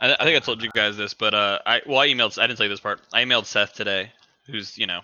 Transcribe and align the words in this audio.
I, 0.00 0.14
I 0.14 0.24
think 0.24 0.36
I 0.36 0.40
told 0.40 0.62
you 0.62 0.70
guys 0.74 0.96
this, 0.96 1.14
but 1.14 1.34
uh, 1.34 1.58
I 1.66 1.82
well, 1.86 1.98
I 1.98 2.08
emailed. 2.08 2.38
I 2.38 2.46
didn't 2.46 2.58
say 2.58 2.68
this 2.68 2.80
part. 2.80 3.00
I 3.12 3.24
emailed 3.24 3.46
Seth 3.46 3.72
today, 3.74 4.12
who's 4.46 4.76
you 4.76 4.86
know, 4.86 5.00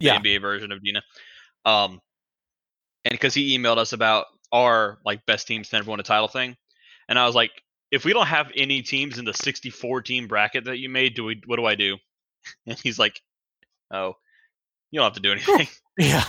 the 0.00 0.06
Yeah. 0.06 0.18
NBA 0.18 0.40
version 0.40 0.72
of 0.72 0.82
Dina, 0.82 1.02
um, 1.64 2.00
and 3.04 3.12
because 3.12 3.34
he 3.34 3.56
emailed 3.56 3.78
us 3.78 3.92
about 3.92 4.26
our 4.52 4.98
like 5.04 5.24
best 5.26 5.46
teams 5.46 5.68
to 5.68 5.76
never 5.76 5.90
win 5.90 6.00
a 6.00 6.04
title 6.04 6.28
thing, 6.28 6.56
and 7.08 7.18
I 7.18 7.26
was 7.26 7.34
like, 7.34 7.50
if 7.90 8.04
we 8.04 8.12
don't 8.12 8.26
have 8.26 8.50
any 8.56 8.82
teams 8.82 9.18
in 9.18 9.24
the 9.24 9.34
64 9.34 10.02
team 10.02 10.26
bracket 10.26 10.64
that 10.64 10.78
you 10.78 10.88
made, 10.88 11.14
do 11.14 11.24
we? 11.24 11.40
What 11.46 11.56
do 11.56 11.64
I 11.66 11.74
do? 11.74 11.96
And 12.66 12.78
he's 12.78 12.96
like, 12.98 13.20
oh, 13.90 14.14
you 14.92 15.00
don't 15.00 15.04
have 15.04 15.14
to 15.14 15.20
do 15.20 15.32
anything. 15.32 15.68
Yeah. 15.98 16.22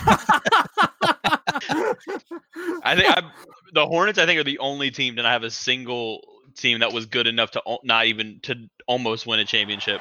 I 2.82 2.96
think 2.96 3.16
I'm, 3.18 3.30
the 3.74 3.86
Hornets. 3.86 4.18
I 4.18 4.24
think 4.24 4.40
are 4.40 4.44
the 4.44 4.58
only 4.60 4.90
team 4.90 5.16
that 5.16 5.26
I 5.26 5.32
have 5.32 5.42
a 5.42 5.50
single 5.50 6.22
team 6.60 6.80
that 6.80 6.92
was 6.92 7.06
good 7.06 7.26
enough 7.26 7.50
to 7.52 7.62
not 7.84 8.06
even 8.06 8.40
to 8.42 8.68
almost 8.86 9.26
win 9.26 9.40
a 9.40 9.44
championship. 9.44 10.00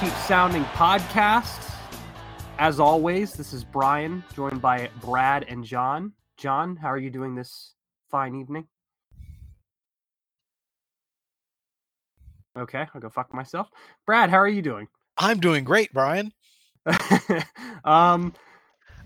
Keep 0.00 0.12
Pounding 0.28 0.64
podcast. 0.74 1.72
As 2.58 2.78
always, 2.80 3.32
this 3.32 3.52
is 3.54 3.64
Brian, 3.64 4.22
joined 4.34 4.60
by 4.60 4.90
Brad 5.00 5.44
and 5.48 5.64
John. 5.64 6.12
John, 6.36 6.76
how 6.76 6.88
are 6.88 6.98
you 6.98 7.08
doing 7.10 7.34
this 7.34 7.72
fine 8.10 8.34
evening? 8.34 8.66
Okay, 12.58 12.86
I'll 12.94 13.00
go 13.00 13.08
fuck 13.08 13.32
myself. 13.32 13.68
Brad, 14.04 14.28
how 14.28 14.36
are 14.36 14.48
you 14.48 14.60
doing? 14.62 14.86
I'm 15.16 15.40
doing 15.40 15.64
great, 15.64 15.90
Brian. 15.94 16.30
um, 17.84 18.34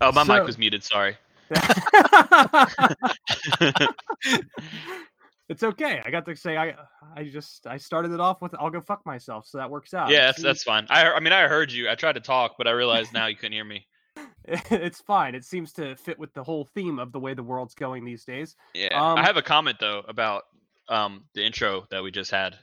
Oh, 0.01 0.11
my 0.11 0.25
So- 0.25 0.33
mic 0.33 0.43
was 0.45 0.57
muted. 0.57 0.83
Sorry. 0.83 1.15
it's 5.51 5.63
okay. 5.63 6.01
I 6.05 6.09
got 6.11 6.25
to 6.25 6.35
say, 6.35 6.57
I 6.57 6.75
I 7.15 7.23
just 7.25 7.67
I 7.67 7.77
started 7.77 8.11
it 8.11 8.19
off 8.19 8.41
with 8.41 8.55
"I'll 8.59 8.69
go 8.69 8.81
fuck 8.81 9.05
myself," 9.05 9.45
so 9.47 9.57
that 9.57 9.69
works 9.69 9.93
out. 9.93 10.09
yeah, 10.09 10.25
that's, 10.27 10.41
that's 10.41 10.63
fine. 10.63 10.87
I, 10.89 11.11
I 11.11 11.19
mean, 11.19 11.33
I 11.33 11.47
heard 11.47 11.71
you. 11.71 11.89
I 11.89 11.95
tried 11.95 12.13
to 12.15 12.21
talk, 12.21 12.55
but 12.57 12.67
I 12.67 12.71
realized 12.71 13.13
now 13.13 13.27
you 13.27 13.35
couldn't 13.35 13.53
hear 13.53 13.65
me. 13.65 13.85
it's 14.45 15.01
fine. 15.01 15.35
It 15.35 15.45
seems 15.45 15.71
to 15.73 15.95
fit 15.95 16.17
with 16.17 16.33
the 16.33 16.43
whole 16.43 16.67
theme 16.73 16.99
of 16.99 17.11
the 17.11 17.19
way 17.19 17.33
the 17.33 17.43
world's 17.43 17.75
going 17.75 18.03
these 18.05 18.23
days. 18.25 18.55
Yeah, 18.73 18.87
Um, 18.99 19.17
I 19.19 19.23
have 19.23 19.37
a 19.37 19.41
comment 19.41 19.77
though 19.79 20.03
about 20.07 20.43
um 20.89 21.25
the 21.35 21.45
intro 21.45 21.85
that 21.91 22.01
we 22.03 22.11
just 22.11 22.31
had. 22.31 22.57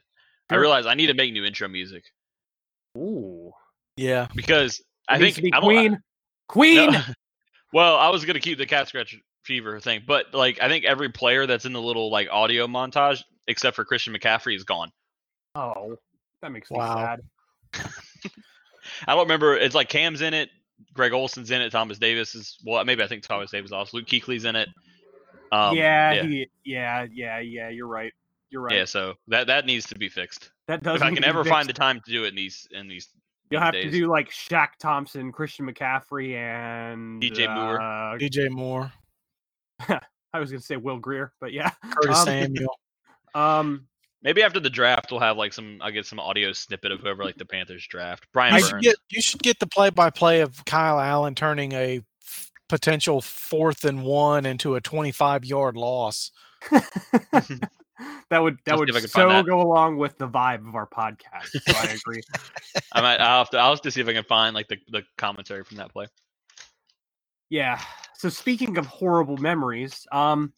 I 0.51 0.55
Sure. 0.55 0.61
realized 0.63 0.89
I 0.89 0.95
need 0.95 1.07
to 1.09 1.15
make 1.15 1.33
new 1.33 1.45
intro 1.45 1.69
music 1.69 2.05
Ooh, 2.97 3.53
Yeah. 3.97 4.27
because 4.35 4.81
I 5.09 5.17
It 5.17 5.21
needs 5.21 5.37
think 5.37 5.47
to 5.47 5.51
be 5.51 5.53
I 5.53 5.61
don't- 5.61 5.65
Queen. 5.65 5.99
Queen. 6.49 6.91
No. 6.93 7.01
well, 7.73 7.97
I 7.97 8.09
was 8.09 8.25
gonna 8.25 8.41
keep 8.41 8.59
the 8.59 8.67
cat 8.67 8.89
scratch 8.89 9.15
fever 9.49 9.81
thing, 9.81 10.03
but 10.07 10.33
like 10.35 10.61
I 10.63 10.69
think 10.69 10.85
every 10.85 11.09
player 11.09 11.47
that's 11.47 11.65
in 11.65 11.73
the 11.73 11.81
little 11.81 12.11
like 12.11 12.29
audio 12.31 12.67
montage, 12.67 13.25
except 13.49 13.75
for 13.75 13.85
Christian 13.85 14.15
McCaffrey, 14.15 14.55
is 14.55 14.63
gone. 14.63 14.93
Oh, 15.55 15.97
that 16.43 16.53
makes 16.53 16.71
me 16.71 16.79
sad. 16.79 17.21
I 17.75 19.15
don't 19.15 19.25
remember. 19.25 19.57
It's 19.57 19.75
like 19.75 19.89
Cam's 19.89 20.21
in 20.21 20.35
it, 20.35 20.51
Greg 20.95 21.13
Olsen's 21.13 21.51
in 21.51 21.61
it, 21.63 21.71
Thomas 21.71 21.99
Davis 21.99 22.35
is 22.35 22.59
well, 22.65 22.85
maybe 22.85 23.03
I 23.03 23.09
think 23.09 23.23
Thomas 23.23 23.51
Davis 23.51 23.71
is 23.71 23.73
also 23.73 23.97
Luke 23.97 24.07
Kuechly's 24.07 24.45
in 24.45 24.55
it. 24.55 24.69
Um, 25.51 25.75
yeah, 25.75 26.13
yeah, 26.13 26.23
He, 26.23 26.47
yeah, 26.65 27.07
yeah, 27.11 27.39
yeah. 27.41 27.69
You're 27.71 27.89
right. 27.89 28.13
You're 28.51 28.63
right. 28.63 28.77
yeah. 28.77 28.85
So 28.85 29.15
that 29.29 29.47
that 29.47 29.67
needs 29.67 29.87
to 29.87 29.99
be 29.99 30.09
fixed. 30.11 30.51
that 30.69 30.83
does. 30.83 30.97
if 30.97 31.03
I 31.03 31.09
can 31.09 31.17
to 31.17 31.23
be 31.23 31.27
ever 31.27 31.45
find 31.45 31.69
the 31.69 31.73
time 31.73 32.01
to 32.05 32.13
do 32.13 32.25
it 32.25 32.29
in 32.29 32.35
these 32.37 32.69
in 32.71 32.87
these 32.87 33.09
you'll 33.51 33.61
have 33.61 33.73
to 33.73 33.91
do 33.91 34.09
like 34.09 34.31
Shaq 34.31 34.77
Thompson, 34.79 35.33
Christian 35.33 35.73
McCaffrey, 35.73 36.35
and 36.35 37.23
DJ 37.23 37.53
Moore. 37.53 37.81
uh, 37.81 38.19
DJ 38.19 38.51
Moore, 38.51 38.93
I 40.33 40.41
was 40.41 40.51
gonna 40.51 40.61
say 40.61 40.77
Will 40.77 40.99
Grier, 40.99 41.33
but 41.41 41.53
yeah. 41.53 41.71
Curtis 41.91 42.19
Um, 42.19 42.25
Samuel. 42.27 42.79
Um, 43.35 43.87
Maybe 44.23 44.43
after 44.43 44.59
the 44.59 44.71
draft, 44.71 45.13
we'll 45.13 45.21
have 45.21 45.37
like 45.37 45.53
some. 45.53 45.79
I'll 45.81 45.93
get 45.93 46.05
some 46.05 46.19
audio 46.19 46.53
snippet 46.53 46.91
of 46.91 47.01
whoever 47.01 47.25
like 47.25 47.37
the 47.37 47.45
Panthers 47.45 47.87
draft. 47.87 48.27
Brian 48.33 48.55
You 48.55 48.61
should 48.63 48.81
get 48.81 48.97
you 49.11 49.23
should 49.23 49.43
get 49.43 49.61
the 49.61 49.67
play 49.67 49.91
by 49.91 50.11
play 50.11 50.41
of 50.41 50.65
Kyle 50.65 50.99
Allen 50.99 51.37
turning 51.37 51.73
a 51.73 52.03
f- 52.25 52.51
potential 52.69 53.21
fourth 53.21 53.85
and 53.85 54.03
one 54.03 54.45
into 54.45 54.75
a 54.75 54.81
25 54.81 55.45
yard 55.45 55.77
loss. 55.77 56.33
that 56.71 58.43
would 58.43 58.59
that 58.65 58.73
I'll 58.73 58.79
would 58.79 58.91
if 58.91 58.97
I 58.97 59.01
can 59.01 59.09
find 59.09 59.11
so 59.11 59.29
that. 59.29 59.47
go 59.47 59.61
along 59.61 59.99
with 59.99 60.19
the 60.19 60.29
vibe 60.29 60.67
of 60.67 60.75
our 60.75 60.89
podcast. 60.89 61.51
So 61.53 61.73
I 61.77 61.93
agree. 61.95 62.21
I 62.93 63.01
might. 63.01 63.21
I'll 63.21 63.39
have 63.39 63.51
to. 63.51 63.59
I'll 63.59 63.71
have 63.71 63.83
to 63.83 63.91
see 63.93 64.01
if 64.01 64.09
I 64.09 64.15
can 64.15 64.25
find 64.25 64.53
like 64.53 64.67
the, 64.67 64.79
the 64.89 65.05
commentary 65.17 65.63
from 65.63 65.77
that 65.77 65.93
play. 65.93 66.07
Yeah. 67.51 67.81
So 68.19 68.29
speaking 68.29 68.79
of 68.79 68.87
horrible 68.87 69.37
memories, 69.37 70.05
um, 70.11 70.53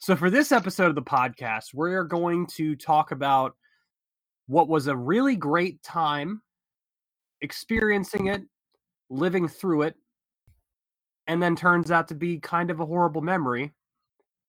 so 0.00 0.16
for 0.16 0.30
this 0.30 0.52
episode 0.52 0.88
of 0.88 0.94
the 0.94 1.02
podcast, 1.02 1.74
we're 1.74 2.02
going 2.02 2.46
to 2.56 2.74
talk 2.76 3.10
about 3.10 3.54
what 4.46 4.68
was 4.68 4.86
a 4.86 4.96
really 4.96 5.36
great 5.36 5.82
time 5.82 6.40
experiencing 7.42 8.28
it, 8.28 8.40
living 9.10 9.48
through 9.48 9.82
it, 9.82 9.96
and 11.26 11.42
then 11.42 11.56
turns 11.56 11.90
out 11.90 12.08
to 12.08 12.14
be 12.14 12.38
kind 12.38 12.70
of 12.70 12.80
a 12.80 12.86
horrible 12.86 13.20
memory 13.20 13.74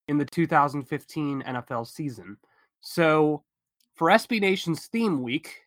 in 0.08 0.18
the 0.18 0.24
2015 0.24 1.44
NFL 1.46 1.86
season. 1.86 2.38
So 2.80 3.44
for 3.96 4.08
SB 4.08 4.40
Nation's 4.40 4.88
theme 4.88 5.22
week, 5.22 5.64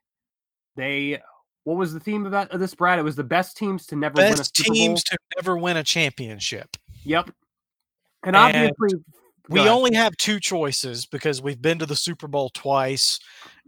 they 0.75 1.21
what 1.69 1.77
was 1.77 1.93
the 1.93 2.01
theme 2.01 2.25
about 2.25 2.51
of 2.51 2.61
this, 2.61 2.75
Brad? 2.75 2.99
It 2.99 3.03
was 3.03 3.15
the 3.15 3.23
best 3.23 3.55
teams 3.59 3.85
to 3.89 3.97
never 3.97 4.15
win 4.15 4.33
a 4.33 4.37
Best 4.37 4.57
Super 4.57 4.69
Bowl. 4.69 4.75
teams 4.75 5.05
to 5.05 5.19
never 5.37 5.59
win 5.59 5.77
a 5.77 5.85
championship. 5.85 6.79
Yep. 7.05 7.27
And 8.25 8.35
And 8.35 8.37
obviously, 8.37 9.01
We 9.51 9.61
ahead. 9.61 9.71
only 9.73 9.95
have 9.95 10.17
two 10.17 10.41
choices 10.41 11.05
because 11.05 11.43
we've 11.43 11.61
been 11.61 11.79
to 11.81 11.85
the 11.85 11.95
Super 11.95 12.27
Bowl 12.27 12.49
twice, 12.55 13.21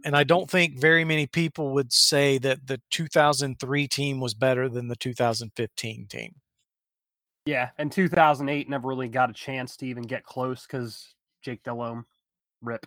and 0.03 0.15
I 0.15 0.23
don't 0.23 0.49
think 0.49 0.79
very 0.79 1.05
many 1.05 1.27
people 1.27 1.73
would 1.73 1.93
say 1.93 2.39
that 2.39 2.65
the 2.65 2.81
2003 2.89 3.87
team 3.87 4.19
was 4.19 4.33
better 4.33 4.67
than 4.67 4.87
the 4.87 4.95
2015 4.95 6.07
team. 6.07 6.33
yeah, 7.45 7.69
and 7.77 7.91
2008 7.91 8.67
never 8.67 8.87
really 8.87 9.09
got 9.09 9.29
a 9.29 9.33
chance 9.33 9.77
to 9.77 9.85
even 9.85 10.01
get 10.03 10.23
close 10.23 10.65
because 10.65 11.13
Jake 11.43 11.61
Delhomme, 11.61 12.05
rip. 12.63 12.85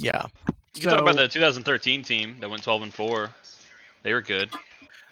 Yeah, 0.00 0.26
You 0.74 0.82
can 0.82 0.90
talk 0.90 1.00
about 1.00 1.16
the 1.16 1.28
2013 1.28 2.02
team 2.02 2.36
that 2.40 2.50
went 2.50 2.62
12 2.62 2.82
and 2.82 2.92
four. 2.94 3.30
They 4.04 4.12
were 4.12 4.22
good. 4.22 4.50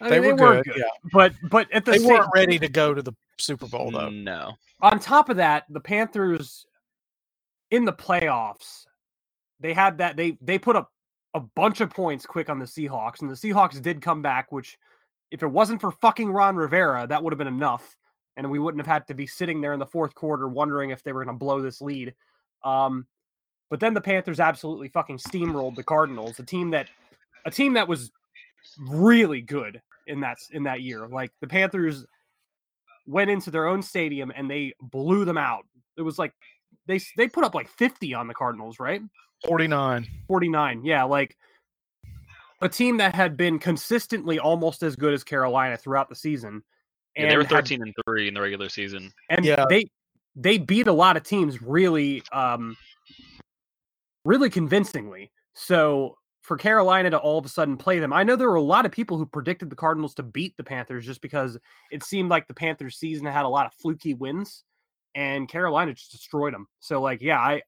I 0.01 0.11
they, 0.11 0.21
mean, 0.21 0.37
were, 0.37 0.63
good. 0.63 0.77
Yeah, 0.77 0.85
but 1.13 1.33
but 1.51 1.73
at 1.73 1.85
the 1.85 1.93
they 1.93 1.99
same, 1.99 2.09
weren't 2.09 2.31
ready 2.35 2.59
to 2.59 2.69
go 2.69 2.95
to 2.95 3.03
the 3.03 3.13
Super 3.39 3.67
Bowl 3.67 3.91
though. 3.91 4.11
No. 4.11 4.53
on 4.81 5.01
top 5.01 5.29
of 5.29 5.37
that, 5.39 5.65
the 5.71 5.81
Panthers 5.81 6.67
in 7.71 7.85
the 7.85 7.93
playoffs, 7.93 8.87
they 9.61 9.73
had 9.73 9.99
that 9.99 10.17
they 10.17 10.37
they 10.41 10.59
put 10.59 10.77
up 10.77 10.93
a 11.35 11.41
bunch 11.41 11.81
of 11.81 11.91
points 11.91 12.27
quick 12.27 12.51
on 12.51 12.59
the 12.59 12.67
Seahawks, 12.67 13.23
and 13.23 13.31
the 13.31 13.35
Seahawks 13.35 13.81
did 13.81 14.03
come 14.03 14.23
back. 14.23 14.53
Which, 14.53 14.77
if 15.31 15.43
it 15.43 15.49
wasn't 15.49 15.81
for 15.81 15.91
fucking 15.91 16.31
Ron 16.31 16.57
Rivera, 16.57 17.07
that 17.09 17.23
would 17.23 17.33
have 17.33 17.39
been 17.39 17.47
enough, 17.47 17.97
and 18.37 18.51
we 18.51 18.59
wouldn't 18.59 18.85
have 18.85 18.93
had 18.93 19.07
to 19.07 19.15
be 19.15 19.27
sitting 19.27 19.61
there 19.61 19.73
in 19.73 19.79
the 19.79 19.87
fourth 19.87 20.15
quarter 20.15 20.49
wondering 20.49 20.91
if 20.91 21.03
they 21.03 21.13
were 21.13 21.25
going 21.25 21.37
to 21.37 21.39
blow 21.39 21.63
this 21.63 21.81
lead. 21.81 22.13
Um, 22.63 23.07
but 23.71 23.81
then 23.81 23.95
the 23.95 24.01
Panthers 24.03 24.41
absolutely 24.41 24.89
fucking 24.89 25.17
steamrolled 25.17 25.77
the 25.77 25.83
Cardinals, 25.83 26.39
a 26.39 26.43
team 26.43 26.71
that 26.73 26.89
a 27.47 27.51
team 27.51 27.73
that 27.75 27.89
was 27.89 28.11
really 28.79 29.41
good 29.41 29.81
in 30.07 30.21
that 30.21 30.39
in 30.51 30.63
that 30.65 30.83
year. 30.83 31.07
Like 31.09 31.33
the 31.41 31.47
Panthers 31.47 32.05
went 33.07 33.31
into 33.31 33.51
their 33.51 33.67
own 33.67 33.83
stadium 33.83 34.33
and 34.35 34.51
they 34.51 34.73
blew 34.81 35.25
them 35.25 35.39
out. 35.39 35.65
It 35.97 36.03
was 36.03 36.19
like 36.19 36.33
they 36.87 37.01
they 37.17 37.29
put 37.29 37.45
up 37.45 37.55
like 37.55 37.69
50 37.69 38.15
on 38.15 38.27
the 38.29 38.35
Cardinals, 38.35 38.79
right? 38.81 39.03
49. 39.47 40.07
49. 40.29 40.85
Yeah, 40.85 41.03
like 41.05 41.37
a 42.61 42.69
team 42.69 42.97
that 42.99 43.15
had 43.15 43.37
been 43.37 43.59
consistently 43.59 44.39
almost 44.39 44.83
as 44.85 44.95
good 44.95 45.13
as 45.13 45.25
Carolina 45.25 45.77
throughout 45.77 46.09
the 46.09 46.15
season. 46.15 46.63
Yeah, 47.17 47.29
they 47.29 47.37
were 47.37 47.43
had- 47.43 47.51
13 47.51 47.83
and 47.83 47.93
three 48.07 48.29
in 48.29 48.35
the 48.35 48.41
regular 48.41 48.69
season. 48.69 49.13
and 49.31 49.45
Yeah. 49.45 49.65
they 49.69 49.85
they 50.35 50.57
beat 50.59 50.87
a 50.87 50.93
lot 50.93 51.17
of 51.17 51.25
teams 51.25 51.61
really 51.61 52.23
um 52.33 52.77
really 54.25 54.49
convincingly. 54.49 55.31
So 55.55 56.17
for 56.43 56.57
Carolina 56.57 57.11
to 57.11 57.19
all 57.19 57.39
of 57.39 57.47
a 57.47 57.49
sudden 57.49 57.77
play 57.77 58.01
them. 58.01 58.13
I 58.13 58.25
know 58.25 58.37
there 58.37 58.51
were 58.51 58.57
a 58.57 58.63
lot 58.63 58.85
of 58.85 58.93
people 58.93 59.17
who 59.17 59.25
predicted 59.25 59.71
the 59.71 59.77
Cardinals 59.77 60.15
to 60.15 60.23
beat 60.23 60.57
the 60.57 60.65
Panthers 60.65 61.07
just 61.07 61.23
because 61.23 61.57
it 61.91 62.03
seemed 62.03 62.31
like 62.31 62.49
the 62.49 62.55
Panthers 62.55 62.97
season 62.97 63.27
had 63.27 63.45
a 63.45 63.49
lot 63.49 63.67
of 63.67 63.75
fluky 63.75 64.15
wins 64.15 64.65
and 65.15 65.49
Carolina 65.49 65.95
just 65.95 66.11
destroyed 66.11 66.53
them. 66.53 66.67
So 66.81 67.01
like 67.01 67.23
yeah, 67.23 67.39
I 67.39 67.63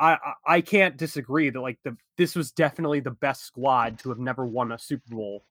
I 0.00 0.16
I 0.46 0.60
can't 0.62 0.96
disagree 0.96 1.50
that 1.50 1.60
like 1.60 1.78
the 1.84 1.96
this 2.16 2.34
was 2.34 2.50
definitely 2.50 3.00
the 3.00 3.10
best 3.10 3.44
squad 3.44 3.98
to 4.00 4.08
have 4.08 4.18
never 4.18 4.46
won 4.46 4.72
a 4.72 4.78
Super 4.78 5.14
Bowl 5.14 5.44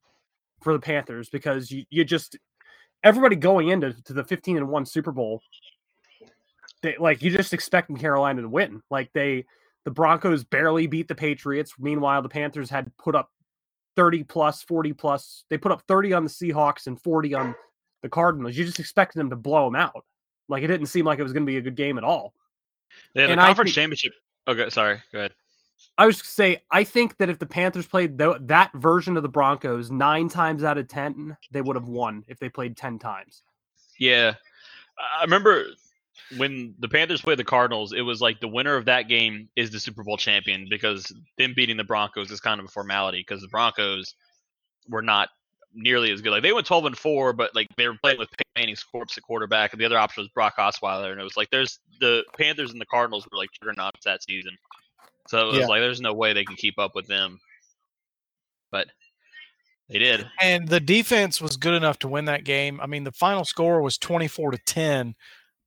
for 0.61 0.73
the 0.73 0.79
Panthers 0.79 1.29
because 1.29 1.69
you, 1.71 1.85
you 1.89 2.03
just 2.03 2.37
everybody 3.03 3.35
going 3.35 3.69
into 3.69 3.93
to 4.03 4.13
the 4.13 4.23
15 4.23 4.57
and 4.57 4.69
1 4.69 4.85
Super 4.85 5.11
Bowl 5.11 5.41
they 6.81 6.95
like 6.99 7.21
you 7.21 7.29
just 7.29 7.53
expecting 7.53 7.97
Carolina 7.97 8.41
to 8.41 8.49
win. 8.49 8.81
Like 8.89 9.11
they 9.13 9.45
the 9.85 9.91
Broncos 9.91 10.43
barely 10.43 10.87
beat 10.87 11.07
the 11.07 11.15
Patriots. 11.15 11.73
Meanwhile, 11.79 12.21
the 12.21 12.29
Panthers 12.29 12.69
had 12.69 12.91
put 12.97 13.15
up 13.15 13.29
30 13.95 14.23
plus, 14.23 14.61
40 14.63 14.93
plus. 14.93 15.43
They 15.49 15.57
put 15.57 15.71
up 15.71 15.83
30 15.87 16.13
on 16.13 16.23
the 16.23 16.29
Seahawks 16.29 16.87
and 16.87 17.01
40 17.01 17.33
on 17.33 17.55
the 18.03 18.09
Cardinals. 18.09 18.55
You 18.55 18.65
just 18.65 18.79
expected 18.79 19.19
them 19.19 19.29
to 19.31 19.35
blow 19.35 19.65
them 19.65 19.75
out. 19.75 20.05
Like 20.47 20.63
it 20.63 20.67
didn't 20.67 20.87
seem 20.87 21.05
like 21.05 21.19
it 21.19 21.23
was 21.23 21.33
going 21.33 21.45
to 21.45 21.51
be 21.51 21.57
a 21.57 21.61
good 21.61 21.75
game 21.75 21.97
at 21.97 22.03
all. 22.03 22.33
Yeah, 23.15 23.27
the 23.27 23.31
And 23.33 23.41
conference 23.41 23.69
think- 23.69 23.75
championship. 23.75 24.13
Oh, 24.47 24.53
okay, 24.53 24.69
sorry. 24.69 25.01
Go 25.11 25.19
ahead. 25.19 25.33
I 25.97 26.05
was 26.05 26.17
say, 26.19 26.61
I 26.71 26.83
think 26.83 27.17
that 27.17 27.29
if 27.29 27.39
the 27.39 27.45
Panthers 27.45 27.85
played 27.87 28.17
th- 28.17 28.37
that 28.41 28.71
version 28.73 29.17
of 29.17 29.23
the 29.23 29.29
Broncos 29.29 29.91
nine 29.91 30.29
times 30.29 30.63
out 30.63 30.77
of 30.77 30.87
10, 30.87 31.35
they 31.51 31.61
would 31.61 31.75
have 31.75 31.87
won 31.87 32.23
if 32.27 32.39
they 32.39 32.49
played 32.49 32.77
10 32.77 32.97
times. 32.99 33.43
Yeah, 33.99 34.35
I 34.97 35.23
remember 35.23 35.65
when 36.37 36.75
the 36.79 36.87
Panthers 36.87 37.21
played 37.21 37.39
the 37.39 37.43
Cardinals. 37.43 37.93
It 37.93 38.01
was 38.01 38.21
like 38.21 38.39
the 38.39 38.47
winner 38.47 38.75
of 38.75 38.85
that 38.85 39.07
game 39.07 39.49
is 39.55 39.71
the 39.71 39.79
Super 39.79 40.03
Bowl 40.03 40.17
champion 40.17 40.67
because 40.69 41.11
them 41.37 41.53
beating 41.55 41.77
the 41.77 41.83
Broncos 41.83 42.31
is 42.31 42.39
kind 42.39 42.59
of 42.59 42.65
a 42.65 42.69
formality 42.69 43.19
because 43.19 43.41
the 43.41 43.47
Broncos 43.47 44.15
were 44.89 45.01
not 45.01 45.29
nearly 45.73 46.11
as 46.11 46.21
good. 46.21 46.31
Like 46.31 46.43
they 46.43 46.53
went 46.53 46.67
twelve 46.67 46.85
and 46.85 46.97
four, 46.97 47.33
but 47.33 47.55
like 47.55 47.67
they 47.77 47.87
were 47.87 47.97
playing 48.01 48.19
with 48.19 48.29
Peyton 48.31 48.51
Manning's 48.55 48.83
corpse 48.83 49.17
at 49.17 49.23
quarterback, 49.23 49.73
and 49.73 49.81
the 49.81 49.85
other 49.85 49.97
option 49.97 50.21
was 50.21 50.29
Brock 50.29 50.55
Osweiler, 50.57 51.11
and 51.11 51.19
it 51.19 51.23
was 51.23 51.37
like 51.37 51.49
there's 51.49 51.79
the 51.99 52.23
Panthers 52.37 52.71
and 52.71 52.81
the 52.81 52.85
Cardinals 52.85 53.27
were 53.31 53.37
like 53.37 53.49
juggernauts 53.51 54.01
that 54.05 54.23
season. 54.23 54.57
So 55.27 55.49
it 55.49 55.51
was 55.51 55.59
Yeah. 55.59 55.67
like 55.67 55.81
there's 55.81 56.01
no 56.01 56.13
way 56.13 56.33
they 56.33 56.45
can 56.45 56.55
keep 56.55 56.77
up 56.79 56.95
with 56.95 57.07
them, 57.07 57.39
but 58.71 58.87
they 59.89 59.99
did. 59.99 60.29
And 60.41 60.67
the 60.67 60.79
defense 60.79 61.41
was 61.41 61.57
good 61.57 61.73
enough 61.73 61.99
to 61.99 62.07
win 62.07 62.25
that 62.25 62.43
game. 62.43 62.79
I 62.81 62.87
mean, 62.87 63.03
the 63.03 63.11
final 63.11 63.45
score 63.45 63.81
was 63.81 63.97
24 63.97 64.51
to 64.51 64.57
10, 64.57 65.15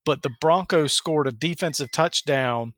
but 0.04 0.22
the 0.22 0.30
Broncos 0.40 0.92
scored 0.92 1.26
a 1.26 1.32
defensive 1.32 1.90
touchdown. 1.90 2.74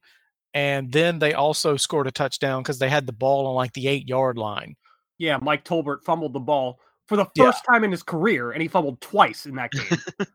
And 0.54 0.90
then 0.90 1.18
they 1.18 1.34
also 1.34 1.76
scored 1.76 2.06
a 2.06 2.10
touchdown 2.10 2.62
because 2.62 2.78
they 2.78 2.88
had 2.88 3.06
the 3.06 3.12
ball 3.12 3.46
on 3.46 3.54
like 3.54 3.74
the 3.74 3.88
eight 3.88 4.08
yard 4.08 4.38
line. 4.38 4.74
Yeah, 5.18 5.38
Mike 5.42 5.64
Tolbert 5.64 6.02
fumbled 6.02 6.32
the 6.32 6.40
ball 6.40 6.78
for 7.06 7.16
the 7.16 7.26
Yeah. 7.34 7.44
first 7.46 7.62
time 7.70 7.84
in 7.84 7.90
his 7.90 8.02
career, 8.02 8.52
and 8.52 8.62
he 8.62 8.68
fumbled 8.68 9.00
twice 9.02 9.44
in 9.46 9.54
that 9.56 9.70
game. 9.72 9.98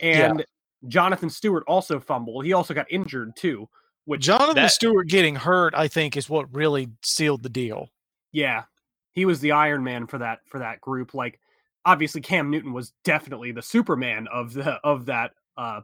and 0.00 0.44
Jonathan 0.88 1.30
Stewart 1.30 1.64
also 1.66 1.98
fumbled. 1.98 2.44
He 2.44 2.52
also 2.52 2.74
got 2.74 2.86
injured 2.90 3.34
too. 3.36 3.68
Which 4.04 4.22
Jonathan 4.22 4.56
that- 4.56 4.70
Stewart 4.72 5.08
getting 5.08 5.34
hurt, 5.36 5.74
I 5.74 5.88
think, 5.88 6.16
is 6.16 6.28
what 6.28 6.54
really 6.54 6.88
sealed 7.02 7.42
the 7.42 7.48
deal. 7.48 7.88
yeah, 8.32 8.64
he 9.12 9.24
was 9.24 9.40
the 9.40 9.52
Iron 9.52 9.82
Man 9.84 10.06
for 10.06 10.18
that 10.18 10.40
for 10.46 10.58
that 10.58 10.80
group. 10.80 11.14
Like 11.14 11.38
obviously 11.84 12.20
Cam 12.20 12.50
Newton 12.50 12.72
was 12.72 12.92
definitely 13.04 13.52
the 13.52 13.62
Superman 13.62 14.26
of 14.32 14.52
the 14.52 14.72
of 14.84 15.06
that 15.06 15.32
uh 15.56 15.80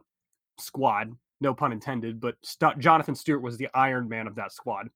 squad. 0.59 1.15
No 1.39 1.53
pun 1.53 1.71
intended, 1.71 2.19
but 2.21 2.35
St- 2.43 2.77
Jonathan 2.79 3.15
Stewart 3.15 3.41
was 3.41 3.57
the 3.57 3.67
Iron 3.73 4.07
Man 4.07 4.27
of 4.27 4.35
that 4.35 4.51
squad. 4.51 4.89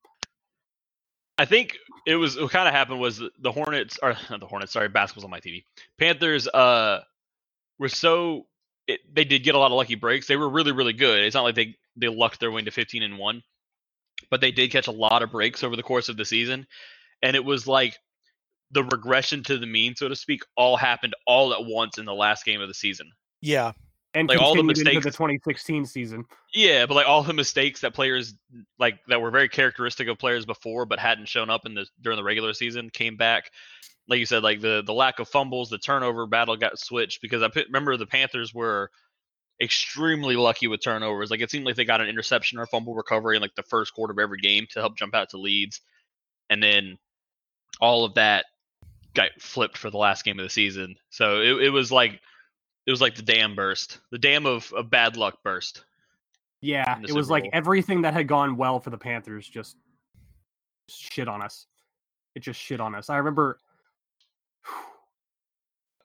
I 1.37 1.45
think 1.45 1.77
it 2.07 2.15
was 2.15 2.39
what 2.39 2.51
kind 2.51 2.67
of 2.67 2.73
happened 2.73 2.99
was 2.99 3.17
the- 3.17 3.31
the 3.39 3.51
Hornets 3.51 3.99
or 4.01 4.15
not 4.29 4.39
the 4.39 4.47
Hornets, 4.47 4.73
sorry, 4.73 4.87
basketball's 4.87 5.25
on 5.25 5.31
my 5.31 5.39
TV. 5.39 5.65
Panthers 5.97 6.47
uh 6.47 7.01
were 7.77 7.89
so 7.89 8.47
it, 8.87 9.01
they 9.13 9.25
did 9.25 9.43
get 9.43 9.55
a 9.55 9.57
lot 9.57 9.71
of 9.71 9.77
lucky 9.77 9.95
breaks. 9.95 10.27
They 10.27 10.37
were 10.37 10.49
really 10.49 10.71
really 10.71 10.93
good. 10.93 11.23
It's 11.23 11.35
not 11.35 11.43
like 11.43 11.55
they 11.55 11.75
they 11.97 12.07
lucked 12.07 12.39
their 12.39 12.51
way 12.51 12.59
into 12.59 12.71
15 12.71 13.03
and 13.03 13.17
1, 13.17 13.43
but 14.29 14.41
they 14.41 14.51
did 14.51 14.71
catch 14.71 14.87
a 14.87 14.91
lot 14.91 15.23
of 15.23 15.31
breaks 15.31 15.63
over 15.63 15.75
the 15.75 15.83
course 15.83 16.09
of 16.09 16.17
the 16.17 16.25
season 16.25 16.67
and 17.21 17.35
it 17.35 17.43
was 17.43 17.67
like 17.67 17.97
the 18.71 18.83
regression 18.83 19.43
to 19.43 19.57
the 19.57 19.65
mean 19.65 19.95
so 19.95 20.07
to 20.09 20.15
speak 20.15 20.41
all 20.57 20.75
happened 20.75 21.13
all 21.25 21.53
at 21.53 21.63
once 21.65 21.97
in 21.97 22.05
the 22.05 22.13
last 22.13 22.45
game 22.45 22.61
of 22.61 22.67
the 22.67 22.73
season. 22.73 23.11
Yeah. 23.41 23.71
And 24.15 24.29
Like, 24.29 24.39
all 24.39 24.55
the 24.55 24.63
mistakes 24.63 24.95
into 24.95 25.09
the 25.09 25.11
2016 25.11 25.85
season. 25.85 26.25
Yeah, 26.53 26.85
but 26.85 26.95
like 26.95 27.07
all 27.07 27.21
the 27.21 27.33
mistakes 27.33 27.81
that 27.81 27.93
players 27.93 28.33
like 28.79 28.97
that 29.07 29.21
were 29.21 29.29
very 29.29 29.49
characteristic 29.49 30.07
of 30.07 30.17
players 30.17 30.45
before, 30.45 30.85
but 30.85 30.99
hadn't 30.99 31.27
shown 31.27 31.49
up 31.49 31.65
in 31.65 31.75
the 31.75 31.85
during 32.01 32.17
the 32.17 32.23
regular 32.23 32.53
season, 32.53 32.89
came 32.89 33.17
back. 33.17 33.51
Like 34.07 34.19
you 34.19 34.25
said, 34.25 34.41
like 34.41 34.61
the 34.61 34.83
the 34.85 34.93
lack 34.93 35.19
of 35.19 35.27
fumbles, 35.27 35.69
the 35.69 35.77
turnover 35.77 36.25
battle 36.27 36.55
got 36.55 36.79
switched 36.79 37.21
because 37.21 37.43
I 37.43 37.49
put, 37.49 37.67
remember 37.67 37.97
the 37.97 38.05
Panthers 38.05 38.53
were 38.53 38.89
extremely 39.61 40.37
lucky 40.37 40.67
with 40.67 40.81
turnovers. 40.81 41.29
Like 41.29 41.41
it 41.41 41.51
seemed 41.51 41.65
like 41.65 41.75
they 41.75 41.85
got 41.85 42.01
an 42.01 42.07
interception 42.07 42.57
or 42.57 42.65
fumble 42.65 42.95
recovery 42.95 43.35
in 43.35 43.41
like 43.41 43.55
the 43.55 43.63
first 43.63 43.93
quarter 43.93 44.13
of 44.13 44.19
every 44.19 44.39
game 44.39 44.65
to 44.71 44.79
help 44.79 44.97
jump 44.97 45.13
out 45.13 45.31
to 45.31 45.37
leads, 45.37 45.81
and 46.49 46.63
then 46.63 46.97
all 47.81 48.05
of 48.05 48.13
that 48.13 48.45
got 49.13 49.29
flipped 49.39 49.77
for 49.77 49.89
the 49.89 49.97
last 49.97 50.23
game 50.23 50.39
of 50.39 50.45
the 50.45 50.49
season. 50.49 50.95
So 51.09 51.41
it, 51.41 51.63
it 51.63 51.69
was 51.69 51.91
like 51.91 52.21
it 52.85 52.91
was 52.91 53.01
like 53.01 53.15
the 53.15 53.21
dam 53.21 53.55
burst, 53.55 53.99
the 54.11 54.17
dam 54.17 54.45
of, 54.45 54.71
of 54.73 54.89
bad 54.89 55.17
luck 55.17 55.39
burst. 55.43 55.83
Yeah, 56.61 56.97
it 56.99 57.13
was 57.13 57.27
Super 57.27 57.33
like 57.33 57.43
Bowl. 57.43 57.51
everything 57.53 58.01
that 58.03 58.13
had 58.13 58.27
gone 58.27 58.57
well 58.57 58.79
for 58.79 58.89
the 58.89 58.97
Panthers 58.97 59.47
just 59.47 59.77
shit 60.89 61.27
on 61.27 61.41
us. 61.41 61.67
It 62.35 62.41
just 62.41 62.59
shit 62.59 62.79
on 62.79 62.95
us. 62.95 63.09
I 63.09 63.17
remember 63.17 63.59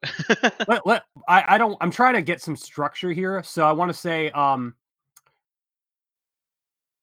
let, 0.68 0.86
let 0.86 1.02
I, 1.28 1.44
I 1.48 1.58
don't 1.58 1.76
I'm 1.80 1.90
trying 1.90 2.14
to 2.14 2.22
get 2.22 2.40
some 2.40 2.56
structure 2.56 3.12
here. 3.12 3.42
So 3.42 3.66
I 3.66 3.72
want 3.72 3.90
to 3.90 3.96
say 3.96 4.30
um 4.30 4.74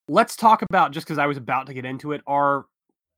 let's 0.07 0.35
talk 0.35 0.61
about 0.61 0.91
just 0.91 1.05
because 1.05 1.17
I 1.17 1.25
was 1.25 1.37
about 1.37 1.67
to 1.67 1.73
get 1.73 1.85
into 1.85 2.11
it, 2.13 2.21
our 2.27 2.65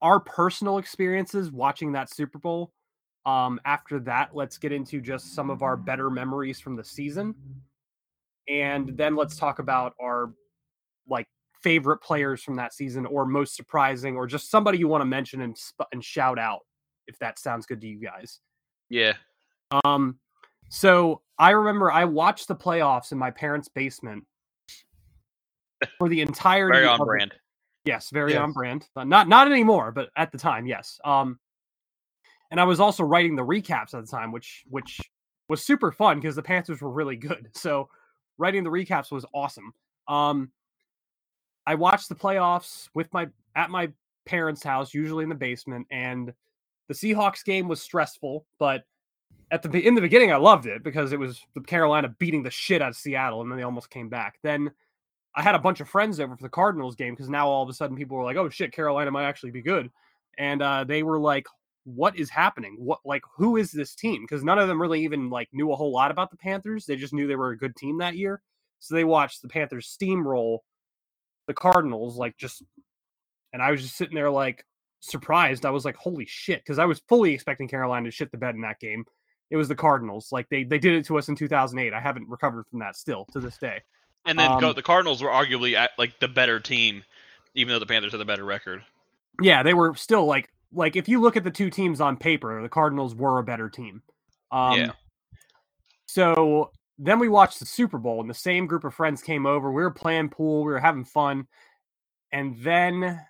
our 0.02 0.20
personal 0.20 0.78
experiences 0.78 1.52
watching 1.52 1.94
that 1.94 2.10
Super 2.10 2.40
Bowl. 2.40 2.72
Um 3.30 3.60
after 3.66 4.00
that, 4.12 4.28
let's 4.34 4.58
get 4.58 4.72
into 4.72 5.02
just 5.02 5.34
some 5.36 5.50
of 5.50 5.62
our 5.62 5.76
better 5.78 6.10
memories 6.10 6.60
from 6.60 6.76
the 6.76 6.84
season. 6.84 7.36
And 8.48 8.98
then 8.98 9.16
let's 9.16 9.36
talk 9.36 9.60
about 9.60 9.94
our 10.02 10.32
like 11.08 11.28
favorite 11.62 11.98
players 12.00 12.42
from 12.42 12.56
that 12.56 12.74
season 12.74 13.06
or 13.06 13.26
most 13.26 13.56
surprising 13.56 14.16
or 14.16 14.26
just 14.26 14.50
somebody 14.50 14.78
you 14.78 14.88
want 14.88 15.02
to 15.02 15.06
mention 15.06 15.42
and 15.42 15.56
and 15.92 16.04
shout 16.04 16.40
out 16.40 16.62
if 17.08 17.18
that 17.20 17.38
sounds 17.40 17.66
good 17.66 17.82
to 17.82 17.88
you 17.88 18.00
guys. 18.00 18.40
yeah. 18.90 19.14
Um, 19.86 20.18
so 20.70 21.22
I 21.38 21.52
remember 21.52 21.92
I 21.92 22.06
watched 22.06 22.48
the 22.48 22.56
playoffs 22.56 23.12
in 23.12 23.18
my 23.18 23.32
parents' 23.32 23.68
basement 23.68 24.24
for 26.00 26.10
the 26.10 26.22
entirety. 26.22 26.78
Very 26.78 26.88
on 26.88 27.00
brand. 27.06 27.34
Yes, 27.86 28.10
very 28.12 28.34
Yeah. 28.34 28.44
on 28.44 28.52
brand. 28.52 28.88
Not 28.96 29.28
not 29.28 29.52
anymore, 29.52 29.92
but 29.92 30.10
at 30.16 30.32
the 30.32 30.38
time, 30.40 30.66
yes. 30.66 31.00
Um, 31.06 31.40
and 32.52 32.60
I 32.60 32.64
was 32.64 32.80
also 32.80 33.04
writing 33.04 33.36
the 33.36 33.46
recaps 33.46 33.94
at 33.94 34.06
the 34.06 34.12
time, 34.12 34.32
which 34.32 34.64
which 34.70 35.00
was 35.48 35.64
super 35.64 35.92
fun 35.92 36.20
because 36.20 36.36
the 36.36 36.44
Panthers 36.44 36.82
were 36.82 36.92
really 36.92 37.16
good. 37.16 37.50
So 37.56 37.90
writing 38.38 38.64
the 38.64 38.70
recaps 38.70 39.12
was 39.12 39.26
awesome. 39.34 39.74
Um, 40.08 40.52
I 41.68 41.76
watched 41.76 42.10
the 42.10 42.16
playoffs 42.16 42.88
with 42.94 43.12
my 43.14 43.28
at 43.56 43.70
my 43.70 43.92
parents' 44.26 44.64
house, 44.64 44.94
usually 44.94 45.24
in 45.24 45.30
the 45.30 45.36
basement, 45.36 45.88
and 45.92 46.34
the 46.88 46.94
Seahawks 46.94 47.44
game 47.44 47.68
was 47.68 47.82
stressful, 47.82 48.46
but 48.58 48.84
at 49.52 49.62
the 49.62 49.88
in 49.88 49.96
the 49.96 50.02
beginning, 50.02 50.32
I 50.32 50.38
loved 50.38 50.66
it 50.66 50.84
because 50.84 51.12
it 51.12 51.20
was 51.20 51.42
the 51.54 51.62
Carolina 51.62 52.16
beating 52.20 52.44
the 52.44 52.52
shit 52.52 52.82
out 52.82 52.90
of 52.90 52.96
Seattle, 52.96 53.42
and 53.42 53.52
then 53.52 53.58
they 53.58 53.64
almost 53.64 53.90
came 53.90 54.10
back. 54.10 54.40
Then 54.44 54.72
I 55.36 55.42
had 55.42 55.56
a 55.56 55.60
bunch 55.60 55.80
of 55.80 55.90
friends 55.90 56.20
over 56.20 56.36
for 56.36 56.44
the 56.44 56.50
Cardinals 56.50 56.96
game 56.96 57.14
because 57.14 57.30
now 57.30 57.48
all 57.48 57.64
of 57.64 57.70
a 57.70 57.74
sudden 57.74 57.98
people 57.98 58.18
were 58.18 58.24
like, 58.24 58.38
"Oh 58.38 58.50
shit, 58.50 58.72
Carolina 58.72 59.12
might 59.12 59.26
actually 59.26 59.52
be 59.52 59.62
good," 59.62 59.90
and 60.38 60.62
uh, 60.62 60.84
they 60.84 61.04
were 61.04 61.20
like, 61.20 61.46
"What 61.84 62.18
is 62.18 62.30
happening? 62.30 62.76
What 62.80 63.00
like 63.06 63.24
who 63.38 63.58
is 63.58 63.72
this 63.72 63.96
team?" 63.96 64.24
Because 64.24 64.44
none 64.44 64.60
of 64.60 64.68
them 64.68 64.82
really 64.82 65.04
even 65.04 65.30
like 65.30 65.50
knew 65.52 65.72
a 65.72 65.76
whole 65.76 65.92
lot 65.92 66.12
about 66.12 66.32
the 66.32 66.38
Panthers. 66.38 66.86
They 66.86 66.96
just 66.96 67.14
knew 67.14 67.28
they 67.28 67.36
were 67.36 67.52
a 67.52 67.58
good 67.58 67.76
team 67.76 67.98
that 68.00 68.16
year, 68.16 68.42
so 68.80 68.96
they 68.96 69.04
watched 69.04 69.42
the 69.42 69.50
Panthers 69.50 69.96
steamroll 70.00 70.60
the 71.48 71.54
Cardinals 71.54 72.16
like 72.16 72.38
just, 72.38 72.62
and 73.54 73.62
I 73.62 73.72
was 73.72 73.82
just 73.82 73.96
sitting 73.96 74.14
there 74.16 74.30
like 74.30 74.64
surprised. 75.00 75.66
I 75.66 75.72
was 75.72 75.86
like, 75.86 75.96
"Holy 75.96 76.26
shit!" 76.26 76.60
Because 76.64 76.80
I 76.80 76.86
was 76.86 77.02
fully 77.10 77.34
expecting 77.34 77.68
Carolina 77.68 78.06
to 78.06 78.12
shit 78.12 78.32
the 78.32 78.38
bed 78.38 78.56
in 78.56 78.62
that 78.62 78.80
game. 78.80 79.04
It 79.50 79.58
was 79.58 79.68
the 79.68 79.76
Cardinals. 79.76 80.32
Like 80.32 80.48
they 80.50 80.64
they 80.64 80.78
did 80.78 80.94
it 80.94 81.06
to 81.06 81.18
us 81.18 81.28
in 81.28 81.36
2008. 81.36 81.92
I 81.94 82.00
haven't 82.00 82.30
recovered 82.30 82.66
from 82.70 82.80
that 82.80 82.96
still 82.96 83.26
to 83.34 83.40
this 83.40 83.58
day. 83.58 83.82
And 84.26 84.38
then 84.38 84.52
Um, 84.52 84.74
the 84.76 84.84
Cardinals 84.84 85.24
were 85.24 85.30
arguably 85.30 85.74
at, 85.74 85.92
like 85.98 86.20
the 86.20 86.28
better 86.28 86.60
team, 86.60 87.04
even 87.56 87.74
though 87.74 87.80
the 87.80 87.86
Panthers 87.88 88.12
had 88.12 88.20
the 88.20 88.26
better 88.26 88.46
record. 88.46 88.84
yeah, 89.42 89.64
they 89.64 89.74
were 89.74 89.96
still 89.96 90.26
like 90.26 90.52
like 90.74 90.96
if 90.96 91.08
you 91.08 91.20
look 91.20 91.38
at 91.38 91.44
the 91.44 91.52
two 91.52 91.70
teams 91.70 92.02
on 92.02 92.18
paper, 92.18 92.62
the 92.62 92.70
Cardinals 92.70 93.16
were 93.16 93.40
a 93.40 93.44
better 93.44 93.70
team. 93.70 94.02
Um, 94.52 94.78
Yeah. 94.78 94.92
So 96.08 96.72
then 96.98 97.20
we 97.20 97.30
watched 97.30 97.60
the 97.60 97.66
Super 97.66 97.98
Bowl, 97.98 98.20
and 98.20 98.30
the 98.30 98.34
same 98.34 98.68
group 98.68 98.84
of 98.84 98.94
friends 98.94 99.22
came 99.22 99.46
over. 99.46 99.72
We 99.72 99.82
were 99.82 99.92
playing 99.92 100.30
pool, 100.30 100.64
we 100.64 100.72
were 100.72 100.80
having 100.80 101.06
fun, 101.06 101.48
and 102.32 102.58
then 102.58 103.22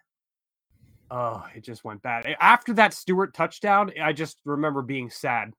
oh, 1.11 1.45
it 1.55 1.63
just 1.63 1.83
went 1.83 2.01
bad. 2.01 2.35
After 2.39 2.73
that 2.73 2.93
Stewart 2.93 3.33
touchdown, 3.33 3.91
I 4.01 4.13
just 4.13 4.37
remember 4.45 4.81
being 4.81 5.09
sad 5.09 5.53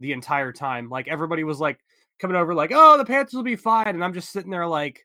the 0.00 0.12
entire 0.12 0.52
time. 0.52 0.88
Like 0.88 1.08
everybody 1.08 1.44
was 1.44 1.60
like 1.60 1.78
coming 2.20 2.36
over, 2.36 2.54
like, 2.54 2.72
"Oh, 2.74 2.98
the 2.98 3.04
Panthers 3.04 3.34
will 3.34 3.42
be 3.42 3.56
fine," 3.56 3.88
and 3.88 4.04
I'm 4.04 4.14
just 4.14 4.30
sitting 4.30 4.50
there 4.50 4.66
like, 4.66 5.04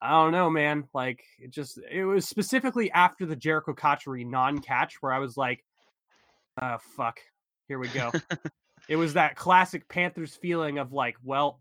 I 0.00 0.10
don't 0.10 0.32
know, 0.32 0.48
man. 0.48 0.84
Like 0.94 1.24
it 1.38 1.50
just 1.50 1.78
it 1.90 2.04
was 2.04 2.28
specifically 2.28 2.90
after 2.92 3.26
the 3.26 3.36
Jericho 3.36 3.74
Cotchery 3.74 4.24
non-catch 4.24 4.96
where 5.00 5.12
I 5.12 5.18
was 5.18 5.36
like, 5.36 5.64
oh 6.62 6.76
fuck, 6.96 7.18
here 7.66 7.78
we 7.78 7.88
go. 7.88 8.12
it 8.88 8.96
was 8.96 9.14
that 9.14 9.36
classic 9.36 9.88
Panthers 9.88 10.34
feeling 10.34 10.78
of 10.78 10.92
like, 10.92 11.16
well, 11.24 11.60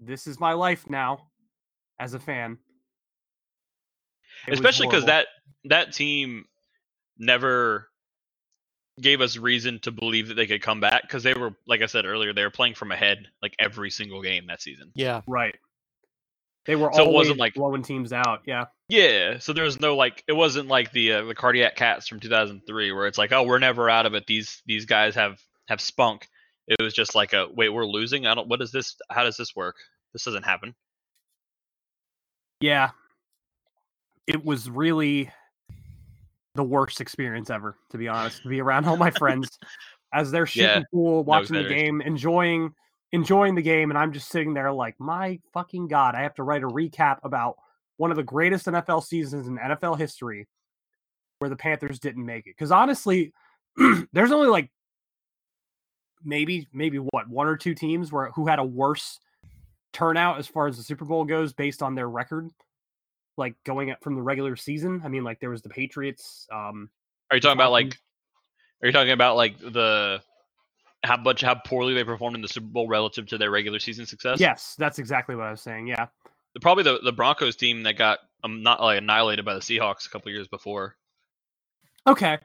this 0.00 0.26
is 0.26 0.40
my 0.40 0.52
life 0.52 0.88
now 0.88 1.28
as 1.98 2.14
a 2.14 2.18
fan. 2.18 2.58
It 4.46 4.54
Especially 4.54 4.86
because 4.86 5.06
that 5.06 5.26
that 5.64 5.92
team 5.92 6.44
never 7.18 7.88
gave 9.00 9.20
us 9.20 9.36
reason 9.36 9.78
to 9.80 9.90
believe 9.90 10.28
that 10.28 10.34
they 10.34 10.46
could 10.46 10.62
come 10.62 10.80
back 10.80 11.02
because 11.02 11.22
they 11.22 11.34
were, 11.34 11.54
like 11.66 11.82
I 11.82 11.86
said 11.86 12.04
earlier, 12.04 12.32
they 12.32 12.42
were 12.42 12.50
playing 12.50 12.74
from 12.74 12.90
ahead 12.92 13.28
like 13.42 13.54
every 13.58 13.90
single 13.90 14.22
game 14.22 14.46
that 14.48 14.60
season. 14.60 14.90
Yeah, 14.94 15.20
right. 15.26 15.54
They 16.68 16.76
were 16.76 16.90
so 16.92 17.08
it 17.08 17.12
wasn't 17.14 17.38
like 17.38 17.54
blowing 17.54 17.82
teams 17.82 18.12
out. 18.12 18.42
Yeah. 18.44 18.66
Yeah. 18.90 19.38
So 19.38 19.54
there 19.54 19.64
was 19.64 19.80
no 19.80 19.96
like 19.96 20.22
it 20.28 20.34
wasn't 20.34 20.68
like 20.68 20.92
the 20.92 21.14
uh, 21.14 21.24
the 21.24 21.34
cardiac 21.34 21.76
cats 21.76 22.06
from 22.06 22.20
2003 22.20 22.92
where 22.92 23.06
it's 23.06 23.16
like 23.16 23.32
oh 23.32 23.42
we're 23.42 23.58
never 23.58 23.88
out 23.88 24.04
of 24.04 24.12
it. 24.12 24.26
These 24.26 24.62
these 24.66 24.84
guys 24.84 25.14
have 25.14 25.40
have 25.68 25.80
spunk. 25.80 26.28
It 26.66 26.82
was 26.82 26.92
just 26.92 27.14
like 27.14 27.32
a 27.32 27.46
wait 27.56 27.70
we're 27.70 27.86
losing. 27.86 28.26
I 28.26 28.34
don't. 28.34 28.48
What 28.48 28.60
is 28.60 28.70
this? 28.70 28.96
How 29.10 29.24
does 29.24 29.38
this 29.38 29.56
work? 29.56 29.76
This 30.12 30.24
doesn't 30.24 30.42
happen. 30.42 30.74
Yeah. 32.60 32.90
It 34.26 34.44
was 34.44 34.68
really 34.68 35.30
the 36.54 36.64
worst 36.64 37.00
experience 37.00 37.48
ever, 37.48 37.76
to 37.92 37.96
be 37.96 38.08
honest. 38.08 38.42
To 38.42 38.48
be 38.50 38.60
around 38.60 38.84
all 38.84 38.98
my 38.98 39.10
friends 39.18 39.58
as 40.12 40.30
they're 40.30 40.44
shooting 40.44 40.68
yeah, 40.68 40.82
pool, 40.92 41.24
watching 41.24 41.54
no 41.54 41.62
the 41.62 41.70
game, 41.70 42.02
enjoying 42.02 42.74
enjoying 43.12 43.54
the 43.54 43.62
game, 43.62 43.90
and 43.90 43.98
I'm 43.98 44.12
just 44.12 44.28
sitting 44.28 44.54
there 44.54 44.72
like, 44.72 44.94
my 44.98 45.40
fucking 45.52 45.88
god, 45.88 46.14
I 46.14 46.22
have 46.22 46.34
to 46.34 46.42
write 46.42 46.62
a 46.62 46.68
recap 46.68 47.18
about 47.22 47.56
one 47.96 48.10
of 48.10 48.16
the 48.16 48.22
greatest 48.22 48.66
NFL 48.66 49.04
seasons 49.04 49.46
in 49.46 49.58
NFL 49.58 49.98
history 49.98 50.46
where 51.38 51.50
the 51.50 51.56
Panthers 51.56 51.98
didn't 51.98 52.24
make 52.24 52.46
it. 52.46 52.54
Because 52.56 52.70
honestly, 52.70 53.32
there's 54.12 54.32
only 54.32 54.48
like 54.48 54.70
maybe 56.24 56.66
maybe 56.72 56.98
what 56.98 57.28
one 57.28 57.46
or 57.46 57.56
two 57.56 57.74
teams 57.74 58.12
where 58.12 58.30
who 58.32 58.46
had 58.46 58.58
a 58.58 58.64
worse 58.64 59.20
turnout 59.92 60.38
as 60.38 60.46
far 60.46 60.66
as 60.66 60.76
the 60.76 60.82
Super 60.82 61.04
Bowl 61.04 61.24
goes 61.24 61.52
based 61.52 61.82
on 61.82 61.94
their 61.94 62.08
record, 62.08 62.50
like 63.36 63.54
going 63.64 63.90
up 63.90 64.02
from 64.02 64.14
the 64.14 64.22
regular 64.22 64.56
season. 64.56 65.00
I 65.04 65.08
mean, 65.08 65.24
like 65.24 65.40
there 65.40 65.50
was 65.50 65.62
the 65.62 65.68
Patriots. 65.68 66.46
Um, 66.52 66.90
are 67.30 67.36
you 67.36 67.40
talking 67.40 67.56
about 67.56 67.72
like? 67.72 67.96
Are 68.82 68.86
you 68.86 68.92
talking 68.92 69.12
about 69.12 69.36
like 69.36 69.58
the 69.58 70.22
how 71.04 71.16
much 71.16 71.42
how 71.42 71.54
poorly 71.54 71.94
they 71.94 72.04
performed 72.04 72.36
in 72.36 72.42
the 72.42 72.48
Super 72.48 72.66
Bowl 72.66 72.88
relative 72.88 73.26
to 73.26 73.38
their 73.38 73.50
regular 73.50 73.78
season 73.78 74.06
success? 74.06 74.40
Yes, 74.40 74.74
that's 74.78 74.98
exactly 74.98 75.36
what 75.36 75.46
I 75.46 75.50
was 75.50 75.60
saying. 75.60 75.86
Yeah, 75.86 76.06
the, 76.54 76.60
probably 76.60 76.84
the 76.84 77.00
the 77.02 77.12
Broncos 77.12 77.56
team 77.56 77.82
that 77.84 77.96
got 77.96 78.18
um, 78.44 78.62
not 78.62 78.80
like 78.80 78.98
annihilated 78.98 79.44
by 79.44 79.54
the 79.54 79.60
Seahawks 79.60 80.06
a 80.06 80.10
couple 80.10 80.30
years 80.30 80.48
before. 80.48 80.96
Okay. 82.06 82.38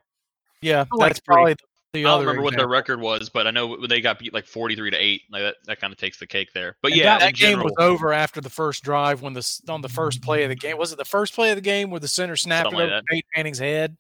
Yeah, 0.61 0.85
that's 0.97 1.19
probably 1.19 1.55
the 1.93 1.99
I 1.99 2.01
don't 2.01 2.21
remember 2.21 2.31
example. 2.31 2.43
what 2.43 2.57
their 2.57 2.67
record 2.67 3.01
was, 3.01 3.29
but 3.29 3.45
I 3.47 3.51
know 3.51 3.85
they 3.85 4.01
got 4.01 4.17
beat 4.17 4.33
like 4.33 4.45
forty 4.45 4.75
three 4.75 4.91
to 4.91 4.97
eight. 4.97 5.23
Like 5.29 5.43
that, 5.43 5.55
that 5.65 5.81
kind 5.81 5.91
of 5.91 5.99
takes 5.99 6.17
the 6.17 6.25
cake 6.25 6.53
there. 6.53 6.77
But 6.81 6.91
and 6.91 7.01
yeah, 7.01 7.19
that, 7.19 7.25
that 7.25 7.35
game 7.35 7.59
was 7.59 7.73
over 7.77 8.13
after 8.13 8.41
the 8.41 8.49
first 8.49 8.83
drive 8.83 9.21
when 9.21 9.33
the 9.33 9.61
on 9.69 9.81
the 9.81 9.89
first 9.89 10.21
play 10.21 10.43
of 10.43 10.49
the 10.49 10.55
game 10.55 10.77
was 10.77 10.91
it 10.91 10.97
the 10.97 11.05
first 11.05 11.33
play 11.33 11.51
of 11.51 11.57
the 11.57 11.61
game 11.61 11.91
where 11.91 11.99
the 11.99 12.07
center 12.07 12.35
snapped 12.35 12.73
it 12.73 12.75
over 12.75 13.01
Peyton 13.09 13.29
Manning's 13.35 13.59
head. 13.59 13.97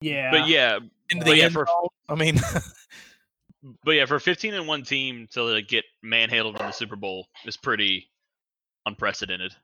Yeah, 0.00 0.30
but 0.30 0.48
yeah, 0.48 0.78
into 1.10 1.24
the 1.24 1.42
end. 1.42 1.52
For, 1.52 1.66
I 2.08 2.14
mean, 2.14 2.40
but 3.84 3.92
yeah, 3.92 4.06
for 4.06 4.16
a 4.16 4.20
15 4.20 4.54
and 4.54 4.66
one 4.66 4.82
team 4.82 5.28
to 5.32 5.42
like, 5.42 5.68
get 5.68 5.84
manhandled 6.02 6.60
in 6.60 6.66
the 6.66 6.72
Super 6.72 6.96
Bowl 6.96 7.26
is 7.44 7.56
pretty 7.56 8.08
unprecedented. 8.86 9.54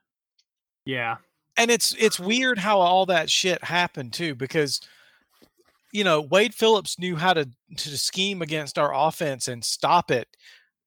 Yeah, 0.85 1.17
and 1.57 1.71
it's 1.71 1.95
it's 1.97 2.19
weird 2.19 2.59
how 2.59 2.79
all 2.79 3.05
that 3.07 3.29
shit 3.29 3.63
happened 3.63 4.13
too, 4.13 4.35
because 4.35 4.81
you 5.91 6.03
know 6.03 6.21
Wade 6.21 6.53
Phillips 6.53 6.99
knew 6.99 7.15
how 7.15 7.33
to 7.33 7.49
to 7.77 7.97
scheme 7.97 8.41
against 8.41 8.77
our 8.77 8.93
offense 8.93 9.47
and 9.47 9.63
stop 9.63 10.11
it. 10.11 10.27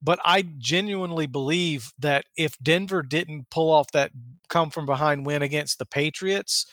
But 0.01 0.19
I 0.23 0.43
genuinely 0.57 1.27
believe 1.27 1.91
that 1.99 2.25
if 2.37 2.57
Denver 2.59 3.03
didn't 3.03 3.49
pull 3.49 3.69
off 3.69 3.91
that 3.91 4.11
come 4.47 4.69
from 4.69 4.85
behind 4.85 5.25
win 5.25 5.41
against 5.41 5.77
the 5.77 5.85
Patriots, 5.85 6.65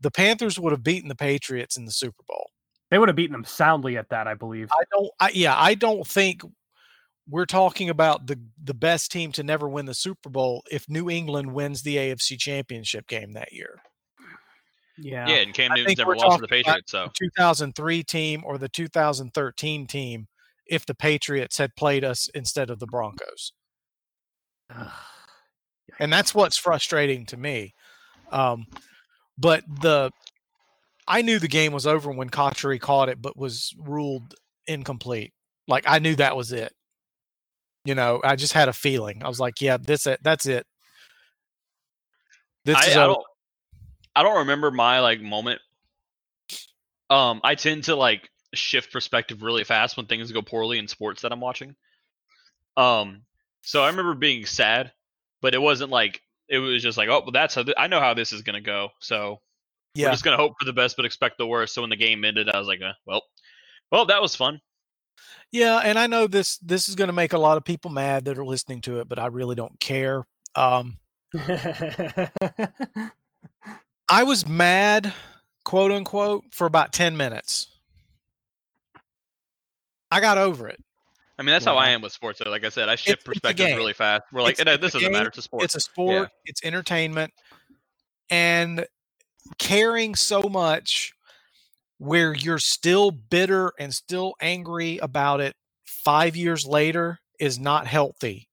the 0.00 0.10
Panthers 0.10 0.58
would 0.58 0.72
have 0.72 0.82
beaten 0.82 1.08
the 1.08 1.14
Patriots 1.14 1.78
in 1.78 1.86
the 1.86 1.92
Super 1.92 2.22
Bowl. 2.28 2.50
They 2.90 2.98
would 2.98 3.08
have 3.08 3.16
beaten 3.16 3.32
them 3.32 3.44
soundly 3.44 3.96
at 3.96 4.10
that, 4.10 4.26
I 4.26 4.34
believe. 4.34 4.70
I 4.72 4.84
don't. 4.90 5.10
I, 5.20 5.30
yeah, 5.34 5.54
I 5.56 5.74
don't 5.74 6.06
think 6.06 6.42
we're 7.28 7.46
talking 7.46 7.88
about 7.88 8.26
the 8.26 8.38
the 8.62 8.74
best 8.74 9.10
team 9.10 9.32
to 9.32 9.42
never 9.42 9.68
win 9.68 9.86
the 9.86 9.94
Super 9.94 10.28
Bowl 10.28 10.62
if 10.70 10.88
New 10.88 11.10
England 11.10 11.52
wins 11.52 11.82
the 11.82 11.96
AFC 11.96 12.38
Championship 12.38 13.06
game 13.06 13.32
that 13.32 13.52
year. 13.52 13.80
Yeah, 14.98 15.26
yeah, 15.26 15.36
and 15.36 15.52
Cam 15.52 15.72
Newton's 15.74 15.98
never 15.98 16.14
lost 16.14 16.36
to 16.36 16.42
the 16.42 16.48
Patriots. 16.48 16.92
So 16.92 17.10
2003 17.18 18.02
team 18.04 18.42
or 18.44 18.58
the 18.58 18.68
2013 18.68 19.86
team 19.86 20.28
if 20.66 20.86
the 20.86 20.94
Patriots 20.94 21.58
had 21.58 21.74
played 21.76 22.04
us 22.04 22.28
instead 22.34 22.70
of 22.70 22.78
the 22.78 22.86
Broncos. 22.86 23.52
and 25.98 26.12
that's 26.12 26.34
what's 26.34 26.56
frustrating 26.56 27.26
to 27.26 27.36
me. 27.36 27.74
Um, 28.30 28.66
but 29.36 29.64
the 29.80 30.10
I 31.06 31.22
knew 31.22 31.38
the 31.38 31.48
game 31.48 31.72
was 31.72 31.86
over 31.86 32.10
when 32.10 32.30
Cotchery 32.30 32.78
caught 32.78 33.08
it, 33.08 33.20
but 33.20 33.36
was 33.36 33.74
ruled 33.78 34.34
incomplete. 34.66 35.32
Like 35.68 35.84
I 35.86 35.98
knew 35.98 36.16
that 36.16 36.36
was 36.36 36.52
it. 36.52 36.72
You 37.84 37.94
know, 37.94 38.20
I 38.24 38.36
just 38.36 38.54
had 38.54 38.68
a 38.68 38.72
feeling. 38.72 39.22
I 39.22 39.28
was 39.28 39.40
like, 39.40 39.60
yeah, 39.60 39.76
this 39.76 40.06
it. 40.06 40.20
That's 40.22 40.46
it. 40.46 40.66
This 42.64 42.76
I, 42.76 42.86
is 42.86 42.96
I 42.96 43.06
don't. 43.06 43.24
I 44.16 44.22
don't 44.22 44.38
remember 44.38 44.70
my 44.70 45.00
like 45.00 45.20
moment. 45.20 45.60
Um, 47.10 47.40
I 47.44 47.54
tend 47.56 47.84
to 47.84 47.96
like 47.96 48.30
shift 48.54 48.92
perspective 48.92 49.42
really 49.42 49.64
fast 49.64 49.96
when 49.96 50.06
things 50.06 50.32
go 50.32 50.40
poorly 50.40 50.78
in 50.78 50.88
sports 50.88 51.22
that 51.22 51.32
I'm 51.32 51.40
watching. 51.40 51.74
Um, 52.76 53.22
so 53.62 53.82
I 53.82 53.88
remember 53.88 54.14
being 54.14 54.46
sad, 54.46 54.92
but 55.42 55.54
it 55.54 55.60
wasn't 55.60 55.90
like 55.90 56.22
it 56.48 56.58
was 56.58 56.82
just 56.82 56.96
like, 56.96 57.08
oh, 57.08 57.20
well, 57.20 57.32
that's 57.32 57.54
how 57.54 57.62
th- 57.62 57.76
I 57.78 57.88
know 57.88 58.00
how 58.00 58.14
this 58.14 58.32
is 58.32 58.42
gonna 58.42 58.60
go. 58.60 58.90
So 59.00 59.40
yeah. 59.94 60.06
We're 60.06 60.12
just 60.12 60.24
gonna 60.24 60.36
hope 60.36 60.54
for 60.58 60.64
the 60.64 60.72
best 60.72 60.96
but 60.96 61.04
expect 61.04 61.38
the 61.38 61.46
worst. 61.46 61.74
So 61.74 61.80
when 61.80 61.90
the 61.90 61.96
game 61.96 62.24
ended, 62.24 62.48
I 62.48 62.58
was 62.58 62.68
like, 62.68 62.82
uh, 62.82 62.92
well, 63.06 63.22
well, 63.90 64.06
that 64.06 64.20
was 64.20 64.34
fun. 64.34 64.60
Yeah, 65.52 65.80
and 65.84 65.98
I 65.98 66.08
know 66.08 66.26
this 66.26 66.58
this 66.58 66.88
is 66.88 66.96
going 66.96 67.06
to 67.06 67.12
make 67.12 67.32
a 67.32 67.38
lot 67.38 67.56
of 67.56 67.64
people 67.64 67.90
mad 67.90 68.24
that 68.24 68.38
are 68.38 68.44
listening 68.44 68.80
to 68.82 68.98
it, 68.98 69.08
but 69.08 69.20
I 69.20 69.26
really 69.26 69.54
don't 69.54 69.78
care. 69.78 70.26
Um, 70.56 70.98
I 74.08 74.24
was 74.24 74.48
mad, 74.48 75.12
quote 75.64 75.92
unquote, 75.92 76.44
for 76.50 76.66
about 76.66 76.92
ten 76.92 77.16
minutes. 77.16 77.68
I 80.10 80.20
got 80.20 80.38
over 80.38 80.66
it. 80.68 80.82
I 81.38 81.42
mean, 81.42 81.52
that's 81.52 81.66
yeah. 81.66 81.72
how 81.72 81.78
I 81.78 81.90
am 81.90 82.02
with 82.02 82.12
sports. 82.12 82.40
Though. 82.42 82.50
Like 82.50 82.64
I 82.64 82.68
said, 82.68 82.88
I 82.88 82.96
shift 82.96 83.24
perspectives 83.24 83.74
really 83.74 83.92
fast. 83.92 84.24
We're 84.32 84.42
like, 84.42 84.56
this 84.56 84.66
doesn't 84.80 85.00
game. 85.00 85.12
matter. 85.12 85.28
It's 85.28 85.38
a 85.38 85.42
sport. 85.42 85.62
It's 85.62 85.76
a 85.76 85.80
sport. 85.80 86.10
Yeah. 86.14 86.26
It's 86.46 86.64
entertainment, 86.64 87.32
and 88.28 88.84
caring 89.58 90.14
so 90.14 90.42
much 90.42 91.12
where 91.98 92.34
you're 92.34 92.58
still 92.58 93.10
bitter 93.10 93.72
and 93.78 93.94
still 93.94 94.34
angry 94.40 94.98
about 94.98 95.40
it 95.40 95.54
five 95.84 96.36
years 96.36 96.66
later 96.66 97.18
is 97.38 97.58
not 97.58 97.86
healthy. 97.86 98.48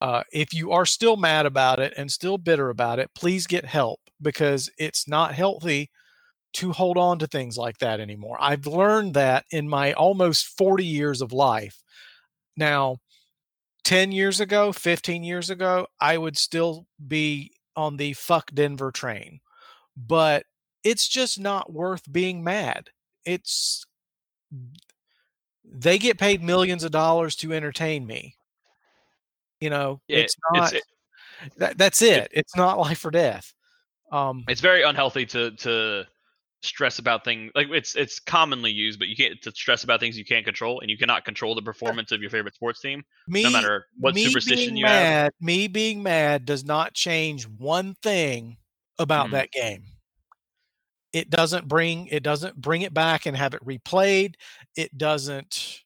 Uh, 0.00 0.22
if 0.32 0.54
you 0.54 0.72
are 0.72 0.86
still 0.86 1.16
mad 1.16 1.46
about 1.46 1.80
it 1.80 1.92
and 1.96 2.10
still 2.10 2.38
bitter 2.38 2.70
about 2.70 2.98
it, 2.98 3.10
please 3.14 3.46
get 3.46 3.64
help 3.64 4.00
because 4.22 4.70
it's 4.78 5.08
not 5.08 5.34
healthy 5.34 5.90
to 6.54 6.72
hold 6.72 6.96
on 6.96 7.18
to 7.18 7.26
things 7.26 7.58
like 7.58 7.78
that 7.78 8.00
anymore. 8.00 8.36
I've 8.40 8.66
learned 8.66 9.14
that 9.14 9.44
in 9.50 9.68
my 9.68 9.92
almost 9.92 10.46
40 10.56 10.84
years 10.84 11.20
of 11.20 11.32
life. 11.32 11.82
Now, 12.56 12.98
10 13.84 14.12
years 14.12 14.40
ago, 14.40 14.72
15 14.72 15.24
years 15.24 15.50
ago, 15.50 15.86
I 16.00 16.18
would 16.18 16.36
still 16.36 16.86
be 17.06 17.52
on 17.76 17.96
the 17.96 18.12
fuck 18.14 18.50
Denver 18.52 18.90
train 18.90 19.40
but 20.06 20.44
it's 20.84 21.08
just 21.08 21.40
not 21.40 21.72
worth 21.72 22.10
being 22.10 22.44
mad. 22.44 22.90
It's 23.24 23.84
they 25.64 25.98
get 25.98 26.18
paid 26.18 26.42
millions 26.42 26.84
of 26.84 26.92
dollars 26.92 27.34
to 27.36 27.52
entertain 27.52 28.06
me. 28.06 28.36
You 29.60 29.70
know, 29.70 30.00
yeah, 30.06 30.18
it's 30.18 30.36
not 30.52 30.72
it's, 30.72 30.86
that, 31.56 31.78
that's 31.78 32.00
it. 32.00 32.24
it. 32.24 32.30
It's 32.32 32.56
not 32.56 32.78
life 32.78 33.04
or 33.04 33.10
death. 33.10 33.52
Um, 34.12 34.44
it's 34.48 34.60
very 34.60 34.82
unhealthy 34.82 35.26
to 35.26 35.50
to 35.50 36.04
stress 36.62 36.98
about 36.98 37.24
things 37.24 37.52
like 37.54 37.68
it's 37.70 37.96
it's 37.96 38.20
commonly 38.20 38.70
used, 38.70 38.98
but 38.98 39.08
you 39.08 39.16
can't 39.16 39.40
to 39.42 39.50
stress 39.50 39.84
about 39.84 40.00
things 40.00 40.16
you 40.16 40.24
can't 40.24 40.44
control, 40.44 40.80
and 40.80 40.88
you 40.88 40.96
cannot 40.96 41.24
control 41.24 41.54
the 41.56 41.62
performance 41.62 42.12
of 42.12 42.20
your 42.20 42.30
favorite 42.30 42.54
sports 42.54 42.80
team, 42.80 43.02
me, 43.26 43.42
no 43.42 43.50
matter 43.50 43.86
what 43.98 44.16
superstition 44.16 44.76
you 44.76 44.84
mad, 44.84 45.24
have. 45.24 45.32
Me 45.40 45.66
being 45.66 46.02
mad 46.02 46.44
does 46.44 46.64
not 46.64 46.94
change 46.94 47.46
one 47.46 47.94
thing 48.00 48.56
about 48.98 49.28
mm. 49.28 49.32
that 49.32 49.50
game. 49.52 49.82
it 51.12 51.30
doesn't 51.30 51.66
bring 51.66 52.06
it 52.08 52.22
doesn't 52.22 52.56
bring 52.56 52.82
it 52.82 52.92
back 52.92 53.26
and 53.26 53.36
have 53.36 53.54
it 53.54 53.64
replayed. 53.64 54.34
It 54.76 54.96
doesn't 54.96 55.82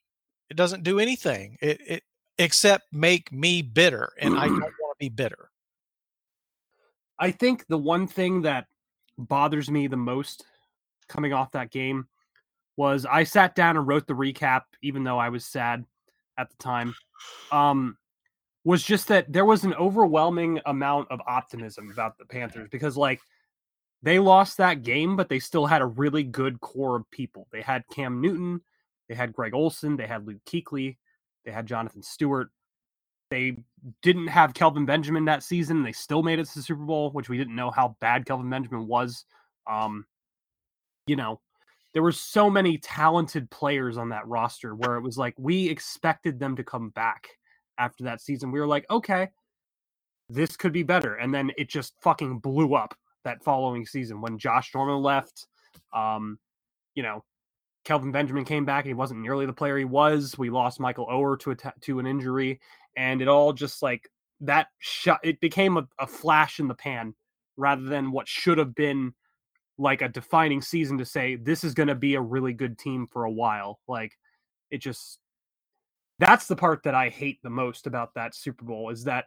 it 0.50 0.57
doesn't 0.57 0.83
do 0.83 0.99
anything. 0.99 1.57
It, 1.62 1.81
it 1.87 2.02
except 2.38 2.92
make 2.92 3.33
me 3.33 3.62
bitter, 3.62 4.12
and 4.19 4.38
I 4.38 4.47
don't 4.49 4.61
want 4.61 4.99
to 4.99 4.99
be 4.99 5.09
bitter. 5.09 5.50
I 7.19 7.31
think 7.31 7.66
the 7.69 7.78
one 7.78 8.07
thing 8.07 8.42
that 8.42 8.66
bothers 9.16 9.71
me 9.71 9.87
the 9.87 9.97
most 9.97 10.45
coming 11.09 11.33
off 11.33 11.52
that 11.52 11.71
game 11.71 12.07
was 12.76 13.07
I 13.07 13.25
sat 13.25 13.54
down 13.54 13.76
and 13.76 13.87
wrote 13.87 14.07
the 14.07 14.14
recap, 14.14 14.62
even 14.83 15.04
though 15.04 15.19
I 15.19 15.28
was 15.28 15.45
sad 15.45 15.85
at 16.38 16.50
the 16.50 16.57
time. 16.57 16.95
Um, 17.52 17.97
was 18.64 18.83
just 18.83 19.09
that 19.09 19.33
there 19.33 19.45
was 19.45 19.64
an 19.64 19.75
overwhelming 19.75 20.61
amount 20.66 21.11
of 21.11 21.21
optimism 21.26 21.90
about 21.90 22.16
the 22.19 22.25
Panthers 22.25 22.69
because, 22.71 22.97
like, 22.97 23.21
they 24.02 24.19
lost 24.19 24.57
that 24.59 24.83
game, 24.83 25.16
but 25.16 25.28
they 25.28 25.38
still 25.38 25.66
had 25.66 25.83
a 25.83 25.87
really 25.87 26.23
good 26.23 26.61
core 26.61 26.97
of 26.97 27.11
people. 27.11 27.47
They 27.52 27.62
had 27.62 27.85
Cam 27.92 28.21
Newton, 28.21 28.61
they 29.09 29.14
had 29.14 29.33
Greg 29.33 29.54
Olsen, 29.54 29.97
they 29.97 30.07
had 30.07 30.26
Luke 30.26 30.40
Kuechly, 30.47 30.97
they 31.45 31.50
had 31.52 31.66
Jonathan 31.66 32.02
Stewart. 32.02 32.50
They 33.31 33.57
didn't 34.02 34.26
have 34.26 34.52
Kelvin 34.52 34.85
Benjamin 34.85 35.25
that 35.25 35.42
season. 35.42 35.83
They 35.83 35.92
still 35.92 36.23
made 36.23 36.38
it 36.38 36.47
to 36.47 36.54
the 36.54 36.62
Super 36.62 36.85
Bowl, 36.85 37.11
which 37.12 37.31
we 37.31 37.38
didn't 37.38 37.57
know 37.57 37.71
how 37.71 37.97
bad 37.99 38.26
Kelvin 38.26 38.50
Benjamin 38.50 38.87
was. 38.87 39.25
Um, 39.66 40.04
you 41.07 41.16
know, 41.16 41.40
there 41.95 42.02
were 42.02 42.12
so 42.12 42.50
many 42.50 42.76
talented 42.78 43.50
players 43.50 43.97
on 43.97 44.11
that 44.11 44.26
roster 44.26 44.75
where 44.75 44.97
it 44.97 45.02
was 45.02 45.16
like 45.16 45.35
we 45.38 45.69
expected 45.69 46.38
them 46.38 46.57
to 46.57 46.64
come 46.64 46.90
back 46.90 47.28
after 47.79 48.05
that 48.05 48.21
season. 48.21 48.52
We 48.52 48.61
were 48.61 48.67
like, 48.67 48.87
okay, 48.91 49.29
this 50.29 50.57
could 50.57 50.73
be 50.73 50.83
better. 50.83 51.14
And 51.14 51.35
then 51.35 51.50
it 51.59 51.69
just 51.69 51.95
fucking 52.02 52.38
blew 52.38 52.75
up 52.75 52.95
that 53.25 53.43
following 53.45 53.87
season 53.87 54.21
when 54.21 54.38
Josh 54.38 54.73
Norman 54.75 55.02
left. 55.02 55.47
Um, 55.95 56.38
you 56.95 57.02
know, 57.02 57.25
Kelvin 57.85 58.12
Benjamin 58.12 58.45
came 58.45 58.64
back. 58.64 58.85
and 58.85 58.91
He 58.91 58.95
wasn't 58.95 59.21
nearly 59.21 59.47
the 59.47 59.52
player 59.52 59.79
he 59.79 59.85
was. 59.85 60.37
We 60.38 60.50
lost 60.50 60.81
Michael 60.81 61.07
Oher 61.07 61.38
to 61.41 61.50
a 61.52 61.57
t- 61.57 61.69
to 61.83 61.99
an 61.99 62.07
injury, 62.07 62.61
and 62.97 63.21
it 63.23 63.29
all 63.29 63.52
just 63.52 63.83
like 63.83 64.09
that 64.41 64.69
shot. 64.79 65.21
It 65.25 65.41
became 65.41 65.76
a, 65.76 65.88
a 65.99 66.07
flash 66.07 66.61
in 66.61 66.69
the 66.69 66.75
pan 66.75 67.14
rather 67.57 67.83
than 67.83 68.12
what 68.12 68.29
should 68.29 68.59
have 68.59 68.75
been 68.75 69.14
like 69.79 70.02
a 70.02 70.09
defining 70.09 70.62
season 70.62 70.99
to 70.99 71.05
say 71.05 71.37
this 71.37 71.64
is 71.64 71.75
going 71.75 71.88
to 71.88 71.95
be 71.95 72.14
a 72.14 72.21
really 72.21 72.52
good 72.52 72.79
team 72.79 73.07
for 73.07 73.25
a 73.25 73.31
while. 73.31 73.81
Like 73.88 74.12
it 74.71 74.79
just 74.79 75.19
that's 76.23 76.47
the 76.47 76.55
part 76.55 76.85
that 76.85 76.95
I 76.95 77.09
hate 77.09 77.43
the 77.43 77.50
most 77.50 77.88
about 77.88 78.14
that 78.14 78.35
Super 78.35 78.64
Bowl 78.64 78.91
is 78.91 79.02
that 79.05 79.25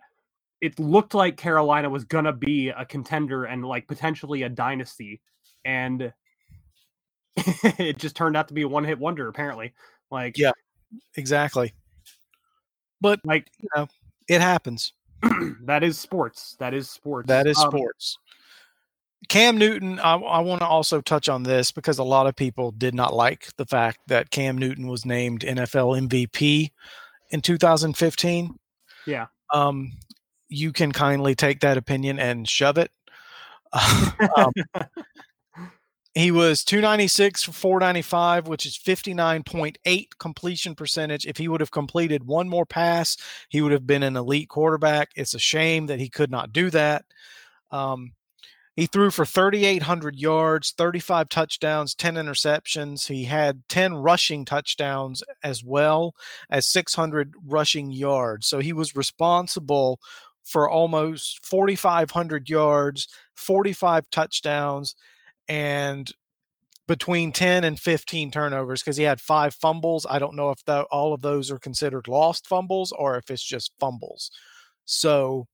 it 0.61 0.79
looked 0.79 1.13
like 1.13 1.35
Carolina 1.35 1.89
was 1.89 2.05
going 2.05 2.23
to 2.23 2.31
be 2.31 2.69
a 2.69 2.85
contender 2.85 3.43
and 3.43 3.65
like 3.65 3.85
potentially 3.85 4.43
a 4.43 4.49
dynasty 4.49 5.19
and 5.65 6.13
it 7.35 7.97
just 7.97 8.15
turned 8.15 8.37
out 8.37 8.47
to 8.47 8.53
be 8.53 8.61
a 8.61 8.67
one-hit 8.67 8.97
wonder 8.97 9.27
apparently. 9.27 9.73
Like 10.09 10.37
Yeah. 10.37 10.53
Exactly. 11.17 11.73
But 13.01 13.19
like 13.25 13.49
you 13.59 13.67
know, 13.75 13.87
it 14.29 14.39
happens. 14.39 14.93
that 15.65 15.83
is 15.83 15.99
sports. 15.99 16.55
That 16.59 16.73
is 16.73 16.89
sports. 16.89 17.27
That 17.27 17.45
is 17.45 17.57
Um, 17.57 17.71
sports. 17.71 18.17
Cam 19.27 19.58
Newton, 19.58 20.00
I, 20.00 20.15
I 20.15 20.39
want 20.41 20.62
to 20.62 20.67
also 20.67 21.01
touch 21.01 21.29
on 21.29 21.44
this 21.44 21.72
because 21.72 22.00
a 22.00 22.03
lot 22.03 22.27
of 22.27 22.36
people 22.36 22.72
did 22.72 22.94
not 22.94 23.13
like 23.13 23.50
the 23.58 23.65
fact 23.65 24.00
that 24.08 24.32
Cam 24.32 24.58
Newton 24.58 24.88
was 24.88 25.05
named 25.05 25.41
NFL 25.41 26.08
MVP 26.08 26.72
in 27.29 27.41
2015. 27.41 28.55
Yeah. 29.05 29.27
Um, 29.53 29.94
you 30.50 30.72
can 30.72 30.91
kindly 30.91 31.36
take 31.36 31.62
that 31.62 31.77
opinion 31.77 32.20
and 32.20 32.48
shove 32.48 32.77
it. 32.77 32.91
um, 34.38 34.51
he 36.13 36.32
was 36.32 36.63
296 36.63 37.44
for 37.44 37.51
495, 37.51 38.48
which 38.48 38.65
is 38.65 38.77
59.8 38.77 40.08
completion 40.17 40.75
percentage. 40.75 41.25
If 41.25 41.38
he 41.38 41.48
would 41.48 41.62
have 41.62 41.72
completed 41.72 42.25
one 42.25 42.48
more 42.48 42.65
pass, 42.65 43.17
he 43.50 43.62
would 43.62 43.72
have 43.72 43.88
been 43.88 44.03
an 44.03 44.15
elite 44.15 44.50
quarterback. 44.50 45.12
It's 45.15 45.34
a 45.34 45.39
shame 45.39 45.88
that 45.88 46.00
he 46.00 46.10
could 46.10 46.32
not 46.32 46.53
do 46.53 46.70
that. 46.70 47.05
Um, 47.72 48.13
he 48.75 48.88
threw 48.88 49.10
for 49.10 49.25
3,800 49.25 50.18
yards, 50.18 50.74
35 50.77 51.29
touchdowns, 51.29 51.96
10 51.96 52.16
interceptions. 52.16 53.07
He 53.07 53.24
had 53.24 53.64
10 53.70 53.96
rushing 53.96 54.44
touchdowns 54.44 55.24
as 55.44 55.64
well 55.64 56.14
as 56.50 56.68
600 56.68 57.35
rushing 57.46 57.92
yards. 57.92 58.48
So 58.48 58.59
he 58.59 58.74
was 58.74 58.96
responsible 58.96 60.00
for 60.44 60.70
almost 60.70 61.46
4,500 61.46 62.50
yards, 62.50 63.07
45 63.35 64.09
touchdowns, 64.09 64.96
and 65.48 66.11
between 66.88 67.31
10 67.31 67.64
and 67.64 67.79
15 67.79 68.29
turnovers 68.29 68.81
because 68.81 68.98
he 68.98 69.03
had 69.03 69.20
five 69.20 69.55
fumbles. 69.55 70.05
I 70.07 70.20
don't 70.20 70.35
know 70.35 70.51
if 70.51 70.59
all 70.92 71.14
of 71.14 71.22
those 71.22 71.50
are 71.50 71.57
considered 71.57 72.07
lost 72.07 72.46
fumbles 72.46 72.92
or 72.92 73.18
if 73.18 73.31
it's 73.31 73.44
just 73.44 73.72
fumbles. 73.79 74.29
So, 74.85 75.48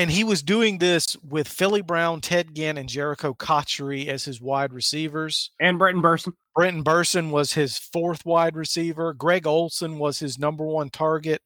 and 0.00 0.10
he 0.10 0.24
was 0.24 0.42
doing 0.42 0.78
this 0.78 1.14
with 1.28 1.46
Philly 1.46 1.82
Brown, 1.82 2.22
Ted 2.22 2.54
Ginn, 2.54 2.78
and 2.78 2.88
Jericho 2.88 3.34
Cotchery 3.34 4.08
as 4.08 4.24
his 4.24 4.40
wide 4.40 4.72
receivers. 4.72 5.50
and 5.60 5.78
Brenton 5.78 6.02
Bersin. 6.02 6.32
Brenton 6.56 6.82
Bersin 6.82 7.30
was 7.30 7.52
his 7.52 7.76
fourth 7.76 8.24
wide 8.24 8.56
receiver. 8.56 9.12
Greg 9.12 9.46
Olsen 9.46 9.98
was 9.98 10.18
his 10.18 10.38
number 10.38 10.64
one 10.64 10.88
target 10.88 11.42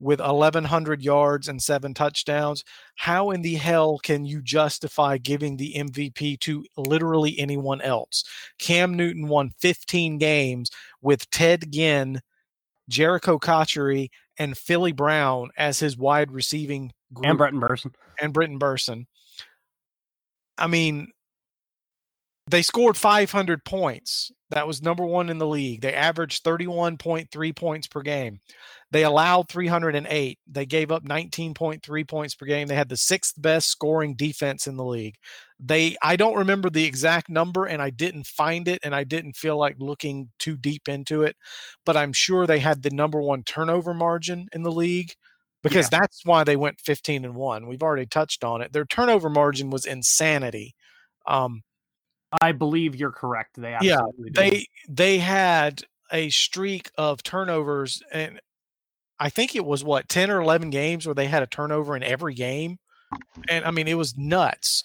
with 0.00 0.20
1,100 0.20 1.02
yards 1.02 1.48
and 1.48 1.62
seven 1.62 1.94
touchdowns. 1.94 2.62
How 2.96 3.30
in 3.30 3.40
the 3.40 3.54
hell 3.54 3.98
can 3.98 4.26
you 4.26 4.42
justify 4.42 5.16
giving 5.16 5.56
the 5.56 5.72
MVP 5.74 6.40
to 6.40 6.66
literally 6.76 7.38
anyone 7.38 7.80
else? 7.80 8.22
Cam 8.58 8.92
Newton 8.94 9.28
won 9.28 9.52
15 9.60 10.18
games 10.18 10.70
with 11.00 11.30
Ted 11.30 11.72
Ginn, 11.72 12.20
Jericho 12.90 13.38
Cotchery, 13.38 14.10
and 14.38 14.56
Philly 14.56 14.92
Brown 14.92 15.50
as 15.56 15.80
his 15.80 15.96
wide 15.96 16.30
receiving 16.30 16.92
group 17.12 17.26
And 17.26 17.38
Brenton 17.38 17.60
Bersin. 17.60 17.94
and 18.20 18.32
Britton 18.32 18.58
Bersin. 18.58 19.06
I 20.56 20.66
mean, 20.66 21.08
they 22.50 22.62
scored 22.62 22.96
500 22.96 23.64
points. 23.64 24.30
That 24.50 24.66
was 24.66 24.82
number 24.82 25.04
one 25.04 25.28
in 25.28 25.38
the 25.38 25.46
league. 25.46 25.82
They 25.82 25.92
averaged 25.92 26.42
31.3 26.44 27.56
points 27.56 27.86
per 27.86 28.00
game. 28.00 28.40
They 28.90 29.04
allowed 29.04 29.48
308. 29.50 30.38
They 30.46 30.66
gave 30.66 30.90
up 30.90 31.04
19.3 31.04 32.08
points 32.08 32.34
per 32.34 32.46
game. 32.46 32.66
They 32.66 32.74
had 32.74 32.88
the 32.88 32.96
sixth 32.96 33.34
best 33.36 33.68
scoring 33.68 34.14
defense 34.14 34.66
in 34.66 34.76
the 34.76 34.84
league. 34.84 35.16
They, 35.60 35.96
I 36.02 36.16
don't 36.16 36.38
remember 36.38 36.70
the 36.70 36.84
exact 36.84 37.28
number 37.28 37.66
and 37.66 37.82
I 37.82 37.90
didn't 37.90 38.26
find 38.26 38.68
it 38.68 38.78
and 38.82 38.94
I 38.94 39.04
didn't 39.04 39.36
feel 39.36 39.58
like 39.58 39.76
looking 39.78 40.30
too 40.38 40.56
deep 40.56 40.88
into 40.88 41.24
it, 41.24 41.36
but 41.84 41.96
I'm 41.96 42.12
sure 42.12 42.46
they 42.46 42.60
had 42.60 42.82
the 42.82 42.90
number 42.90 43.20
one 43.20 43.42
turnover 43.42 43.92
margin 43.92 44.48
in 44.54 44.62
the 44.62 44.72
league 44.72 45.12
because 45.62 45.88
that's 45.90 46.24
why 46.24 46.44
they 46.44 46.56
went 46.56 46.80
15 46.80 47.24
and 47.24 47.34
1 47.34 47.66
we've 47.66 47.82
already 47.82 48.06
touched 48.06 48.44
on 48.44 48.62
it 48.62 48.72
their 48.72 48.84
turnover 48.84 49.28
margin 49.28 49.70
was 49.70 49.86
insanity 49.86 50.74
um 51.26 51.62
I 52.42 52.52
believe 52.52 52.94
you're 52.96 53.12
correct. 53.12 53.60
They 53.60 53.70
yeah 53.82 53.94
absolutely 54.00 54.30
did. 54.30 54.34
they 54.34 54.66
they 54.88 55.18
had 55.18 55.82
a 56.12 56.30
streak 56.30 56.90
of 56.96 57.22
turnovers 57.22 58.02
and 58.10 58.40
i 59.20 59.28
think 59.28 59.54
it 59.54 59.64
was 59.64 59.84
what 59.84 60.08
10 60.08 60.30
or 60.30 60.40
11 60.40 60.70
games 60.70 61.04
where 61.06 61.14
they 61.14 61.26
had 61.26 61.42
a 61.42 61.46
turnover 61.46 61.94
in 61.96 62.02
every 62.02 62.32
game 62.32 62.78
and 63.48 63.62
i 63.66 63.70
mean 63.70 63.86
it 63.88 63.92
was 63.94 64.16
nuts 64.16 64.84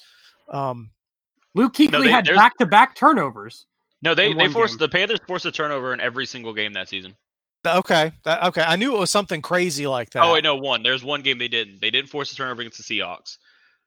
um 0.49 0.89
Luke 1.55 1.73
Kuechly 1.75 1.91
No, 1.91 2.01
they- 2.01 2.09
had 2.11 2.25
back 2.25 2.57
to 2.57 2.65
back 2.65 2.95
turnovers. 2.95 3.67
No, 4.01 4.13
they 4.15 4.33
they 4.33 4.49
forced 4.49 4.73
game. 4.73 4.79
the 4.79 4.89
Panthers 4.89 5.19
forced 5.25 5.45
a 5.45 5.51
turnover 5.51 5.93
in 5.93 6.01
every 6.01 6.25
single 6.25 6.51
game 6.53 6.73
that 6.73 6.89
season. 6.89 7.15
okay 7.65 8.11
that, 8.25 8.43
okay 8.43 8.63
i 8.67 8.75
knew 8.75 8.93
it 8.95 8.99
was 8.99 9.09
something 9.11 9.41
crazy 9.41 9.87
like 9.87 10.09
that 10.09 10.23
Oh 10.23 10.33
wait, 10.33 10.43
no, 10.43 10.55
one. 10.57 10.83
There's 10.83 11.03
one 11.05 11.21
game 11.21 11.37
they 11.37 11.47
didn't. 11.47 11.79
They 11.79 11.89
didn't 11.91 12.09
force 12.09 12.33
a 12.33 12.35
turnover 12.35 12.61
against 12.63 12.85
the 12.85 12.99
Seahawks. 12.99 13.37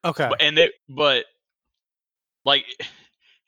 okay 0.06 0.26
But, 0.30 0.40
and 0.40 0.56
they 0.56 0.70
but 0.88 1.26
like 2.46 2.64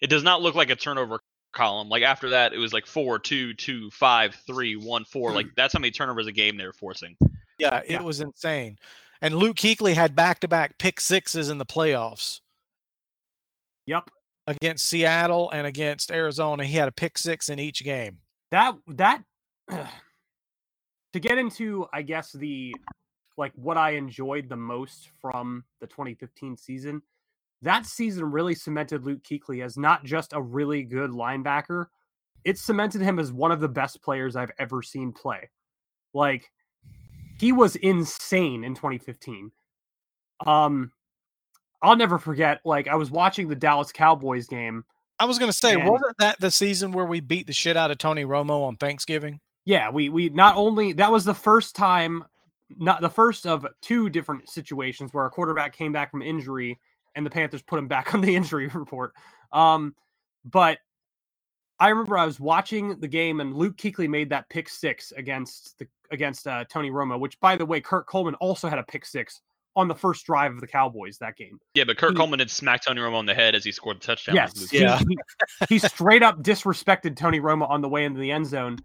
it 0.00 0.08
does 0.08 0.22
not 0.22 0.42
look 0.42 0.54
like 0.54 0.70
a 0.70 0.76
turnover 0.76 1.20
column. 1.52 1.88
Like 1.88 2.02
after 2.02 2.30
that, 2.30 2.52
it 2.52 2.58
was 2.58 2.72
like 2.72 2.86
four, 2.86 3.18
two, 3.18 3.54
two, 3.54 3.90
five, 3.90 4.34
three, 4.46 4.76
one, 4.76 5.04
four. 5.04 5.32
Like 5.32 5.46
hmm. 5.46 5.52
that's 5.56 5.72
how 5.72 5.80
many 5.80 5.90
turnovers 5.90 6.26
a 6.26 6.32
game 6.32 6.56
they 6.56 6.66
were 6.66 6.72
forcing. 6.72 7.16
yeah 7.58 7.78
it 7.78 7.90
Yeah. 7.92 8.02
was 8.02 8.20
insane 8.20 8.78
and 9.20 9.34
luke 9.34 9.56
Kuechly 9.56 9.94
had 9.94 10.14
back-to-back 10.14 10.78
pick 10.78 11.00
sixes 11.00 11.48
in 11.48 11.58
the 11.58 11.66
playoffs 11.66 12.40
Yep. 13.86 14.10
against 14.46 14.86
Seattle 14.86 15.50
and 15.50 15.66
against 15.66 16.12
Arizona. 16.12 16.64
He 16.64 16.76
had 16.76 16.86
a 16.88 16.92
pick 16.92 17.18
six 17.18 17.48
in 17.48 17.58
each 17.58 17.82
game. 17.82 18.18
That 18.52 18.76
that 18.88 19.22
to 19.70 21.20
get 21.20 21.38
into, 21.38 21.86
I 21.92 22.02
guess 22.02 22.32
the 22.32 22.74
like 23.36 23.52
what 23.54 23.76
I 23.76 23.92
enjoyed 23.92 24.48
the 24.48 24.56
most 24.56 25.10
from 25.20 25.64
the 25.80 25.86
2015 25.86 26.56
season. 26.56 27.02
That 27.62 27.86
season 27.86 28.30
really 28.30 28.54
cemented 28.54 29.04
Luke 29.04 29.22
Kuechly 29.22 29.64
as 29.64 29.76
not 29.76 30.04
just 30.04 30.32
a 30.32 30.40
really 30.40 30.82
good 30.84 31.10
linebacker. 31.10 31.86
It 32.44 32.58
cemented 32.58 33.00
him 33.00 33.18
as 33.18 33.32
one 33.32 33.50
of 33.50 33.60
the 33.60 33.68
best 33.68 34.00
players 34.02 34.36
I've 34.36 34.52
ever 34.58 34.82
seen 34.82 35.12
play. 35.12 35.50
Like 36.14 36.50
he 37.38 37.52
was 37.52 37.76
insane 37.76 38.64
in 38.64 38.74
2015. 38.74 39.50
Um 40.46 40.92
I'll 41.82 41.96
never 41.96 42.18
forget. 42.18 42.60
Like 42.64 42.88
I 42.88 42.94
was 42.96 43.10
watching 43.10 43.48
the 43.48 43.54
Dallas 43.56 43.92
Cowboys 43.92 44.46
game. 44.46 44.84
I 45.20 45.24
was 45.24 45.38
going 45.38 45.50
to 45.50 45.56
say, 45.56 45.74
And- 45.74 45.88
wasn't 45.88 46.16
that 46.18 46.38
the 46.40 46.50
season 46.50 46.92
where 46.92 47.04
we 47.04 47.20
beat 47.20 47.46
the 47.46 47.52
shit 47.52 47.76
out 47.76 47.90
of 47.90 47.98
Tony 47.98 48.24
Romo 48.24 48.66
on 48.66 48.76
Thanksgiving? 48.76 49.40
Yeah, 49.64 49.90
we 49.90 50.08
we 50.08 50.28
not 50.30 50.56
only 50.56 50.92
that 50.94 51.10
was 51.12 51.24
the 51.24 51.34
first 51.34 51.76
time, 51.76 52.24
not 52.78 53.00
the 53.00 53.10
first 53.10 53.46
of 53.46 53.66
two 53.82 54.08
different 54.08 54.48
situations 54.48 55.12
where 55.12 55.26
a 55.26 55.30
quarterback 55.30 55.76
came 55.76 55.92
back 55.92 56.10
from 56.10 56.22
injury 56.22 56.78
and 57.14 57.24
the 57.26 57.30
Panthers 57.30 57.62
put 57.62 57.78
him 57.78 57.88
back 57.88 58.14
on 58.14 58.20
the 58.20 58.34
injury 58.34 58.68
report. 58.68 59.12
Um, 59.52 59.94
but 60.44 60.78
I 61.80 61.88
remember 61.88 62.18
I 62.18 62.26
was 62.26 62.40
watching 62.40 62.98
the 63.00 63.08
game 63.08 63.40
and 63.40 63.54
Luke 63.54 63.76
Kuechly 63.76 64.08
made 64.08 64.30
that 64.30 64.48
pick 64.48 64.68
six 64.68 65.12
against 65.16 65.78
the 65.78 65.86
against 66.10 66.46
uh, 66.46 66.64
Tony 66.70 66.90
Romo, 66.90 67.20
which 67.20 67.38
by 67.40 67.54
the 67.56 67.66
way, 67.66 67.80
Kurt 67.80 68.06
Coleman 68.06 68.34
also 68.36 68.68
had 68.68 68.78
a 68.78 68.82
pick 68.82 69.04
six 69.04 69.40
on 69.76 69.86
the 69.86 69.94
first 69.94 70.24
drive 70.26 70.52
of 70.52 70.60
the 70.60 70.66
Cowboys 70.66 71.18
that 71.18 71.36
game. 71.36 71.58
Yeah, 71.74 71.84
but 71.84 71.98
Kurt 71.98 72.12
He- 72.12 72.16
Coleman 72.16 72.38
had 72.40 72.50
smacked 72.50 72.86
Tony 72.86 73.00
Romo 73.00 73.14
on 73.14 73.26
the 73.26 73.34
head 73.34 73.54
as 73.54 73.62
he 73.64 73.70
scored 73.70 73.98
the 74.00 74.06
touchdown. 74.06 74.34
Yes, 74.34 74.70
he- 74.70 74.80
Yeah. 74.80 74.98
he, 74.98 75.16
he 75.68 75.78
straight 75.78 76.22
up 76.22 76.42
disrespected 76.42 77.14
Tony 77.16 77.38
Romo 77.40 77.68
on 77.68 77.80
the 77.82 77.88
way 77.88 78.04
into 78.04 78.18
the 78.18 78.32
end 78.32 78.46
zone. 78.46 78.78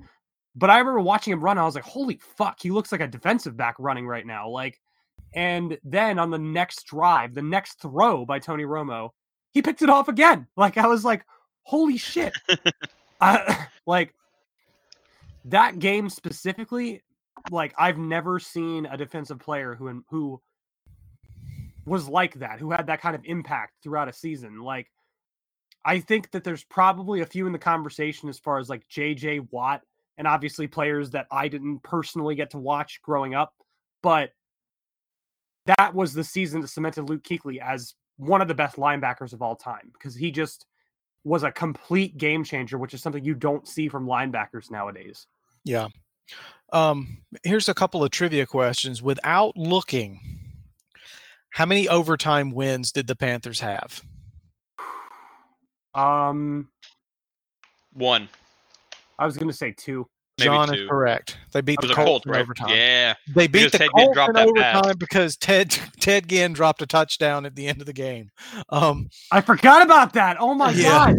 But 0.55 0.69
I 0.69 0.77
remember 0.77 0.99
watching 0.99 1.33
him 1.33 1.43
run. 1.43 1.57
I 1.57 1.63
was 1.63 1.73
like, 1.73 1.83
"Holy 1.85 2.19
fuck, 2.37 2.57
he 2.61 2.69
looks 2.69 2.91
like 2.91 3.01
a 3.01 3.07
defensive 3.07 3.57
back 3.57 3.75
running 3.79 4.05
right 4.05 4.25
now!" 4.27 4.47
Like, 4.49 4.79
and 5.35 5.77
then 5.83 6.19
on 6.19 6.29
the 6.29 6.37
next 6.39 6.85
drive, 6.85 7.33
the 7.33 7.41
next 7.41 7.81
throw 7.81 8.25
by 8.25 8.39
Tony 8.39 8.63
Romo, 8.63 9.09
he 9.51 9.61
picked 9.61 9.81
it 9.81 9.89
off 9.89 10.07
again. 10.07 10.47
Like, 10.57 10.77
I 10.77 10.87
was 10.87 11.03
like, 11.03 11.25
"Holy 11.63 11.97
shit!" 11.97 12.33
I, 13.21 13.67
like 13.87 14.13
that 15.45 15.79
game 15.79 16.09
specifically, 16.09 17.01
like 17.51 17.73
I've 17.77 17.97
never 17.97 18.39
seen 18.39 18.85
a 18.85 18.97
defensive 18.97 19.39
player 19.39 19.75
who 19.75 20.03
who 20.09 20.41
was 21.85 22.07
like 22.07 22.35
that, 22.35 22.59
who 22.59 22.71
had 22.71 22.87
that 22.87 23.01
kind 23.01 23.15
of 23.15 23.21
impact 23.25 23.73
throughout 23.83 24.07
a 24.07 24.13
season. 24.13 24.61
Like, 24.61 24.89
I 25.83 25.99
think 25.99 26.31
that 26.31 26.43
there's 26.43 26.63
probably 26.63 27.21
a 27.21 27.25
few 27.25 27.45
in 27.45 27.51
the 27.51 27.59
conversation 27.59 28.29
as 28.29 28.39
far 28.39 28.59
as 28.59 28.69
like 28.69 28.87
JJ 28.87 29.47
Watt 29.51 29.81
and 30.17 30.27
obviously 30.27 30.67
players 30.67 31.09
that 31.11 31.27
I 31.31 31.47
didn't 31.47 31.83
personally 31.83 32.35
get 32.35 32.51
to 32.51 32.59
watch 32.59 33.01
growing 33.01 33.33
up, 33.33 33.53
but 34.01 34.31
that 35.65 35.93
was 35.93 36.13
the 36.13 36.23
season 36.23 36.61
that 36.61 36.67
cemented 36.67 37.09
Luke 37.09 37.23
Kuechly 37.23 37.59
as 37.59 37.93
one 38.17 38.41
of 38.41 38.47
the 38.47 38.53
best 38.53 38.75
linebackers 38.77 39.33
of 39.33 39.41
all 39.41 39.55
time 39.55 39.91
because 39.93 40.15
he 40.15 40.31
just 40.31 40.65
was 41.23 41.43
a 41.43 41.51
complete 41.51 42.17
game 42.17 42.43
changer, 42.43 42.77
which 42.77 42.93
is 42.93 43.01
something 43.01 43.23
you 43.23 43.33
don't 43.33 43.67
see 43.67 43.87
from 43.87 44.05
linebackers 44.05 44.69
nowadays. 44.69 45.27
Yeah. 45.63 45.87
Um, 46.71 47.19
here's 47.43 47.69
a 47.69 47.73
couple 47.73 48.03
of 48.03 48.11
trivia 48.11 48.45
questions. 48.45 49.01
Without 49.01 49.55
looking, 49.55 50.19
how 51.51 51.65
many 51.65 51.87
overtime 51.87 52.51
wins 52.51 52.91
did 52.91 53.07
the 53.07 53.15
Panthers 53.15 53.59
have? 53.59 54.01
Um, 55.95 56.69
One, 57.91 58.27
I 59.19 59.27
was 59.27 59.37
going 59.37 59.47
to 59.47 59.53
say 59.55 59.75
two. 59.77 60.07
Maybe 60.45 60.55
John 60.55 60.73
is 60.73 60.89
correct. 60.89 61.37
They 61.51 61.61
beat 61.61 61.79
the 61.81 61.87
Colts 61.87 61.95
Colt, 61.95 62.25
in 62.25 62.31
right? 62.31 62.41
overtime. 62.41 62.69
Yeah, 62.69 63.13
They 63.35 63.47
beat 63.47 63.59
Because 63.59 63.71
the 63.71 63.77
Ted 63.79 63.91
Colts 63.91 64.13
dropped 64.15 64.29
in 64.29 64.45
that 64.45 64.55
pass. 64.55 64.75
overtime 64.75 64.97
because 64.97 65.37
Ted 65.37 65.69
Ted 65.99 66.27
Ginn 66.29 66.53
dropped 66.53 66.81
a 66.81 66.87
touchdown 66.87 67.45
at 67.45 67.55
the 67.55 67.67
end 67.67 67.79
of 67.81 67.85
the 67.87 67.93
game. 67.93 68.29
Um, 68.69 69.09
I 69.31 69.41
forgot 69.41 69.81
about 69.81 70.13
that. 70.13 70.37
Oh 70.39 70.53
my 70.53 70.73
Yeah. 70.73 71.11
god. 71.11 71.15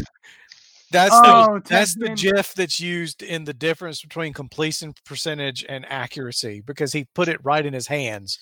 that's 0.90 1.14
Oh, 1.24 1.54
the, 1.54 1.60
Ted 1.60 1.62
that's 1.64 1.94
the 1.94 2.08
Ginn. 2.08 2.34
GIF 2.34 2.54
that's 2.54 2.80
used 2.80 3.22
in 3.22 3.44
the 3.44 3.54
difference 3.54 4.00
between 4.02 4.32
completion 4.32 4.94
percentage 5.04 5.64
and 5.68 5.84
accuracy 5.88 6.62
because 6.64 6.92
he 6.92 7.06
put 7.14 7.28
it 7.28 7.40
right 7.44 7.64
in 7.64 7.72
his 7.72 7.86
hands. 7.88 8.38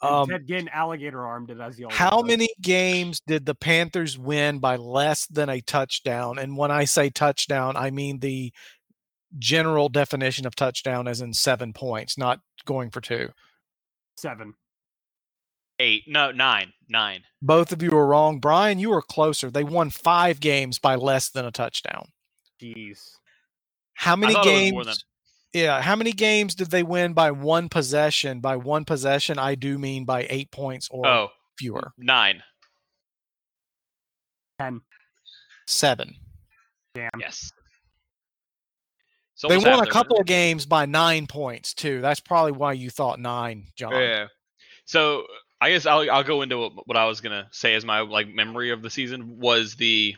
Um, 0.00 0.28
Ted 0.28 0.46
Ginn 0.46 0.68
alligator 0.72 1.26
armed 1.26 1.50
it 1.50 1.58
as 1.60 1.76
he 1.76 1.84
always 1.84 1.98
How 1.98 2.18
does. 2.20 2.26
many 2.26 2.48
games 2.60 3.20
did 3.26 3.46
the 3.46 3.54
Panthers 3.54 4.16
win 4.16 4.60
by 4.60 4.76
less 4.76 5.26
than 5.26 5.48
a 5.48 5.60
touchdown? 5.60 6.38
And 6.38 6.56
when 6.56 6.70
I 6.70 6.84
say 6.84 7.10
touchdown, 7.10 7.76
I 7.76 7.90
mean 7.90 8.20
the 8.20 8.52
general 9.38 9.88
definition 9.88 10.46
of 10.46 10.54
touchdown 10.54 11.06
as 11.08 11.20
in 11.20 11.32
seven 11.34 11.72
points, 11.72 12.16
not 12.16 12.40
going 12.64 12.90
for 12.90 13.00
two. 13.00 13.28
Seven. 14.16 14.54
eight, 15.80 16.04
no, 16.08 16.32
nine, 16.32 16.72
nine. 16.88 17.22
Both 17.40 17.70
of 17.72 17.82
you 17.82 17.90
are 17.96 18.06
wrong. 18.06 18.40
Brian, 18.40 18.78
you 18.80 18.90
were 18.90 19.02
closer. 19.02 19.50
They 19.50 19.62
won 19.64 19.90
five 19.90 20.40
games 20.40 20.78
by 20.80 20.96
less 20.96 21.30
than 21.30 21.44
a 21.44 21.52
touchdown. 21.52 22.08
Jeez. 22.60 22.98
How 23.94 24.16
many 24.16 24.32
thought 24.34 24.46
it 24.46 24.74
was 24.74 24.86
games? 24.86 24.86
than- 25.54 25.60
Yeah, 25.62 25.80
how 25.82 25.94
many 25.94 26.12
games 26.12 26.54
did 26.56 26.70
they 26.70 26.82
win 26.82 27.12
by 27.12 27.30
one 27.30 27.68
possession? 27.68 28.40
By 28.40 28.56
one 28.56 28.84
possession, 28.84 29.38
I 29.38 29.54
do 29.54 29.78
mean 29.78 30.04
by 30.04 30.26
eight 30.28 30.50
points 30.50 30.88
or 30.90 31.06
Oh, 31.06 31.28
fewer. 31.58 31.92
nine. 31.96 32.42
Ten. 34.60 34.80
Seven. 35.66 36.14
Damn. 36.94 37.10
Yes. 37.20 37.52
They 39.46 39.58
won 39.58 39.86
a 39.86 39.86
couple 39.86 40.18
of 40.18 40.26
games 40.26 40.66
by 40.66 40.86
nine 40.86 41.26
points 41.26 41.74
too. 41.74 42.00
That's 42.00 42.20
probably 42.20 42.52
why 42.52 42.72
you 42.72 42.90
thought 42.90 43.20
nine, 43.20 43.66
John. 43.76 43.92
Yeah. 43.92 44.26
So 44.84 45.26
I 45.60 45.70
guess 45.70 45.86
I'll 45.86 46.10
I'll 46.10 46.24
go 46.24 46.42
into 46.42 46.58
what, 46.58 46.72
what 46.88 46.96
I 46.96 47.04
was 47.06 47.20
gonna 47.20 47.46
say 47.52 47.74
as 47.74 47.84
my 47.84 48.00
like 48.00 48.28
memory 48.28 48.70
of 48.70 48.82
the 48.82 48.90
season 48.90 49.38
was 49.38 49.76
the 49.76 50.16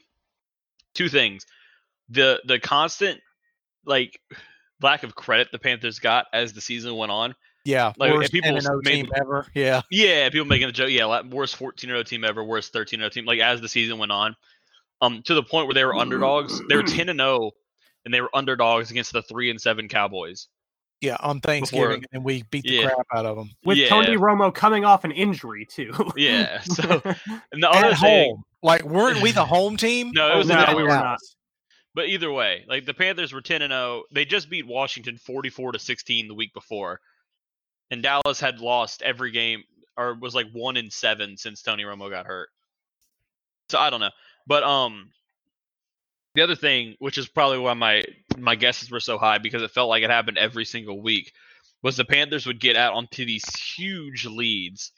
two 0.94 1.09
things, 1.09 1.44
the 2.09 2.40
the 2.46 2.59
constant 2.59 3.20
like 3.85 4.20
lack 4.80 5.02
of 5.02 5.14
credit 5.14 5.48
the 5.52 5.59
Panthers 5.59 5.98
got 5.98 6.26
as 6.33 6.52
the 6.52 6.61
season 6.61 6.96
went 6.96 7.12
on. 7.12 7.35
Yeah, 7.62 7.92
Like, 7.98 8.14
worst 8.14 8.33
people 8.33 8.48
10 8.48 8.54
and 8.54 8.62
0 8.62 8.80
made- 8.83 8.92
team 8.94 9.11
ever. 9.14 9.46
Yeah, 9.54 9.83
Yeah, 9.90 10.30
people 10.30 10.46
making 10.46 10.68
the 10.68 10.72
joke. 10.72 10.88
Yeah, 10.88 11.20
worst 11.28 11.56
14 11.56 11.88
0 11.90 12.02
team 12.04 12.24
ever, 12.24 12.42
worst 12.42 12.72
13 12.72 13.00
0 13.00 13.11
team. 13.11 13.26
Like 13.26 13.40
as 13.40 13.61
the 13.61 13.68
season 13.68 13.98
went 13.98 14.12
on, 14.12 14.35
um, 15.02 15.22
to 15.24 15.35
the 15.35 15.42
point 15.42 15.66
where 15.66 15.74
they 15.74 15.85
were 15.85 15.94
underdogs. 15.94 16.59
They 16.68 16.76
were 16.76 16.83
10 16.85 17.11
and 17.11 17.20
0, 17.20 17.50
and 18.04 18.12
they 18.14 18.20
were 18.20 18.30
underdogs 18.34 18.90
against 18.90 19.12
the 19.12 19.22
three 19.22 19.50
and 19.50 19.60
seven 19.60 19.88
Cowboys. 19.88 20.48
yeah. 21.00 21.16
On 21.20 21.40
Thanksgiving, 21.40 22.04
and 22.12 22.22
we 22.24 22.42
beat 22.50 22.64
the 22.64 22.70
Yeah. 22.74 22.90
crap 22.90 23.06
out 23.14 23.24
of 23.26 23.36
them 23.36 23.50
With 23.64 23.78
Yeah. 23.78 23.88
Tony 23.88 24.16
Romo 24.16 24.54
coming 24.54 24.84
off 24.84 25.04
an 25.04 25.12
injury 25.12 25.64
too. 25.66 25.92
Yeah. 26.16 26.60
So 26.64 26.82
and 27.52 27.62
the 27.62 27.70
other 27.70 27.86
at 27.92 27.98
thing, 27.98 28.30
home. 28.30 28.42
Like, 28.62 28.82
weren't 28.84 29.22
we 29.22 29.32
the 29.32 29.44
home 29.56 29.76
team? 29.78 30.10
No, 30.14 30.32
it 30.32 30.36
was 30.36 30.48
we 30.48 30.54
the 30.54 30.74
we 30.76 30.82
were 30.82 30.88
not. 30.90 31.18
But 31.94 32.08
either 32.08 32.30
way, 32.30 32.64
like 32.68 32.84
the 32.84 32.94
Panthers 32.94 33.32
were 33.32 33.40
10 33.40 33.62
and 33.62 33.72
0. 33.72 34.04
They 34.12 34.24
just 34.24 34.48
beat 34.50 34.66
Washington 34.66 35.16
44 35.18 35.72
to 35.72 35.78
16 35.78 36.28
the 36.28 36.34
week 36.34 36.52
before. 36.54 37.00
And 37.90 38.02
Dallas 38.02 38.38
had 38.38 38.60
lost 38.60 39.02
every 39.02 39.30
game 39.32 39.64
or 39.96 40.14
was 40.14 40.34
like 40.34 40.46
1 40.52 40.76
in 40.76 40.90
7 40.90 41.36
since 41.36 41.62
Tony 41.62 41.82
Romo 41.82 42.08
got 42.08 42.26
hurt. 42.26 42.50
So 43.70 43.78
I 43.78 43.90
don't 43.90 44.00
know. 44.00 44.10
But 44.46 44.62
um 44.62 45.10
the 46.34 46.42
other 46.42 46.54
thing, 46.54 46.96
which 46.98 47.18
is 47.18 47.28
probably 47.28 47.58
why 47.58 47.74
my 47.74 48.04
my 48.36 48.54
guesses 48.54 48.90
were 48.90 49.00
so 49.00 49.18
high 49.18 49.38
because 49.38 49.62
it 49.62 49.70
felt 49.70 49.88
like 49.88 50.02
it 50.02 50.10
happened 50.10 50.38
every 50.38 50.64
single 50.64 51.00
week, 51.00 51.32
was 51.82 51.96
the 51.96 52.04
Panthers 52.04 52.46
would 52.46 52.60
get 52.60 52.76
out 52.76 52.94
onto 52.94 53.24
these 53.24 53.44
huge 53.56 54.26
leads 54.26 54.92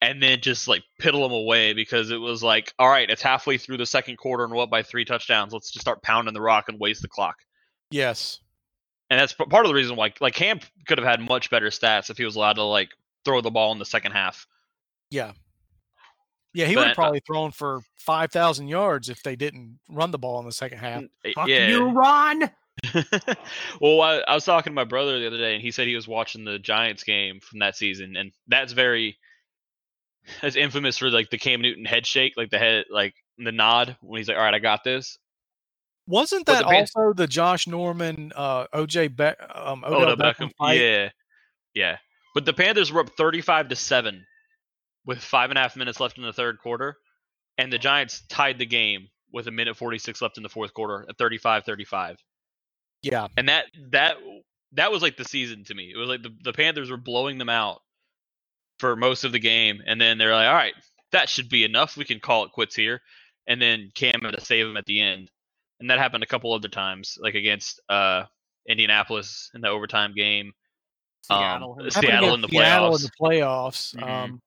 and 0.00 0.20
then 0.22 0.40
just 0.40 0.66
like 0.66 0.82
piddle 1.00 1.22
them 1.22 1.32
away 1.32 1.74
because 1.74 2.10
it 2.10 2.16
was 2.16 2.42
like, 2.42 2.74
all 2.78 2.88
right, 2.88 3.08
it's 3.08 3.22
halfway 3.22 3.56
through 3.56 3.76
the 3.76 3.86
second 3.86 4.16
quarter 4.16 4.44
and 4.44 4.56
up 4.58 4.68
by 4.68 4.82
three 4.82 5.04
touchdowns. 5.04 5.52
Let's 5.52 5.70
just 5.70 5.84
start 5.84 6.02
pounding 6.02 6.34
the 6.34 6.40
rock 6.40 6.68
and 6.68 6.80
waste 6.80 7.02
the 7.02 7.08
clock. 7.08 7.36
Yes. 7.90 8.40
And 9.10 9.20
that's 9.20 9.32
part 9.34 9.64
of 9.64 9.68
the 9.68 9.74
reason 9.74 9.94
why, 9.94 10.12
like, 10.20 10.34
Cam 10.34 10.58
could 10.86 10.98
have 10.98 11.06
had 11.06 11.20
much 11.20 11.50
better 11.50 11.66
stats 11.66 12.10
if 12.10 12.16
he 12.16 12.24
was 12.24 12.34
allowed 12.34 12.54
to 12.54 12.64
like 12.64 12.88
throw 13.24 13.40
the 13.40 13.50
ball 13.50 13.72
in 13.72 13.78
the 13.78 13.84
second 13.84 14.12
half. 14.12 14.46
Yeah. 15.10 15.32
Yeah, 16.54 16.66
he 16.66 16.76
would 16.76 16.88
have 16.88 16.92
uh, 16.92 17.02
probably 17.02 17.20
thrown 17.26 17.50
for 17.50 17.80
five 17.96 18.30
thousand 18.30 18.68
yards 18.68 19.08
if 19.08 19.22
they 19.22 19.36
didn't 19.36 19.78
run 19.88 20.10
the 20.10 20.18
ball 20.18 20.38
in 20.40 20.46
the 20.46 20.52
second 20.52 20.78
half. 20.78 21.02
Uh, 21.02 21.30
Fuck 21.34 21.48
yeah. 21.48 21.68
you, 21.68 21.90
Ron. 21.90 22.50
well, 23.80 24.00
I, 24.00 24.22
I 24.26 24.34
was 24.34 24.44
talking 24.44 24.70
to 24.70 24.74
my 24.74 24.84
brother 24.84 25.18
the 25.18 25.26
other 25.26 25.38
day, 25.38 25.54
and 25.54 25.62
he 25.62 25.70
said 25.70 25.86
he 25.86 25.94
was 25.94 26.08
watching 26.08 26.44
the 26.44 26.58
Giants 26.58 27.04
game 27.04 27.40
from 27.40 27.60
that 27.60 27.76
season, 27.76 28.16
and 28.16 28.32
that's 28.48 28.72
very 28.72 29.18
that's 30.40 30.56
infamous 30.56 30.98
for 30.98 31.10
like 31.10 31.30
the 31.30 31.38
Cam 31.38 31.62
Newton 31.62 31.84
head 31.84 32.06
shake, 32.06 32.34
like 32.36 32.50
the 32.50 32.58
head, 32.58 32.84
like 32.90 33.14
the 33.38 33.52
nod 33.52 33.96
when 34.00 34.18
he's 34.18 34.28
like, 34.28 34.36
"All 34.36 34.42
right, 34.42 34.54
I 34.54 34.58
got 34.58 34.84
this." 34.84 35.18
Wasn't 36.06 36.46
that 36.46 36.66
the 36.66 36.76
also 36.76 37.12
the 37.12 37.26
Josh 37.26 37.66
Norman, 37.66 38.32
uh, 38.34 38.66
OJ 38.74 39.16
Be- 39.16 39.44
um, 39.54 39.84
Odell 39.84 40.10
Odell 40.10 40.16
Beckham, 40.16 40.48
Beckham, 40.48 40.52
fight? 40.58 40.80
yeah, 40.80 41.08
yeah. 41.74 41.96
But 42.34 42.44
the 42.44 42.52
Panthers 42.52 42.92
were 42.92 43.00
up 43.00 43.10
thirty-five 43.16 43.68
to 43.68 43.76
seven 43.76 44.26
with 45.06 45.18
five 45.18 45.50
and 45.50 45.58
a 45.58 45.62
half 45.62 45.76
minutes 45.76 46.00
left 46.00 46.18
in 46.18 46.24
the 46.24 46.32
third 46.32 46.58
quarter, 46.58 46.96
and 47.58 47.72
the 47.72 47.78
Giants 47.78 48.22
tied 48.28 48.58
the 48.58 48.66
game 48.66 49.08
with 49.32 49.46
a 49.46 49.50
minute 49.50 49.76
forty-six 49.76 50.20
left 50.22 50.36
in 50.36 50.42
the 50.42 50.48
fourth 50.48 50.74
quarter 50.74 51.06
at 51.08 51.16
35-35. 51.16 52.16
Yeah, 53.02 53.28
and 53.36 53.48
that 53.48 53.66
that 53.90 54.16
that 54.72 54.92
was 54.92 55.02
like 55.02 55.16
the 55.16 55.24
season 55.24 55.64
to 55.64 55.74
me. 55.74 55.92
It 55.94 55.98
was 55.98 56.08
like 56.08 56.22
the, 56.22 56.34
the 56.44 56.52
Panthers 56.52 56.90
were 56.90 56.96
blowing 56.96 57.38
them 57.38 57.48
out 57.48 57.80
for 58.78 58.96
most 58.96 59.24
of 59.24 59.32
the 59.32 59.38
game, 59.38 59.80
and 59.86 60.00
then 60.00 60.18
they're 60.18 60.34
like, 60.34 60.46
"All 60.46 60.54
right, 60.54 60.74
that 61.12 61.28
should 61.28 61.48
be 61.48 61.64
enough. 61.64 61.96
We 61.96 62.04
can 62.04 62.20
call 62.20 62.44
it 62.44 62.52
quits 62.52 62.74
here." 62.74 63.00
And 63.48 63.60
then 63.60 63.90
Cam 63.94 64.20
had 64.22 64.34
to 64.34 64.40
save 64.40 64.66
them 64.66 64.76
at 64.76 64.86
the 64.86 65.00
end, 65.00 65.30
and 65.80 65.90
that 65.90 65.98
happened 65.98 66.22
a 66.22 66.26
couple 66.28 66.52
other 66.52 66.68
times, 66.68 67.18
like 67.20 67.34
against 67.34 67.80
uh, 67.88 68.24
Indianapolis 68.68 69.50
in 69.54 69.60
the 69.60 69.68
overtime 69.68 70.14
game. 70.14 70.52
Um, 71.28 71.38
Seattle. 71.38 71.76
It's 71.80 71.94
Happened 71.96 72.10
Seattle 72.10 72.34
in 72.34 72.40
the 72.40 72.48
Seattle 72.48 72.90
playoffs. 72.90 73.00
in 73.00 73.02
the 73.02 73.10
playoffs. 73.20 73.96
Mhm. 73.96 74.08
Um, 74.08 74.42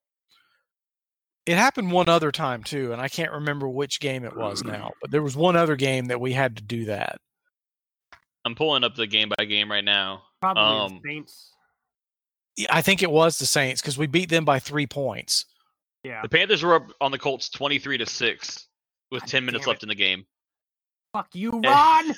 It 1.45 1.57
happened 1.57 1.91
one 1.91 2.09
other 2.09 2.31
time 2.31 2.63
too, 2.63 2.91
and 2.91 3.01
I 3.01 3.07
can't 3.07 3.31
remember 3.31 3.69
which 3.69 3.99
game 3.99 4.23
it 4.25 4.35
was 4.35 4.63
now, 4.65 4.91
but 5.01 5.11
there 5.11 5.21
was 5.21 5.35
one 5.35 5.55
other 5.55 5.75
game 5.75 6.05
that 6.07 6.19
we 6.19 6.33
had 6.33 6.57
to 6.57 6.63
do 6.63 6.85
that. 6.85 7.17
I'm 8.43 8.55
pulling 8.55 8.83
up 8.83 8.95
the 8.95 9.07
game 9.07 9.31
by 9.35 9.45
game 9.45 9.71
right 9.71 9.83
now. 9.83 10.23
Probably 10.41 10.63
Um, 10.63 11.01
the 11.03 11.09
Saints. 11.09 11.51
Yeah, 12.57 12.67
I 12.69 12.81
think 12.81 13.03
it 13.03 13.11
was 13.11 13.37
the 13.37 13.45
Saints 13.45 13.81
because 13.81 13.97
we 13.97 14.07
beat 14.07 14.29
them 14.29 14.45
by 14.45 14.59
three 14.59 14.87
points. 14.87 15.45
Yeah. 16.03 16.21
The 16.21 16.29
Panthers 16.29 16.63
were 16.63 16.75
up 16.75 16.87
on 17.01 17.11
the 17.11 17.17
Colts 17.17 17.49
23 17.49 17.97
to 17.97 18.05
six 18.05 18.67
with 19.11 19.23
God 19.23 19.29
10 19.29 19.45
minutes 19.45 19.65
it. 19.65 19.69
left 19.69 19.83
in 19.83 19.89
the 19.89 19.95
game, 19.95 20.25
Fuck 21.13 21.29
you, 21.33 21.61
Ron. 21.61 22.13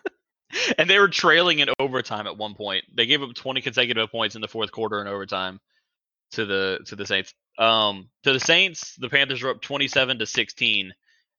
and 0.78 0.90
they 0.90 0.98
were 0.98 1.08
trailing 1.08 1.60
in 1.60 1.68
overtime 1.78 2.26
at 2.26 2.36
one 2.36 2.54
point. 2.54 2.84
They 2.94 3.06
gave 3.06 3.22
up 3.22 3.34
20 3.34 3.60
consecutive 3.62 4.10
points 4.10 4.34
in 4.34 4.42
the 4.42 4.48
fourth 4.48 4.70
quarter 4.70 5.00
in 5.00 5.08
overtime 5.08 5.58
to 6.32 6.44
the 6.46 6.80
to 6.86 6.96
the 6.96 7.06
Saints. 7.06 7.34
Um, 7.58 8.08
to 8.24 8.32
the 8.32 8.40
Saints, 8.40 8.94
the 8.96 9.08
Panthers 9.08 9.42
were 9.42 9.50
up 9.50 9.62
27 9.62 10.18
to 10.18 10.26
16 10.26 10.92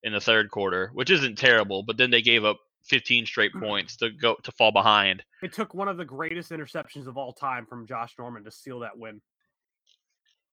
in 0.04 0.14
the 0.14 0.20
third 0.22 0.50
quarter, 0.50 0.90
which 0.94 1.10
isn't 1.12 1.38
terrible. 1.38 1.84
But 1.84 1.98
then 1.98 2.10
they 2.10 2.22
gave 2.22 2.44
up 2.44 2.58
15 2.86 3.26
straight 3.26 3.54
points 3.54 3.98
to 3.98 4.10
go 4.10 4.36
to 4.44 4.52
fall 4.54 4.72
behind. 4.72 5.24
it 5.44 5.54
took 5.54 5.74
one 5.74 5.88
of 5.88 5.98
the 5.98 6.06
greatest 6.06 6.52
interceptions 6.52 7.06
of 7.08 7.18
all 7.18 7.34
time 7.34 7.66
from 7.66 7.86
Josh 7.86 8.14
Norman 8.18 8.44
to 8.46 8.52
seal 8.52 8.80
that 8.80 8.98
win. 8.98 9.22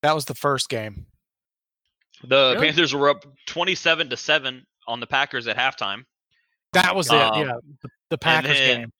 That 0.02 0.14
was 0.14 0.24
the 0.26 0.34
first 0.34 0.68
game. 0.68 1.06
The 2.22 2.52
Really? 2.54 2.66
Panthers 2.66 2.94
were 2.94 3.08
up 3.08 3.24
27 3.46 4.10
to 4.10 4.16
seven 4.16 4.66
on 4.86 5.00
the 5.00 5.06
Packers 5.06 5.46
at 5.46 5.56
halftime. 5.56 6.04
That 6.74 6.94
was 6.94 7.08
Um, 7.10 7.16
it. 7.18 7.46
Yeah, 7.46 7.52
the, 7.82 7.88
the 8.10 8.18
Packers 8.18 8.58
then- 8.58 8.80
game. 8.80 8.92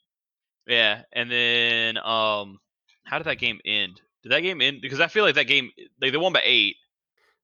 Yeah, 0.67 1.03
and 1.13 1.31
then 1.31 1.99
um, 1.99 2.59
how 3.05 3.19
did 3.19 3.25
that 3.27 3.37
game 3.39 3.61
end? 3.67 4.01
Did 4.25 4.33
that 4.33 4.41
game 4.41 4.61
end? 4.61 4.81
Because 4.83 4.99
I 5.01 5.07
feel 5.07 5.23
like 5.25 5.37
that 5.37 5.45
game 5.47 5.71
they, 6.01 6.11
they 6.11 6.17
won 6.17 6.33
by 6.33 6.43
eight, 6.45 6.75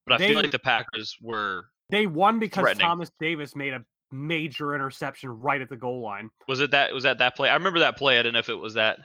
but 0.07 0.15
I 0.15 0.19
They- 0.19 0.29
feel 0.29 0.43
like 0.43 0.51
the 0.51 0.59
Packers 0.59 1.17
were 1.23 1.67
They 1.91 2.07
won 2.07 2.39
because 2.41 2.77
Thomas 2.79 3.11
Davis 3.21 3.55
made 3.55 3.73
a 3.75 3.85
major 4.11 4.75
interception 4.75 5.31
right 5.31 5.61
at 5.61 5.69
the 5.69 5.77
goal 5.77 6.01
line. 6.03 6.31
was 6.49 6.59
it 6.61 6.73
that 6.73 6.93
was 6.93 7.05
that 7.05 7.19
that 7.19 7.37
play? 7.37 7.49
I 7.49 7.55
remember 7.55 7.79
that 7.81 7.97
play. 7.97 8.19
I 8.19 8.23
didn't 8.23 8.33
know 8.33 8.39
if 8.41 8.49
it 8.49 8.55
was 8.55 8.75
that. 8.75 8.99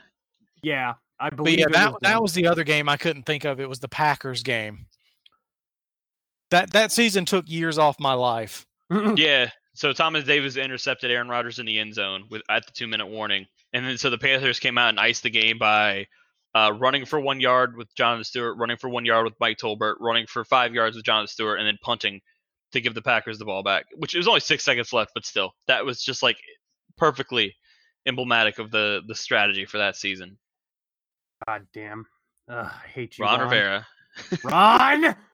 Yeah, 0.62 0.94
I 1.20 1.30
But 1.30 1.36
believe 1.36 1.58
yeah, 1.60 1.66
it 1.66 1.72
that 1.74 1.92
was 1.92 1.98
that 2.02 2.22
was 2.22 2.32
the 2.34 2.46
other 2.48 2.64
game 2.64 2.88
I 2.88 2.96
couldn't 2.96 3.22
think 3.24 3.44
of. 3.44 3.60
It 3.60 3.68
was 3.68 3.78
the 3.80 3.88
Packers 3.88 4.42
game. 4.42 4.86
That 6.50 6.72
that 6.72 6.92
season 6.92 7.24
took 7.24 7.48
years 7.48 7.78
off 7.78 7.98
my 8.00 8.12
life. 8.14 8.66
yeah. 9.16 9.50
So 9.74 9.92
Thomas 9.92 10.24
Davis 10.24 10.56
intercepted 10.56 11.10
Aaron 11.10 11.28
Rodgers 11.28 11.58
in 11.58 11.66
the 11.66 11.78
end 11.78 11.94
zone 11.94 12.24
with 12.30 12.42
at 12.48 12.64
the 12.66 12.72
two 12.72 12.86
minute 12.86 13.06
warning, 13.08 13.46
and 13.72 13.84
then 13.84 13.98
so 13.98 14.10
the 14.10 14.16
Panthers 14.18 14.58
came 14.60 14.78
out 14.78 14.88
and 14.90 15.00
iced 15.00 15.22
the 15.24 15.30
game 15.30 15.58
by 15.58 16.06
uh, 16.56 16.70
running 16.70 17.04
for 17.04 17.20
one 17.20 17.38
yard 17.38 17.76
with 17.76 17.94
Jonathan 17.94 18.24
Stewart, 18.24 18.56
running 18.56 18.78
for 18.78 18.88
one 18.88 19.04
yard 19.04 19.24
with 19.24 19.34
Mike 19.40 19.58
Tolbert, 19.58 19.96
running 20.00 20.26
for 20.26 20.42
five 20.42 20.72
yards 20.72 20.96
with 20.96 21.04
Jonathan 21.04 21.28
Stewart, 21.28 21.58
and 21.58 21.66
then 21.66 21.76
punting 21.82 22.18
to 22.72 22.80
give 22.80 22.94
the 22.94 23.02
Packers 23.02 23.38
the 23.38 23.44
ball 23.44 23.62
back. 23.62 23.84
Which 23.94 24.14
it 24.14 24.18
was 24.18 24.26
only 24.26 24.40
six 24.40 24.64
seconds 24.64 24.90
left, 24.90 25.10
but 25.12 25.26
still, 25.26 25.52
that 25.68 25.84
was 25.84 26.02
just 26.02 26.22
like 26.22 26.38
perfectly 26.96 27.54
emblematic 28.06 28.58
of 28.58 28.70
the 28.70 29.02
the 29.06 29.14
strategy 29.14 29.66
for 29.66 29.76
that 29.76 29.96
season. 29.96 30.38
God 31.46 31.66
damn. 31.74 32.06
Ugh, 32.48 32.70
I 32.72 32.88
hate 32.88 33.18
you, 33.18 33.26
Ron 33.26 33.40
Ron. 33.40 33.48
Rivera. 33.50 33.86
Ron. 34.44 35.16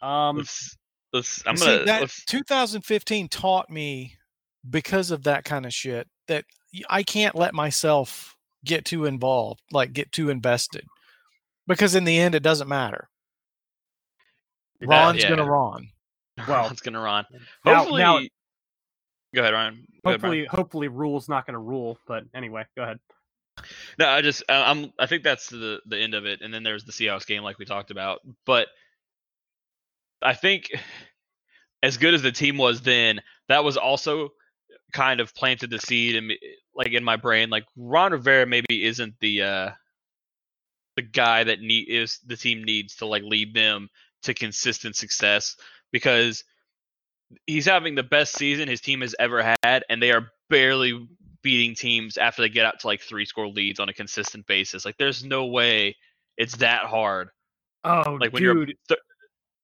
Um, 0.00 0.38
Let's 0.38 0.76
let's. 1.12 1.42
I'm 1.46 1.54
gonna. 1.54 1.84
that 1.84 2.00
let's, 2.00 2.24
2015 2.24 3.28
taught 3.28 3.70
me 3.70 4.16
because 4.68 5.12
of 5.12 5.22
that 5.22 5.44
kind 5.44 5.64
of 5.64 5.72
shit 5.72 6.08
that 6.26 6.44
I 6.90 7.04
can't 7.04 7.36
let 7.36 7.54
myself 7.54 8.31
get 8.64 8.84
too 8.84 9.04
involved, 9.04 9.60
like 9.70 9.92
get 9.92 10.12
too 10.12 10.30
invested, 10.30 10.86
because 11.66 11.94
in 11.94 12.04
the 12.04 12.18
end 12.18 12.34
it 12.34 12.42
doesn't 12.42 12.68
matter. 12.68 13.08
That- 14.80 14.88
Ron's 14.88 15.22
yeah. 15.22 15.30
gonna 15.30 15.50
Ron. 15.50 15.88
well, 16.48 16.64
Ron's 16.64 16.80
gonna 16.80 17.00
run. 17.00 17.24
Hopefully. 17.64 18.02
now, 18.02 18.20
go 19.34 19.42
ahead, 19.42 19.54
Ryan. 19.54 19.86
Go 20.04 20.10
ahead, 20.10 20.20
Brian. 20.20 20.44
hopefully, 20.44 20.46
hopefully, 20.46 20.88
Rhule's 20.88 21.28
not 21.28 21.46
going 21.46 21.54
to 21.54 21.60
rule. 21.60 21.98
But 22.06 22.24
anyway, 22.34 22.64
go 22.76 22.82
ahead. 22.82 22.98
No, 23.98 24.08
I 24.08 24.20
just 24.22 24.42
I- 24.48 24.70
I'm 24.70 24.92
I 24.98 25.06
think 25.06 25.22
that's 25.22 25.48
the 25.48 25.80
the 25.86 25.98
end 25.98 26.14
of 26.14 26.26
it, 26.26 26.40
and 26.42 26.52
then 26.52 26.62
there's 26.62 26.84
the 26.84 26.92
Seahawks 26.92 27.26
game 27.26 27.42
like 27.42 27.58
we 27.58 27.64
talked 27.64 27.90
about. 27.90 28.20
But 28.46 28.68
I 30.20 30.34
think 30.34 30.70
as 31.82 31.96
good 31.96 32.14
as 32.14 32.22
the 32.22 32.32
team 32.32 32.56
was 32.58 32.80
then, 32.82 33.20
that 33.48 33.64
was 33.64 33.76
also 33.76 34.30
kind 34.92 35.20
of 35.20 35.34
planted 35.34 35.70
the 35.70 35.78
seed 35.78 36.16
and 36.16 36.32
like 36.74 36.92
in 36.92 37.04
my 37.04 37.16
brain, 37.16 37.50
like 37.50 37.64
Ron 37.76 38.12
Rivera 38.12 38.46
maybe 38.46 38.84
isn't 38.84 39.14
the 39.20 39.42
uh 39.42 39.70
the 40.96 41.02
guy 41.02 41.44
that 41.44 41.60
need 41.60 41.88
is 41.88 42.18
the 42.26 42.36
team 42.36 42.64
needs 42.64 42.96
to 42.96 43.06
like 43.06 43.22
lead 43.22 43.54
them 43.54 43.88
to 44.22 44.34
consistent 44.34 44.94
success 44.96 45.56
because 45.90 46.44
he's 47.46 47.64
having 47.66 47.94
the 47.94 48.02
best 48.02 48.34
season 48.36 48.68
his 48.68 48.80
team 48.80 49.00
has 49.00 49.14
ever 49.18 49.54
had, 49.64 49.84
and 49.88 50.02
they 50.02 50.12
are 50.12 50.28
barely 50.50 51.08
beating 51.42 51.74
teams 51.74 52.16
after 52.18 52.42
they 52.42 52.48
get 52.48 52.66
out 52.66 52.78
to 52.80 52.86
like 52.86 53.00
three 53.00 53.24
score 53.24 53.48
leads 53.48 53.80
on 53.80 53.88
a 53.88 53.92
consistent 53.92 54.46
basis. 54.46 54.84
Like 54.84 54.96
there's 54.98 55.24
no 55.24 55.46
way 55.46 55.96
it's 56.36 56.56
that 56.58 56.84
hard. 56.84 57.30
Oh, 57.84 58.18
Like 58.20 58.32
when 58.32 58.42
you're 58.42 58.66
th- 58.66 59.00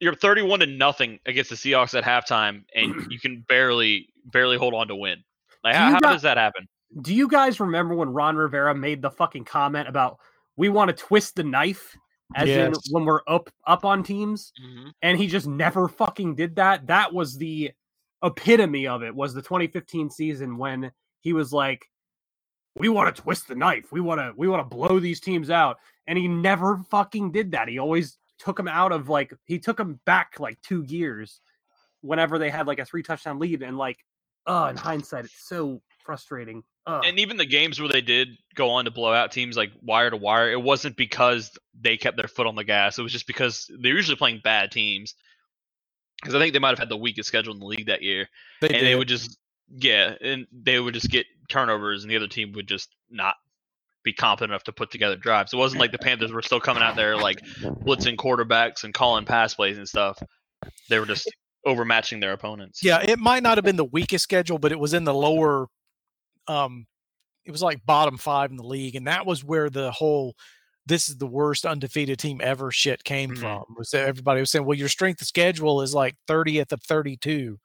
you're 0.01 0.15
31 0.15 0.61
to 0.61 0.67
nothing 0.67 1.19
against 1.27 1.51
the 1.51 1.57
Seahawks 1.57 1.97
at 1.97 2.05
halftime, 2.05 2.65
and 2.75 3.07
you 3.13 3.21
can 3.21 3.45
barely 3.49 4.09
barely 4.25 4.57
hold 4.57 4.75
on 4.75 4.89
to 4.89 4.97
win. 4.97 5.23
Like 5.63 5.75
how, 5.77 5.91
how 5.93 6.01
got- 6.01 6.13
does 6.15 6.23
that 6.23 6.37
happen? 6.37 6.67
Do 7.01 7.15
you 7.15 7.29
guys 7.29 7.61
remember 7.61 7.95
when 7.95 8.11
Ron 8.11 8.37
Rivera 8.37 8.75
made 8.75 9.03
the 9.03 9.11
fucking 9.11 9.45
comment 9.45 9.89
about 9.89 10.19
we 10.57 10.69
want 10.69 10.89
to 10.89 11.05
twist 11.05 11.37
the 11.37 11.45
knife, 11.45 11.97
as 12.35 12.49
in 12.49 12.75
when 12.91 13.05
we're 13.05 13.21
up 13.27 13.51
up 13.67 13.85
on 13.85 14.03
teams, 14.03 14.53
mm-hmm. 14.63 14.89
and 15.03 15.19
he 15.19 15.27
just 15.27 15.47
never 15.47 15.89
fucking 15.89 16.35
did 16.35 16.57
that. 16.57 16.87
That 16.87 17.13
was 17.13 17.37
the 17.37 17.73
epitome 18.23 18.87
of 18.87 19.03
it. 19.03 19.15
Was 19.15 19.35
the 19.35 19.43
2015 19.43 20.11
season 20.11 20.59
when 20.59 20.91
he 21.21 21.33
was 21.33 21.53
like, 21.53 21.87
"We 22.77 22.89
want 22.89 23.15
to 23.15 23.23
twist 23.23 23.49
the 23.49 23.55
knife. 23.55 23.93
We 23.93 24.01
want 24.01 24.21
to 24.21 24.33
we 24.37 24.49
want 24.49 24.69
to 24.69 24.77
blow 24.77 24.99
these 24.99 25.21
teams 25.21 25.51
out," 25.51 25.77
and 26.07 26.19
he 26.19 26.27
never 26.27 26.79
fucking 26.91 27.33
did 27.33 27.53
that. 27.53 27.69
He 27.69 27.79
always 27.79 28.19
took 28.39 28.57
them 28.57 28.69
out 28.69 28.93
of 28.93 29.09
like 29.09 29.33
he 29.45 29.59
took 29.59 29.77
them 29.77 30.01
back 30.05 30.41
like 30.41 30.61
two 30.63 30.83
years 30.83 31.41
whenever 32.01 32.39
they 32.39 32.51
had 32.51 32.67
like 32.67 32.79
a 32.79 32.85
three 32.85 33.03
touchdown 33.03 33.39
lead, 33.39 33.63
and 33.63 33.79
like, 33.79 33.99
oh, 34.47 34.67
in 34.67 34.77
hindsight, 34.77 35.27
it's 35.27 35.49
so 35.49 35.81
frustrating. 36.09 36.63
Ugh. 36.87 37.03
And 37.05 37.19
even 37.19 37.37
the 37.37 37.45
games 37.45 37.79
where 37.79 37.89
they 37.91 38.01
did 38.01 38.29
go 38.55 38.71
on 38.71 38.87
to 38.87 38.91
blow 38.91 39.13
out 39.13 39.31
teams 39.31 39.59
like 39.59 39.73
wire 39.83 40.09
to 40.09 40.17
wire, 40.17 40.51
it 40.51 40.63
wasn't 40.63 40.97
because 40.97 41.51
they 41.79 41.99
kept 41.99 42.17
their 42.17 42.29
foot 42.29 42.47
on 42.47 42.55
the 42.55 42.65
gas. 42.65 42.99
It 42.99 43.03
was 43.03 43.13
just 43.13 43.27
because 43.27 43.71
they're 43.79 43.95
usually 43.95 44.17
playing 44.17 44.41
bad 44.43 44.71
teams. 44.71 45.15
Because 46.23 46.35
I 46.35 46.39
think 46.39 46.55
they 46.55 46.61
might 46.61 46.71
have 46.71 46.79
had 46.79 46.89
the 46.89 46.97
weakest 46.97 47.29
schedule 47.29 47.53
in 47.53 47.61
the 47.61 47.67
league 47.67 47.89
that 47.89 48.01
year. 48.01 48.27
They 48.63 48.69
and 48.69 48.77
did. 48.79 48.87
they 48.87 48.95
would 48.95 49.07
just 49.07 49.37
yeah, 49.71 50.15
and 50.23 50.47
they 50.51 50.81
would 50.81 50.95
just 50.95 51.11
get 51.11 51.27
turnovers, 51.51 52.03
and 52.03 52.11
the 52.11 52.17
other 52.17 52.27
team 52.27 52.53
would 52.53 52.67
just 52.67 52.89
not 53.11 53.35
be 54.03 54.15
competent 54.15 54.51
enough 54.51 54.65
to 54.65 54.73
put 54.73 54.91
together 54.91 55.17
drives. 55.17 55.53
It 55.53 55.59
wasn't 55.59 55.81
like 55.81 55.93
the 55.93 55.99
Panthers 55.99 56.33
were 56.33 56.41
still 56.41 56.59
coming 56.59 56.83
out 56.83 56.97
there 56.97 57.19
like 57.19 57.45
blitzing 57.45 58.17
quarterbacks 58.17 58.85
and 58.85 58.95
calling 58.95 59.27
pass 59.27 59.53
plays 59.53 59.77
and 59.77 59.87
stuff. 59.87 60.19
They 60.89 60.99
were 60.99 61.05
just 61.05 61.31
overmatching 61.67 62.21
their 62.21 62.33
opponents. 62.33 62.83
yeah, 62.83 63.03
it 63.03 63.19
might 63.19 63.43
not 63.43 63.59
have 63.59 63.65
been 63.65 63.77
the 63.77 63.85
weakest 63.85 64.23
schedule, 64.23 64.59
but 64.59 64.73
it 64.73 64.79
was 64.79 64.95
in 64.95 65.05
the 65.05 65.13
lower. 65.15 65.69
Um, 66.49 66.87
it 67.45 67.51
was 67.51 67.63
like 67.63 67.85
bottom 67.87 68.19
five 68.19 68.51
in 68.51 68.57
the 68.57 68.63
league, 68.65 68.95
and 68.97 69.07
that 69.07 69.27
was 69.27 69.45
where 69.45 69.71
the 69.71 69.91
whole 69.93 70.35
"this 70.87 71.09
is 71.09 71.17
the 71.19 71.27
worst 71.27 71.65
undefeated 71.67 72.19
team 72.19 72.41
ever" 72.43 72.71
shit 72.71 73.05
came 73.05 73.31
Mhm. 73.31 73.39
from. 73.39 73.65
Was 73.77 73.91
that 73.91 74.07
everybody 74.07 74.41
was 74.41 74.51
saying, 74.51 74.65
"Well, 74.67 74.77
your 74.79 74.89
strength 74.89 75.21
of 75.23 75.29
schedule 75.29 75.83
is 75.83 75.95
like 75.95 76.17
thirtieth 76.27 76.73
of 76.73 76.83
thirty-two. 76.83 77.59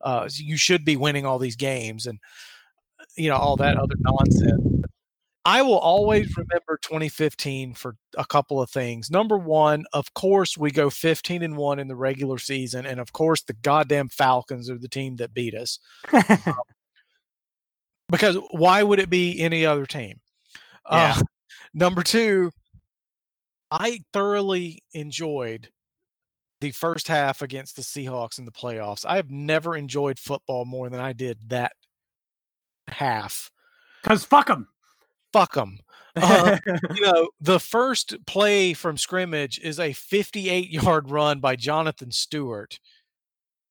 Uh, 0.00 0.28
so 0.28 0.42
you 0.44 0.56
should 0.56 0.84
be 0.84 0.96
winning 0.96 1.26
all 1.26 1.38
these 1.38 1.56
games," 1.56 2.06
and 2.06 2.18
you 3.16 3.28
know 3.28 3.36
all 3.36 3.56
that 3.56 3.76
other 3.76 3.94
nonsense. 3.98 4.84
I 5.44 5.62
will 5.62 5.78
always 5.78 6.36
remember 6.36 6.78
2015 6.82 7.72
for 7.72 7.96
a 8.18 8.26
couple 8.26 8.60
of 8.60 8.70
things. 8.70 9.10
Number 9.10 9.38
one, 9.38 9.86
of 9.94 10.12
course, 10.12 10.58
we 10.58 10.70
go 10.70 10.90
15 10.90 11.42
and 11.42 11.56
one 11.56 11.78
in 11.78 11.88
the 11.88 11.96
regular 11.96 12.36
season, 12.38 12.84
and 12.84 13.00
of 13.00 13.12
course, 13.14 13.42
the 13.42 13.54
goddamn 13.54 14.08
Falcons 14.10 14.68
are 14.68 14.76
the 14.78 14.88
team 14.90 15.16
that 15.16 15.32
beat 15.32 15.54
us. 15.54 15.78
Because 18.10 18.36
why 18.50 18.82
would 18.82 18.98
it 18.98 19.10
be 19.10 19.40
any 19.40 19.66
other 19.66 19.86
team? 19.86 20.20
Yeah. 20.90 21.14
Uh, 21.16 21.22
number 21.74 22.02
two, 22.02 22.50
I 23.70 24.00
thoroughly 24.12 24.82
enjoyed 24.92 25.68
the 26.60 26.70
first 26.72 27.08
half 27.08 27.42
against 27.42 27.76
the 27.76 27.82
Seahawks 27.82 28.38
in 28.38 28.44
the 28.44 28.52
playoffs. 28.52 29.04
I 29.06 29.16
have 29.16 29.30
never 29.30 29.76
enjoyed 29.76 30.18
football 30.18 30.64
more 30.64 30.88
than 30.88 31.00
I 31.00 31.12
did 31.12 31.50
that 31.50 31.72
half. 32.88 33.50
Because 34.02 34.24
fuck 34.24 34.46
them. 34.46 34.68
Fuck 35.32 35.54
them. 35.54 35.80
Uh, 36.20 36.58
you 36.96 37.00
know, 37.00 37.28
the 37.40 37.60
first 37.60 38.16
play 38.26 38.74
from 38.74 38.96
scrimmage 38.96 39.60
is 39.60 39.78
a 39.78 39.92
58 39.92 40.68
yard 40.68 41.10
run 41.12 41.38
by 41.38 41.54
Jonathan 41.54 42.10
Stewart, 42.10 42.80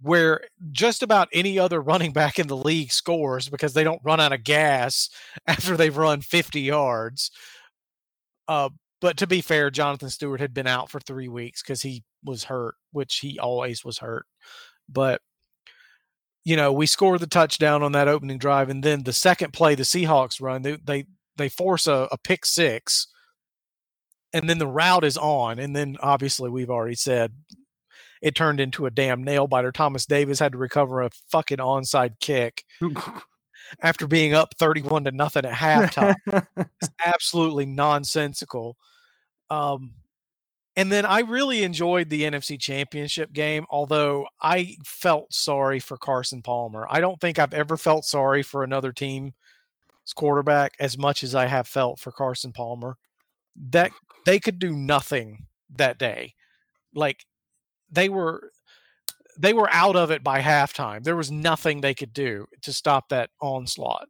where 0.02 0.42
just 0.72 1.02
about 1.02 1.30
any 1.34 1.58
other 1.58 1.82
running 1.82 2.14
back 2.14 2.40
in 2.40 2.48
the 2.48 2.58
league 2.58 2.92
scores 2.92 3.50
because 3.50 3.74
they 3.74 3.84
don't 3.84 4.02
run 4.04 4.20
out 4.20 4.34
of 4.34 4.44
gas 4.44 5.10
after 5.48 5.76
they've 5.76 5.98
run 5.98 6.22
50 6.22 6.62
yards. 6.62 7.32
Uh, 8.48 8.70
but 9.02 9.18
to 9.18 9.28
be 9.28 9.42
fair, 9.42 9.70
Jonathan 9.70 10.10
Stewart 10.10 10.40
had 10.40 10.54
been 10.54 10.68
out 10.68 10.90
for 10.90 11.00
three 11.00 11.28
weeks 11.28 11.62
because 11.62 11.82
he 11.82 12.04
was 12.24 12.46
hurt, 12.46 12.76
which 12.92 13.18
he 13.18 13.38
always 13.40 13.84
was 13.86 14.00
hurt. 14.00 14.26
But 14.90 15.22
you 16.44 16.56
know, 16.56 16.72
we 16.72 16.86
scored 16.86 17.20
the 17.20 17.28
touchdown 17.28 17.84
on 17.84 17.92
that 17.92 18.08
opening 18.08 18.38
drive, 18.38 18.70
and 18.70 18.82
then 18.82 19.04
the 19.04 19.12
second 19.12 19.52
play, 19.52 19.76
the 19.76 19.84
Seahawks 19.84 20.42
run, 20.42 20.62
they 20.62 20.78
they, 20.78 21.06
they 21.36 21.50
force 21.50 21.88
a, 21.88 22.08
a 22.10 22.18
pick 22.18 22.46
six, 22.46 23.08
and 24.32 24.50
then 24.50 24.58
the 24.58 24.66
route 24.66 25.04
is 25.04 25.18
on, 25.18 25.60
and 25.60 25.76
then 25.76 25.98
obviously 26.02 26.50
we've 26.50 26.70
already 26.70 26.96
said 26.96 27.34
it 28.22 28.36
turned 28.36 28.60
into 28.60 28.86
a 28.86 28.92
damn 28.92 29.24
nail 29.24 29.48
biter. 29.48 29.72
Thomas 29.72 30.06
Davis 30.06 30.40
had 30.40 30.54
to 30.54 30.58
recover 30.58 31.02
a 31.02 31.10
fucking 31.30 31.58
onside 31.58 32.20
kick 32.20 32.64
after 33.82 34.08
being 34.08 34.34
up 34.34 34.54
31 34.58 35.06
to 35.06 35.12
nothing 35.12 35.46
at 35.46 35.54
halftime. 35.54 36.16
it's 36.82 36.92
absolutely 37.06 37.66
nonsensical. 37.66 38.78
Um, 39.50 39.94
and 40.78 40.92
then 40.92 41.06
I 41.06 41.22
really 41.22 41.64
enjoyed 41.64 42.10
the 42.10 42.22
NFC 42.22 42.60
Championship 42.60 43.34
game, 43.34 43.66
although 43.72 44.28
I 44.40 44.78
felt 44.86 45.34
sorry 45.34 45.80
for 45.80 45.98
Carson 45.98 46.44
Palmer. 46.44 46.86
I 46.88 47.02
don't 47.02 47.20
think 47.20 47.40
I've 47.40 47.54
ever 47.54 47.78
felt 47.78 48.06
sorry 48.06 48.44
for 48.44 48.64
another 48.64 48.92
team's 48.92 49.34
quarterback 50.16 50.74
as 50.80 50.96
much 50.96 51.24
as 51.24 51.34
I 51.34 51.48
have 51.48 51.68
felt 51.68 52.00
for 52.00 52.12
Carson 52.12 52.54
Palmer. 52.54 52.98
That 53.72 53.92
they 54.28 54.40
could 54.40 54.60
do 54.60 54.72
nothing 54.72 55.48
that 55.78 55.98
day. 55.98 56.36
Like 56.94 57.26
they 57.92 58.10
were 58.10 58.52
they 59.40 59.54
were 59.54 59.70
out 59.72 59.96
of 59.96 60.10
it 60.12 60.24
by 60.24 60.42
halftime. 60.42 61.04
There 61.04 61.16
was 61.16 61.32
nothing 61.32 61.82
they 61.82 61.94
could 61.94 62.14
do 62.14 62.48
to 62.64 62.74
stop 62.74 63.10
that 63.10 63.30
onslaught. 63.42 64.08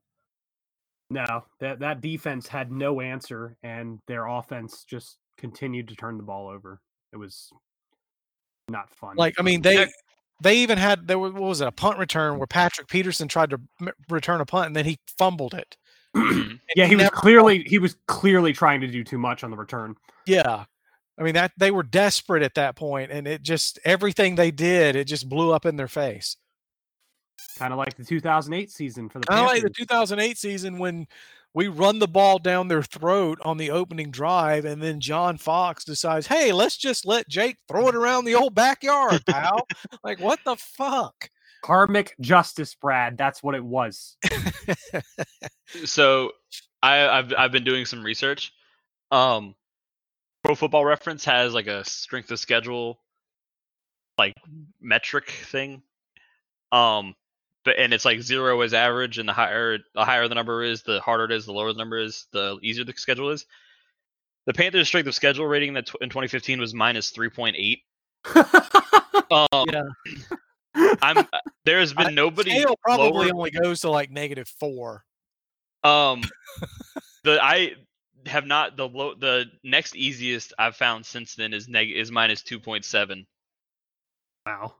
No, 1.09 1.43
that 1.59 1.79
that 1.79 2.01
defense 2.01 2.47
had 2.47 2.71
no 2.71 3.01
answer, 3.01 3.55
and 3.63 3.99
their 4.07 4.25
offense 4.25 4.83
just 4.89 5.17
continued 5.37 5.87
to 5.89 5.95
turn 5.95 6.17
the 6.17 6.23
ball 6.23 6.49
over. 6.49 6.81
It 7.13 7.17
was 7.17 7.49
not 8.69 8.89
fun. 8.89 9.15
Like 9.15 9.35
I 9.39 9.43
mean, 9.43 9.61
they 9.61 9.87
they 10.41 10.57
even 10.57 10.77
had 10.77 11.07
there 11.07 11.19
was 11.19 11.33
what 11.33 11.43
was 11.43 11.61
it 11.61 11.67
a 11.67 11.71
punt 11.71 11.97
return 11.97 12.37
where 12.37 12.47
Patrick 12.47 12.87
Peterson 12.87 13.27
tried 13.27 13.49
to 13.51 13.59
m- 13.81 13.89
return 14.09 14.41
a 14.41 14.45
punt 14.45 14.67
and 14.67 14.75
then 14.75 14.85
he 14.85 14.97
fumbled 15.17 15.53
it. 15.53 15.77
Yeah, 16.75 16.85
he 16.85 16.95
was 16.95 17.03
never- 17.05 17.15
clearly 17.15 17.63
he 17.63 17.79
was 17.79 17.95
clearly 18.07 18.51
trying 18.51 18.81
to 18.81 18.87
do 18.87 19.03
too 19.03 19.17
much 19.17 19.43
on 19.43 19.49
the 19.51 19.57
return. 19.57 19.95
Yeah. 20.25 20.65
I 21.19 21.23
mean 21.23 21.33
that 21.33 21.51
they 21.57 21.71
were 21.71 21.83
desperate 21.83 22.43
at 22.43 22.55
that 22.55 22.75
point 22.75 23.11
and 23.11 23.27
it 23.27 23.41
just 23.41 23.79
everything 23.83 24.35
they 24.35 24.51
did 24.51 24.95
it 24.95 25.05
just 25.05 25.27
blew 25.27 25.51
up 25.51 25.65
in 25.65 25.75
their 25.75 25.87
face. 25.87 26.37
Kind 27.57 27.73
of 27.73 27.79
like 27.79 27.97
the 27.97 28.03
2008 28.03 28.71
season 28.71 29.09
for 29.09 29.19
the 29.19 29.27
Kind 29.27 29.41
of 29.41 29.47
like 29.47 29.63
the 29.63 29.69
2008 29.69 30.37
season 30.37 30.77
when 30.77 31.07
we 31.53 31.67
run 31.67 31.97
the 31.97 32.07
ball 32.07 32.37
down 32.37 32.67
their 32.67 32.83
throat 32.83 33.39
on 33.41 33.57
the 33.57 33.71
opening 33.71 34.11
drive 34.11 34.65
and 34.65 34.81
then 34.81 34.99
John 34.99 35.37
Fox 35.37 35.83
decides, 35.83 36.27
"Hey, 36.27 36.51
let's 36.51 36.77
just 36.77 37.05
let 37.05 37.27
Jake 37.27 37.57
throw 37.67 37.87
it 37.87 37.95
around 37.95 38.25
the 38.25 38.35
old 38.35 38.53
backyard, 38.53 39.25
pal." 39.25 39.67
like 40.03 40.19
what 40.19 40.39
the 40.45 40.55
fuck? 40.55 41.29
karmic 41.67 42.15
justice, 42.21 42.75
Brad. 42.75 43.17
That's 43.17 43.43
what 43.43 43.55
it 43.55 43.63
was. 43.63 44.17
So 45.83 46.31
I, 46.81 47.05
I've 47.09 47.33
I've 47.37 47.51
been 47.51 47.65
doing 47.65 47.83
some 47.83 48.01
research. 48.01 48.53
Um, 49.11 49.53
Pro 50.47 50.55
Football 50.55 50.85
Reference 50.85 51.25
has 51.25 51.53
like 51.53 51.67
a 51.67 51.83
strength 51.83 52.31
of 52.31 52.39
schedule, 52.39 53.01
like 54.17 54.33
metric 54.79 55.29
thing. 55.29 55.81
Um, 56.71 57.15
but 57.65 57.77
and 57.77 57.93
it's 57.93 58.05
like 58.05 58.21
zero 58.21 58.61
is 58.61 58.73
average, 58.73 59.17
and 59.17 59.27
the 59.27 59.33
higher 59.33 59.79
the 59.93 60.05
higher 60.05 60.25
the 60.29 60.35
number 60.35 60.63
is, 60.63 60.83
the 60.83 61.01
harder 61.01 61.25
it 61.25 61.33
is. 61.33 61.47
The 61.47 61.51
lower 61.51 61.73
the 61.73 61.77
number 61.77 61.97
is, 61.97 62.27
the 62.31 62.57
easier 62.61 62.85
the 62.85 62.93
schedule 62.95 63.31
is. 63.31 63.45
The 64.45 64.53
Panthers' 64.53 64.87
strength 64.87 65.07
of 65.07 65.15
schedule 65.15 65.45
rating 65.45 65.73
that 65.73 65.87
tw- 65.87 66.01
in 66.01 66.07
2015 66.07 66.61
was 66.61 66.73
minus 66.73 67.11
3.8. 67.11 67.81
Um, 69.29 69.65
Yeah. 69.69 69.83
I'm 71.01 71.17
uh, 71.17 71.23
there 71.65 71.79
has 71.81 71.91
been 71.93 72.15
nobody 72.15 72.51
Scale 72.51 72.77
probably 72.81 73.27
lower- 73.31 73.35
only 73.35 73.51
goes 73.51 73.81
to 73.81 73.89
like 73.89 74.11
negative 74.11 74.47
4. 74.61 75.03
Um, 75.83 76.23
the 77.25 77.37
I 77.43 77.73
have 78.27 78.45
not 78.45 78.77
the 78.77 78.87
low 78.87 79.13
the 79.15 79.45
next 79.63 79.95
easiest 79.95 80.53
I've 80.59 80.75
found 80.75 81.05
since 81.05 81.35
then 81.35 81.53
is 81.53 81.67
neg 81.67 81.91
is 81.91 82.11
minus 82.11 82.41
two 82.43 82.59
point 82.59 82.85
seven. 82.85 83.25
wow. 84.45 84.73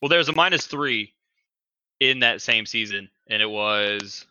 Well, 0.00 0.08
there's 0.08 0.28
a 0.28 0.34
minus 0.34 0.66
three 0.66 1.12
in 2.00 2.20
that 2.20 2.40
same 2.40 2.64
season, 2.64 3.08
and 3.28 3.42
it 3.42 3.50
was 3.50 4.26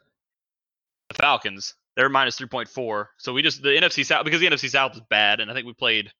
the 1.09 1.15
Falcons. 1.15 1.75
They're 1.95 2.09
minus 2.09 2.37
three 2.37 2.47
point 2.47 2.69
four. 2.69 3.11
So 3.17 3.33
we 3.33 3.41
just 3.41 3.61
the 3.61 3.69
NFC 3.69 4.05
South 4.05 4.25
because 4.25 4.39
the 4.39 4.47
NFC 4.47 4.69
South 4.69 4.95
is 4.95 5.01
bad, 5.09 5.39
and 5.39 5.51
I 5.51 5.53
think 5.53 5.67
we 5.67 5.73
played. 5.73 6.11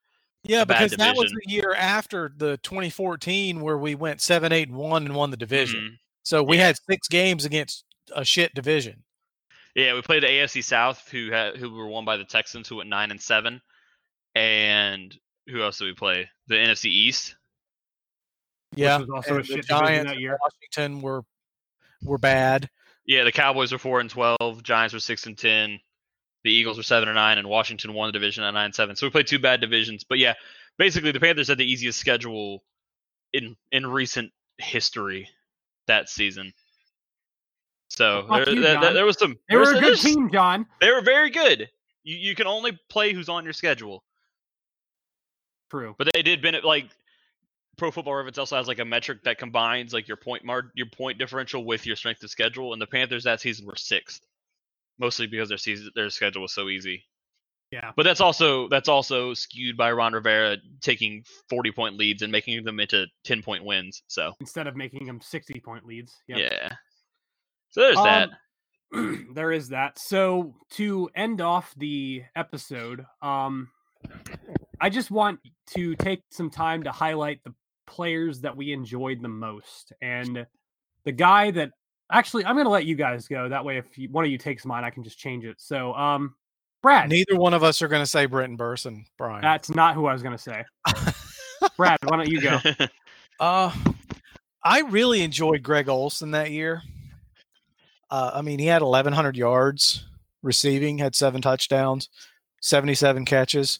Yeah, 0.44 0.64
because 0.64 0.92
that 0.92 1.16
was 1.18 1.32
the 1.32 1.52
year 1.52 1.74
after 1.74 2.32
the 2.38 2.58
2014 2.64 3.60
where 3.60 3.78
we 3.78 3.94
went 3.94 4.22
7 4.22 4.54
8 4.54 4.70
and 4.70 4.78
1 4.78 5.06
and 5.06 5.14
won 5.14 5.32
the 5.32 5.38
division. 5.38 5.82
Mhm. 5.82 6.00
So 6.24 6.42
we 6.44 6.56
Yeah. 6.58 6.68
had 6.68 6.78
6 6.90 7.08
games 7.10 7.44
against 7.44 7.84
a 8.16 8.24
shit 8.24 8.54
division. 8.54 9.04
Yeah, 9.76 9.94
we 9.94 10.02
played 10.02 10.24
the 10.24 10.28
AFC 10.28 10.64
South, 10.64 11.08
who 11.10 11.32
had 11.32 11.58
who 11.58 11.74
were 11.74 11.88
won 11.88 12.06
by 12.06 12.18
the 12.18 12.26
Texans, 12.26 12.68
who 12.68 12.78
went 12.78 12.90
nine 12.90 13.12
and 13.12 13.22
seven, 13.22 13.62
and 14.36 15.16
who 15.48 15.62
else 15.62 15.78
did 15.78 15.86
we 15.86 15.94
play? 15.94 16.30
The 16.48 16.56
NFC 16.56 16.86
East. 16.86 17.36
Yeah. 18.76 18.98
was 18.98 19.10
also 19.10 19.36
and 19.36 19.40
the 19.40 19.44
shit 19.44 19.56
division 19.58 19.78
Giants 19.78 20.12
that 20.12 20.20
year. 20.20 20.38
Washington 20.42 21.02
were 21.02 21.24
were 22.04 22.18
bad. 22.18 22.70
Yeah, 23.06 23.24
the 23.24 23.32
Cowboys 23.32 23.72
were 23.72 23.78
four 23.78 24.00
and 24.00 24.10
twelve. 24.10 24.64
Giants 24.64 24.94
were 24.94 25.00
six 25.00 25.26
and 25.26 25.38
ten. 25.38 25.80
The 26.44 26.52
Eagles 26.52 26.78
were 26.78 26.84
seven 26.84 27.10
and 27.10 27.16
nine, 27.16 27.38
and 27.38 27.48
Washington 27.48 27.94
won 27.94 28.08
the 28.08 28.14
division 28.14 28.44
at 28.44 28.52
nine 28.54 28.66
and 28.66 28.76
seven. 28.76 28.96
So 28.96 29.08
we 29.08 29.12
played 29.12 29.28
two 29.28 29.40
bad 29.40 29.62
divisions. 29.62 30.04
But 30.08 30.20
yeah, 30.20 30.34
basically 30.78 31.12
the 31.12 31.20
Panthers 31.20 31.50
had 31.50 31.58
the 31.58 31.70
easiest 31.70 32.00
schedule 32.00 32.64
in 33.34 33.56
in 33.72 33.86
recent 33.86 34.32
history 34.58 35.28
that 35.88 36.10
season. 36.10 36.54
So 38.00 38.26
Well, 38.30 38.46
there, 38.46 38.56
you, 38.56 38.62
there, 38.62 39.06
was 39.06 39.20
some. 39.20 39.38
They 39.50 39.58
were 39.58 39.76
a 39.76 39.80
good 39.82 39.98
team, 39.98 40.32
John. 40.32 40.66
They 40.80 40.90
were 40.90 41.02
very 41.02 41.30
good. 41.30 41.70
You 42.04 42.16
you 42.16 42.34
can 42.34 42.48
only 42.48 42.80
play 42.88 43.12
who's 43.12 43.28
on 43.28 43.44
your 43.44 43.52
schedule. 43.52 44.06
True. 45.70 45.96
But 45.98 46.08
they 46.14 46.22
did 46.22 46.42
benefit 46.42 46.64
like 46.64 46.86
Pro 47.78 47.92
Football 47.92 48.16
Reference 48.16 48.38
also 48.38 48.56
has 48.56 48.70
like 48.70 48.80
a 48.80 48.86
metric 48.86 49.26
that 49.26 49.38
combines 49.38 49.92
like 49.92 50.08
your 50.08 50.16
point 50.16 50.46
mar- 50.46 50.72
your 50.76 50.86
point 50.86 51.18
differential 51.18 51.66
with 51.66 51.86
your 51.86 51.98
strength 51.98 52.24
of 52.24 52.30
schedule, 52.30 52.72
and 52.72 52.82
the 52.82 52.88
Panthers 52.88 53.26
that 53.26 53.42
season 53.42 53.66
were 53.66 53.76
sixth, 53.76 54.22
mostly 54.98 55.28
because 55.28 55.50
their 55.50 55.58
season 55.58 55.90
their 55.94 56.10
schedule 56.10 56.44
was 56.44 56.54
so 56.54 56.70
easy. 56.70 57.04
Yeah. 57.70 57.92
But 57.98 58.04
that's 58.04 58.22
also 58.22 58.70
that's 58.70 58.88
also 58.88 59.34
skewed 59.34 59.76
by 59.76 59.92
Ron 59.92 60.14
Rivera 60.14 60.56
taking 60.80 61.26
forty 61.50 61.74
point 61.74 61.98
leads 61.98 62.22
and 62.22 62.32
making 62.32 62.64
them 62.64 62.80
into 62.80 63.08
ten 63.26 63.44
point 63.44 63.66
wins. 63.66 64.04
So 64.08 64.36
Instead 64.40 64.68
of 64.68 64.78
making 64.78 65.06
them 65.06 65.20
60 65.20 65.60
point 65.60 65.86
leads. 65.86 66.16
Yep. 66.30 66.38
yeah, 66.38 66.70
so 67.70 67.82
there's 67.82 67.96
that. 67.96 68.30
Um, 68.94 69.30
there 69.34 69.52
is 69.52 69.70
that. 69.70 70.00
So 70.00 70.56
to 70.72 71.10
end 71.16 71.42
off 71.42 71.74
the 71.78 72.24
episode, 72.36 73.06
um, 73.22 73.70
I 74.82 74.90
just 74.90 75.12
want 75.12 75.40
to 75.76 75.96
take 75.96 76.24
some 76.32 76.50
time 76.50 76.84
to 76.84 76.92
highlight 76.92 77.44
the 77.44 77.54
players 77.86 78.42
that 78.42 78.56
we 78.56 78.72
enjoyed 78.72 79.22
the 79.22 79.30
most, 79.30 79.94
and 80.02 80.46
the 81.06 81.12
guy 81.12 81.52
that 81.52 81.72
actually 82.12 82.46
I'm 82.46 82.56
going 82.56 82.66
to 82.66 82.72
let 82.72 82.86
you 82.86 82.96
guys 82.96 83.28
go. 83.28 83.50
That 83.50 83.66
way, 83.66 83.78
if 83.78 83.98
you, 83.98 84.10
one 84.10 84.26
of 84.26 84.32
you 84.32 84.38
takes 84.38 84.66
mine, 84.66 84.84
I 84.84 84.90
can 84.90 85.04
just 85.04 85.20
change 85.20 85.46
it. 85.46 85.58
So, 85.60 85.94
um, 85.94 86.36
Brad, 86.82 87.10
Neither 87.10 87.36
one 87.36 87.54
of 87.54 87.62
us 87.64 87.82
are 87.82 87.88
going 87.88 88.02
to 88.02 88.08
say 88.10 88.26
Brenton 88.26 88.58
Bersin, 88.58 89.06
Brian. 89.18 89.42
that's 89.42 89.70
not 89.70 89.96
who 89.96 90.06
I 90.06 90.14
was 90.14 90.24
going 90.24 90.38
to 90.38 90.42
say. 90.42 90.64
Brad, 91.78 91.98
why 92.04 92.18
don't 92.18 92.30
you 92.30 92.42
go? 92.42 92.60
Uh, 93.40 93.74
I 94.62 94.82
really 94.82 95.22
enjoyed 95.22 95.64
Greg 95.64 95.88
Olsen 95.88 96.32
that 96.32 96.52
year. 96.52 96.82
Uh, 98.12 98.32
I 98.34 98.42
mean, 98.42 98.60
he 98.60 98.66
had 98.66 98.82
1,100 98.82 99.38
yards 99.38 100.06
receiving, 100.42 100.98
had 100.98 101.16
seven 101.16 101.42
touchdowns, 101.42 102.10
77 102.62 103.26
catches. 103.26 103.80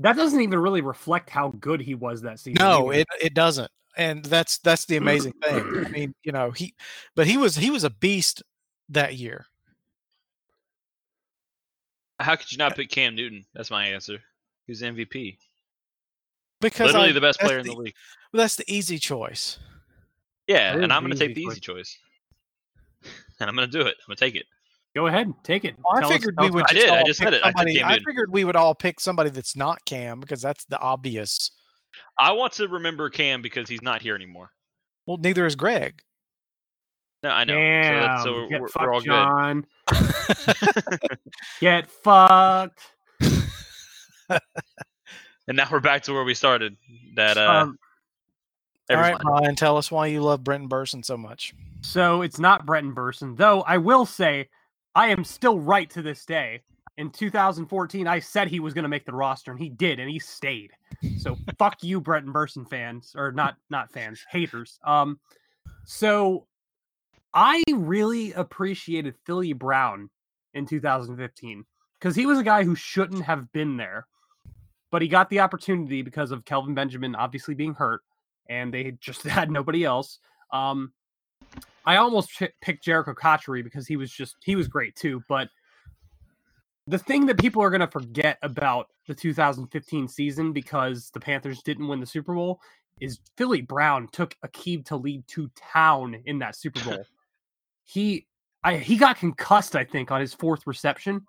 That 0.00 0.16
doesn't 0.16 0.40
even 0.40 0.58
really 0.60 0.82
reflect 0.82 1.30
how 1.30 1.48
good 1.60 1.80
he 1.80 1.94
was 1.94 2.22
that 2.22 2.38
season. 2.38 2.58
No, 2.60 2.92
either. 2.92 3.00
it 3.00 3.06
it 3.26 3.34
doesn't, 3.34 3.70
and 3.96 4.24
that's 4.24 4.58
that's 4.58 4.84
the 4.86 4.96
amazing 4.96 5.32
thing. 5.42 5.84
I 5.84 5.88
mean, 5.88 6.14
you 6.22 6.30
know, 6.30 6.52
he, 6.52 6.74
but 7.16 7.26
he 7.26 7.36
was 7.36 7.56
he 7.56 7.70
was 7.70 7.82
a 7.82 7.90
beast 7.90 8.42
that 8.90 9.14
year. 9.16 9.46
How 12.20 12.36
could 12.36 12.52
you 12.52 12.58
not 12.58 12.76
pick 12.76 12.88
Cam 12.90 13.16
Newton? 13.16 13.44
That's 13.54 13.70
my 13.70 13.86
answer. 13.88 14.18
He's 14.66 14.80
MVP, 14.82 15.36
Because 16.60 16.86
literally 16.86 17.08
I- 17.10 17.12
the 17.12 17.20
best 17.20 17.38
that's 17.40 17.48
player 17.48 17.58
in 17.58 17.66
the 17.66 17.74
league. 17.74 17.94
Well, 18.32 18.42
that's 18.42 18.56
the 18.56 18.64
easy 18.72 18.98
choice. 18.98 19.58
Yeah, 20.46 20.74
and 20.76 20.92
I'm 20.92 21.02
going 21.02 21.12
to 21.12 21.18
take 21.18 21.36
easy 21.36 21.40
the 21.40 21.46
choice. 21.46 21.52
easy 21.56 21.60
choice, 21.60 21.98
and 23.40 23.48
I'm 23.50 23.56
going 23.56 23.70
to 23.70 23.72
do 23.78 23.80
it. 23.86 23.96
I'm 24.00 24.06
going 24.08 24.16
to 24.16 24.24
take 24.24 24.34
it. 24.36 24.46
Go 24.94 25.06
ahead, 25.08 25.32
take 25.42 25.64
it. 25.64 25.74
I 25.92 26.00
Tell 26.00 26.08
us- 26.08 26.14
figured 26.16 26.36
we 26.38 26.50
would. 26.50 26.64
I 26.70 26.72
did, 26.72 26.88
I 26.90 27.02
just 27.02 27.18
pick 27.18 27.26
said 27.26 27.34
it. 27.34 27.42
I 27.44 27.48
took 27.48 27.58
somebody- 27.58 27.78
Cam 27.78 27.88
I 27.88 27.98
figured 27.98 28.30
we 28.30 28.44
would 28.44 28.54
all 28.56 28.74
pick 28.76 29.00
somebody 29.00 29.30
that's 29.30 29.56
not 29.56 29.84
Cam 29.84 30.20
because 30.20 30.40
that's 30.40 30.64
the 30.66 30.78
obvious. 30.78 31.50
I 32.18 32.32
want 32.32 32.52
to 32.54 32.68
remember 32.68 33.10
Cam 33.10 33.42
because 33.42 33.68
he's 33.68 33.82
not 33.82 34.02
here 34.02 34.14
anymore. 34.14 34.50
Well, 35.06 35.16
neither 35.16 35.46
is 35.46 35.56
Greg. 35.56 36.00
No, 37.24 37.30
I 37.30 37.44
know. 37.44 37.54
Damn, 37.54 37.94
so 37.94 38.00
that's, 38.06 38.22
so 38.22 38.32
we're, 38.34 38.48
get 38.48 38.60
we're, 38.60 38.68
fucked, 38.68 38.86
we're 38.86 38.92
all 38.94 39.00
John. 39.00 39.66
Get 41.60 41.90
fucked. 41.90 42.80
and 44.28 44.40
now 45.56 45.66
we're 45.70 45.80
back 45.80 46.02
to 46.04 46.12
where 46.12 46.24
we 46.24 46.34
started. 46.34 46.76
That 47.16 47.36
uh, 47.36 47.40
Um, 47.62 47.78
All 48.90 48.96
right, 48.96 49.14
everyone- 49.14 49.20
Brian, 49.40 49.56
tell 49.56 49.76
us 49.76 49.90
why 49.90 50.06
you 50.06 50.20
love 50.22 50.44
Brenton 50.44 50.68
Bersin 50.68 51.04
so 51.04 51.16
much. 51.16 51.54
So 51.84 52.22
it's 52.22 52.38
not 52.38 52.64
Brenton 52.64 52.94
Bersin, 52.94 53.36
though. 53.36 53.60
I 53.60 53.76
will 53.76 54.06
say, 54.06 54.48
I 54.94 55.08
am 55.08 55.22
still 55.22 55.60
right 55.60 55.88
to 55.90 56.00
this 56.00 56.24
day. 56.24 56.62
In 56.96 57.10
2014, 57.10 58.08
I 58.08 58.20
said 58.20 58.48
he 58.48 58.58
was 58.58 58.72
going 58.72 58.84
to 58.84 58.88
make 58.88 59.04
the 59.04 59.12
roster, 59.12 59.50
and 59.50 59.60
he 59.60 59.68
did, 59.68 60.00
and 60.00 60.08
he 60.08 60.18
stayed. 60.18 60.70
So 61.18 61.36
fuck 61.58 61.84
you, 61.84 62.00
Brenton 62.00 62.32
Bersin 62.32 62.68
fans, 62.68 63.14
or 63.14 63.32
not 63.32 63.56
not 63.68 63.92
fans, 63.92 64.24
haters. 64.30 64.78
Um, 64.82 65.20
so 65.84 66.46
I 67.34 67.62
really 67.72 68.32
appreciated 68.32 69.14
Philly 69.26 69.52
Brown 69.52 70.08
in 70.54 70.66
2015 70.66 71.64
because 72.00 72.16
he 72.16 72.26
was 72.26 72.38
a 72.38 72.44
guy 72.44 72.64
who 72.64 72.74
shouldn't 72.74 73.22
have 73.22 73.52
been 73.52 73.76
there, 73.76 74.06
but 74.90 75.02
he 75.02 75.08
got 75.08 75.28
the 75.28 75.40
opportunity 75.40 76.00
because 76.00 76.30
of 76.30 76.46
Kelvin 76.46 76.74
Benjamin 76.74 77.14
obviously 77.14 77.54
being 77.54 77.74
hurt, 77.74 78.00
and 78.48 78.72
they 78.72 78.92
just 79.00 79.22
had 79.24 79.50
nobody 79.50 79.84
else. 79.84 80.18
Um, 80.50 80.92
I 81.86 81.96
almost 81.96 82.30
pi- 82.38 82.52
picked 82.62 82.84
Jerricho 82.86 83.14
Cotchery 83.14 83.62
because 83.62 83.86
he 83.86 83.96
was 83.96 84.10
just 84.10 84.36
he 84.42 84.56
was 84.56 84.68
great 84.68 84.94
too, 84.96 85.22
but 85.28 85.48
the 86.86 86.98
thing 86.98 87.26
that 87.26 87.38
people 87.38 87.62
are 87.62 87.70
going 87.70 87.80
to 87.80 87.86
forget 87.86 88.38
about 88.42 88.88
the 89.06 89.14
2015 89.14 90.06
season 90.08 90.52
because 90.52 91.10
the 91.14 91.20
Panthers 91.20 91.62
didn't 91.62 91.88
win 91.88 91.98
the 92.00 92.06
Super 92.06 92.34
Bowl 92.34 92.60
is 93.00 93.20
Philly 93.36 93.62
Brown 93.62 94.06
took 94.12 94.34
Aqib 94.46 94.84
Talib 94.84 95.26
to 95.28 95.50
town 95.72 96.20
in 96.26 96.38
that 96.40 96.56
Super 96.56 96.80
Bowl. 96.84 97.04
he 97.84 98.26
I 98.62 98.76
he 98.76 98.96
got 98.96 99.18
concussed, 99.18 99.76
I 99.76 99.84
think, 99.84 100.10
on 100.10 100.20
his 100.20 100.32
fourth 100.34 100.66
reception. 100.66 101.22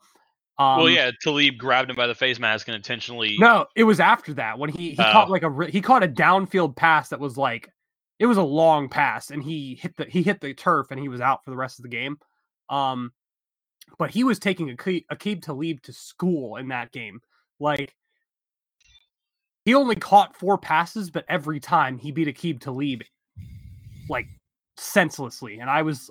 Um, 0.58 0.78
well, 0.78 0.90
yeah, 0.90 1.12
Talib 1.22 1.58
grabbed 1.58 1.90
him 1.90 1.98
by 1.98 2.08
the 2.08 2.16
face 2.16 2.40
mask 2.40 2.70
and 2.70 2.76
intentionally. 2.76 3.36
No, 3.40 3.66
it 3.76 3.84
was 3.84 4.00
after 4.00 4.34
that 4.36 4.58
when 4.58 4.70
he 4.70 4.92
he 4.92 4.96
caught 4.96 5.28
Oh. 5.28 5.32
like 5.32 5.44
a 5.44 5.66
he 5.70 5.82
caught 5.82 6.02
a 6.04 6.08
downfield 6.08 6.76
pass 6.78 7.10
that 7.10 7.20
was 7.20 7.36
like 7.38 7.70
it 8.20 8.26
was 8.26 8.38
a 8.38 8.44
long 8.44 8.90
pass 8.90 9.30
and 9.30 9.44
he 9.44 9.76
hit 9.76 9.96
the 9.98 10.06
he 10.06 10.24
hit 10.24 10.40
the 10.42 10.54
turf 10.54 10.88
and 10.92 11.00
he 11.00 11.10
was 11.10 11.22
out 11.22 11.44
for 11.44 11.52
the 11.52 11.58
rest 11.58 11.80
of 11.80 11.84
the 11.84 11.90
game. 11.90 12.18
Um, 12.70 13.12
but 13.98 14.12
he 14.12 14.24
was 14.24 14.40
taking 14.40 14.76
Aqib, 14.76 15.06
Aqib 15.12 15.42
Talib 15.42 15.82
to 15.84 15.94
school 15.94 16.56
in 16.56 16.70
that 16.70 16.92
game. 16.92 17.20
Like 17.60 17.96
he 19.66 19.74
only 19.74 19.96
caught 19.96 20.38
four 20.38 20.58
passes, 20.58 21.10
but 21.10 21.26
every 21.28 21.60
time 21.60 21.98
he 21.98 22.12
beat 22.12 22.28
Aqib 22.28 22.62
Talib 22.62 23.04
like 24.10 24.28
senselessly. 24.78 25.60
And 25.60 25.70
I 25.70 25.82
was 25.82 26.10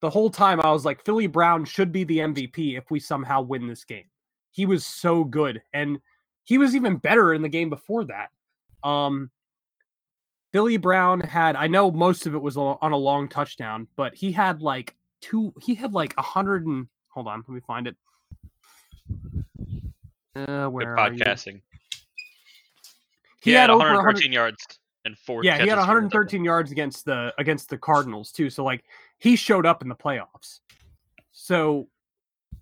the 0.00 0.10
whole 0.10 0.30
time 0.30 0.60
I 0.60 0.72
was 0.72 0.84
like, 0.84 1.04
Philly 1.04 1.26
Brown 1.26 1.64
should 1.64 1.92
be 1.92 2.04
the 2.04 2.18
MVP 2.18 2.76
if 2.76 2.90
we 2.90 3.00
somehow 3.00 3.42
win 3.42 3.66
this 3.66 3.84
game. 3.84 4.06
He 4.50 4.66
was 4.66 4.84
so 4.84 5.24
good. 5.24 5.62
And 5.72 6.00
he 6.44 6.58
was 6.58 6.74
even 6.74 6.96
better 6.96 7.32
in 7.32 7.42
the 7.42 7.48
game 7.48 7.70
before 7.70 8.04
that. 8.04 8.30
Um 8.82 9.30
Philly 10.52 10.76
Brown 10.76 11.20
had 11.20 11.56
I 11.56 11.66
know 11.66 11.90
most 11.90 12.26
of 12.26 12.34
it 12.34 12.42
was 12.42 12.56
on 12.56 12.92
a 12.92 12.96
long 12.96 13.28
touchdown, 13.28 13.86
but 13.96 14.14
he 14.14 14.32
had 14.32 14.62
like 14.62 14.96
two 15.20 15.52
he 15.60 15.74
had 15.74 15.92
like 15.92 16.14
a 16.18 16.22
hundred 16.22 16.66
and 16.66 16.86
hold 17.08 17.28
on, 17.28 17.44
let 17.46 17.54
me 17.54 17.60
find 17.66 17.86
it. 17.86 17.96
Uh 20.34 20.68
where 20.68 20.96
are 20.96 21.12
you? 21.12 21.22
podcasting. 21.22 21.60
He, 23.42 23.50
He, 23.50 23.52
had, 23.52 23.62
had, 23.62 23.70
over 23.70 23.78
100 23.78 23.96
113 23.96 24.32
yards 24.32 24.66
and 25.04 25.16
four. 25.18 25.44
Yeah, 25.44 25.54
he 25.54 25.68
had 25.68 25.68
for 25.68 25.72
a 25.72 25.76
touchdown. 25.76 25.88
113 25.88 26.44
yards 26.44 26.72
against 26.72 27.04
the 27.04 27.32
against 27.38 27.68
the 27.70 27.78
Cardinals 27.78 28.32
too. 28.32 28.50
So 28.50 28.64
like 28.64 28.84
he 29.18 29.36
showed 29.36 29.66
up 29.66 29.82
in 29.82 29.88
the 29.88 29.94
playoffs. 29.94 30.60
So 31.32 31.88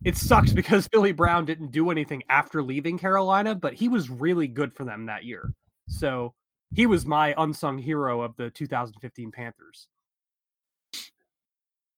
it 0.04 0.16
sucks 0.16 0.52
because 0.52 0.86
Philly 0.92 1.12
Brown 1.12 1.46
didn't 1.46 1.72
do 1.72 1.90
anything 1.90 2.22
after 2.28 2.62
leaving 2.62 2.98
Carolina, 2.98 3.54
but 3.54 3.74
he 3.74 3.88
was 3.88 4.10
really 4.10 4.46
good 4.46 4.74
for 4.74 4.84
them 4.84 5.06
that 5.06 5.24
year. 5.24 5.52
So 5.88 6.34
he 6.74 6.86
was 6.86 7.06
my 7.06 7.34
unsung 7.38 7.78
hero 7.78 8.20
of 8.22 8.36
the 8.36 8.50
2015 8.50 9.30
Panthers. 9.32 9.86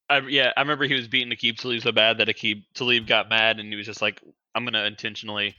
I, 0.09 0.19
yeah, 0.29 0.53
I 0.57 0.61
remember 0.61 0.85
he 0.87 0.95
was 0.95 1.07
beating 1.09 1.33
Aqib 1.33 1.59
Talib 1.59 1.83
so 1.83 1.93
bad 1.93 2.19
that 2.19 2.29
Aqib 2.29 2.65
Talib 2.75 3.07
got 3.07 3.29
mad 3.29 3.61
and 3.61 3.69
he 3.69 3.77
was 3.77 3.87
just 3.87 4.03
like, 4.03 4.21
"I'm 4.55 4.65
gonna 4.65 4.85
intentionally, 4.85 5.55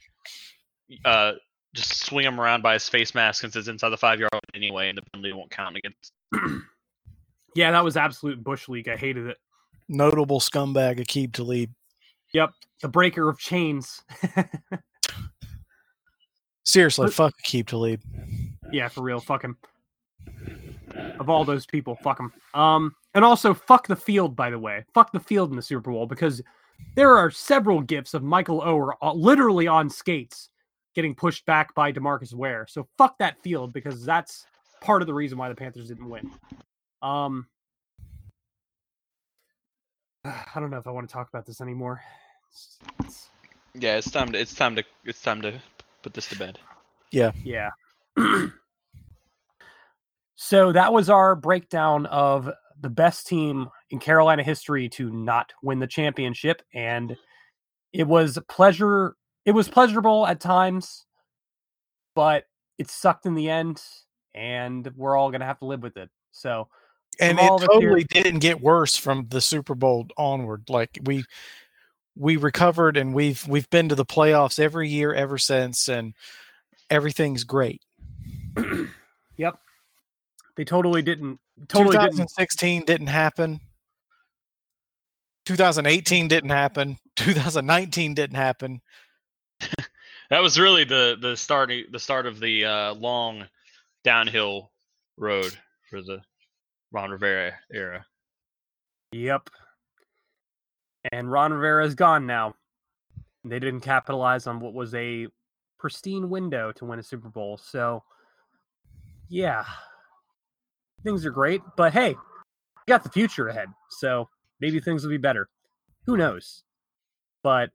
uh, 1.06 1.34
just 1.74 2.04
swing 2.06 2.26
him 2.26 2.40
around 2.40 2.62
by 2.62 2.74
his 2.74 2.90
face 2.90 3.16
mask 3.16 3.42
since 3.42 3.56
it's 3.56 3.70
inside 3.70 3.90
the 3.90 3.98
five 3.98 4.20
yard 4.20 4.32
line 4.34 4.42
anyway, 4.54 4.90
and 4.90 4.98
the 4.98 5.02
penalty 5.14 5.32
won't 5.34 5.52
count 5.52 5.78
against." 5.78 6.12
Yeah, 7.54 7.72
that 7.72 7.84
was 7.84 7.98
absolute 7.98 8.42
bush 8.42 8.70
league. 8.70 8.88
I 8.88 8.96
hated 8.96 9.28
it. 9.28 9.38
Notable 9.90 10.40
scumbag 10.40 11.02
Aqib 11.02 11.34
Talib. 11.34 11.70
Yep, 12.34 12.52
the 12.82 12.88
breaker 12.88 13.28
of 13.28 13.40
chains. 13.40 14.02
Seriously, 16.64 17.08
But- 17.08 17.14
fuck 17.14 17.34
Aqib 17.46 17.68
Talib. 17.68 18.02
Yeah, 18.72 18.88
for 18.88 19.02
real. 19.02 19.20
Fuck 19.20 19.44
him. 19.44 19.58
Of 21.20 21.30
all 21.30 21.46
those 21.46 21.66
people, 21.66 21.96
fuck 21.96 22.20
him. 22.20 22.32
Um, 22.54 22.96
and 23.14 23.24
also 23.26 23.54
fuck 23.54 23.88
the 23.88 23.96
field. 23.96 24.36
By 24.36 24.50
the 24.50 24.60
way, 24.60 24.84
fuck 24.94 25.12
the 25.12 25.20
field 25.20 25.50
in 25.52 25.56
the 25.56 25.62
Super 25.62 25.92
Bowl 25.92 26.06
because 26.06 26.42
there 26.96 27.16
are 27.18 27.30
several 27.32 27.82
gifs 27.82 28.14
of 28.14 28.24
Michael 28.24 28.62
Oher 28.62 28.94
uh, 29.02 29.14
literally 29.14 29.68
on 29.68 29.90
skates 29.90 30.50
getting 30.96 31.16
pushed 31.16 31.46
back 31.46 31.74
by 31.76 31.92
DeMarcus 31.92 32.34
Ware. 32.34 32.66
So 32.68 32.88
fuck 32.98 33.18
that 33.20 33.42
field 33.42 33.72
because 33.74 34.04
that's 34.06 34.46
part 34.82 35.02
of 35.02 35.08
the 35.08 35.14
reason 35.14 35.38
why 35.38 35.48
the 35.50 35.56
Panthers 35.56 35.88
didn't 35.88 36.10
win. 36.10 36.30
Um, 37.02 37.48
I 40.26 40.60
don't 40.60 40.70
know 40.70 40.78
if 40.78 40.88
I 40.88 40.92
want 40.92 41.08
to 41.08 41.14
talk 41.14 41.30
about 41.30 41.46
this 41.46 41.62
anymore. 41.62 42.02
It's- 42.50 42.78
it's- 43.00 43.30
Yeah, 43.74 43.98
it's 43.98 44.12
time 44.12 44.32
to 44.34 44.40
it's 44.40 44.54
time 44.54 44.76
to 44.76 44.84
it's 45.06 45.22
time 45.22 45.42
to 45.44 45.60
put 46.04 46.14
this 46.14 46.28
to 46.30 46.38
bed. 46.38 46.60
Yeah. 47.12 47.32
Yeah. 47.44 47.70
so 50.44 50.72
that 50.72 50.92
was 50.92 51.08
our 51.08 51.36
breakdown 51.36 52.08
of 52.08 52.50
the 52.82 52.90
best 52.90 53.28
team 53.28 53.70
in 53.92 54.00
Carolina 54.00 54.42
history 54.42 54.90
to 54.90 55.12
not 55.12 55.54
win 55.62 55.78
the 55.78 55.86
championship 55.86 56.64
and 56.74 57.16
it 57.94 58.08
was 58.08 58.40
pleasure 58.50 59.16
it 59.46 59.52
was 59.52 59.68
pleasurable 59.68 60.26
at 60.26 60.40
times 60.40 61.06
but 62.16 62.46
it 62.80 62.90
sucked 62.90 63.28
in 63.28 63.36
the 63.36 63.52
end 63.52 63.84
and 64.34 64.90
we're 64.96 65.16
all 65.16 65.30
going 65.30 65.42
to 65.42 65.46
have 65.46 65.60
to 65.60 65.66
live 65.66 65.84
with 65.84 65.96
it. 65.98 66.10
So 66.32 66.68
And 67.20 67.38
it 67.38 67.44
us 67.44 67.62
here- 67.62 67.68
totally 67.68 68.04
didn't 68.06 68.40
get 68.40 68.62
worse 68.62 68.96
from 68.98 69.28
the 69.30 69.42
Super 69.42 69.76
Bowl 69.76 70.08
onward. 70.18 70.64
Like 70.70 70.98
we 71.04 71.24
we 72.16 72.38
recovered 72.38 72.98
and 72.98 73.14
we've 73.14 73.48
we've 73.48 73.70
been 73.70 73.90
to 73.90 73.96
the 73.96 74.06
playoffs 74.06 74.58
every 74.60 74.90
year 74.90 75.14
ever 75.14 75.38
since 75.38 75.88
and 75.88 76.16
everything's 76.90 77.44
great. 77.44 77.82
yep. 79.38 79.60
They 80.56 80.66
totally 80.66 81.02
didn't 81.02 81.40
totally 81.68 81.98
didn't 81.98 82.12
2016 82.12 82.86
didn't 82.86 83.08
happen. 83.08 83.60
2018 85.46 86.28
didn't 86.28 86.50
happen. 86.50 86.98
2019 87.16 88.14
didn't 88.14 88.36
happen. 88.36 88.82
That 90.32 90.42
was 90.42 90.58
really 90.58 90.86
the 90.86 91.18
the 91.20 91.36
start 91.36 91.74
the 91.92 92.00
start 92.00 92.26
of 92.26 92.40
the 92.40 92.64
uh, 92.64 92.94
long 92.94 93.44
downhill 94.06 94.72
road 95.18 95.52
for 95.90 96.02
the 96.02 96.22
Ron 96.94 97.10
Rivera 97.10 97.52
era. 97.70 98.06
Yep. 99.12 99.50
And 101.12 101.30
Ron 101.30 101.52
Rivera 101.52 101.86
is 101.86 101.96
gone 101.96 102.26
now. 102.26 102.56
They 103.44 103.60
didn't 103.60 103.82
capitalize 103.82 104.48
on 104.48 104.62
what 104.62 104.74
was 104.74 104.96
a 104.96 105.28
pristine 105.78 106.30
window 106.30 106.72
to 106.74 106.86
win 106.86 107.00
a 107.00 107.04
Super 107.04 107.28
Bowl. 107.28 107.58
So, 107.58 108.02
yeah, 109.28 109.66
things 111.04 111.26
are 111.26 111.32
great. 111.32 111.62
But 111.78 111.94
hey, 111.94 112.10
we 112.12 112.84
got 112.88 113.04
the 113.04 113.10
future 113.10 113.48
ahead. 113.48 113.70
So 113.90 114.30
maybe 114.60 114.80
things 114.80 115.04
will 115.04 115.12
be 115.12 115.18
better. 115.18 115.50
Who 116.06 116.18
knows? 116.18 116.64
But 117.44 117.70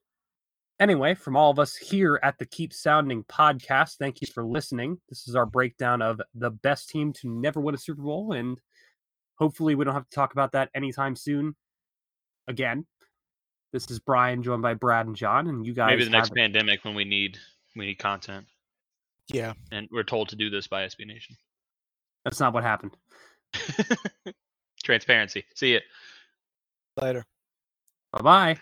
anyway, 0.80 1.14
from 1.14 1.36
all 1.36 1.50
of 1.50 1.58
us 1.58 1.76
here 1.76 2.18
at 2.22 2.38
the 2.38 2.46
Keep 2.46 2.72
Pounding 2.84 3.24
podcast, 3.24 3.96
thank 3.98 4.20
you 4.20 4.26
for 4.26 4.44
listening. 4.44 4.98
This 5.08 5.28
is 5.28 5.34
our 5.34 5.46
breakdown 5.46 6.02
of 6.02 6.20
the 6.34 6.50
best 6.50 6.88
team 6.88 7.12
to 7.14 7.28
never 7.28 7.60
win 7.60 7.74
a 7.74 7.78
Super 7.78 8.02
Bowl. 8.02 8.32
And 8.32 8.58
hopefully, 9.36 9.74
we 9.74 9.84
don't 9.84 9.94
have 9.94 10.08
to 10.08 10.14
talk 10.14 10.32
about 10.32 10.52
that 10.52 10.70
anytime 10.74 11.16
soon 11.16 11.54
again. 12.48 12.86
This 13.72 13.90
is 13.90 13.98
Brian, 13.98 14.42
joined 14.42 14.62
by 14.62 14.74
Brad 14.74 15.06
and 15.06 15.16
John, 15.16 15.48
and 15.48 15.66
you 15.66 15.74
guys. 15.74 15.90
Maybe 15.90 16.04
the 16.04 16.10
next 16.10 16.32
pandemic 16.34 16.84
when 16.84 16.94
we 16.94 17.04
need 17.04 17.38
we 17.74 17.86
need 17.86 17.96
content, 17.98 18.46
Yeah. 19.28 19.52
and 19.70 19.86
we're 19.92 20.02
told 20.02 20.30
to 20.30 20.36
do 20.36 20.48
this 20.48 20.66
by 20.66 20.84
SB 20.84 21.06
Nation. 21.06 21.36
That's 22.26 22.40
not 22.40 22.52
what 22.52 22.64
happened. 22.64 22.90
Transparency. 24.82 25.44
See 25.54 25.74
you 25.74 25.80
Later. 27.00 27.24
Bye 28.12 28.22
bye. 28.22 28.58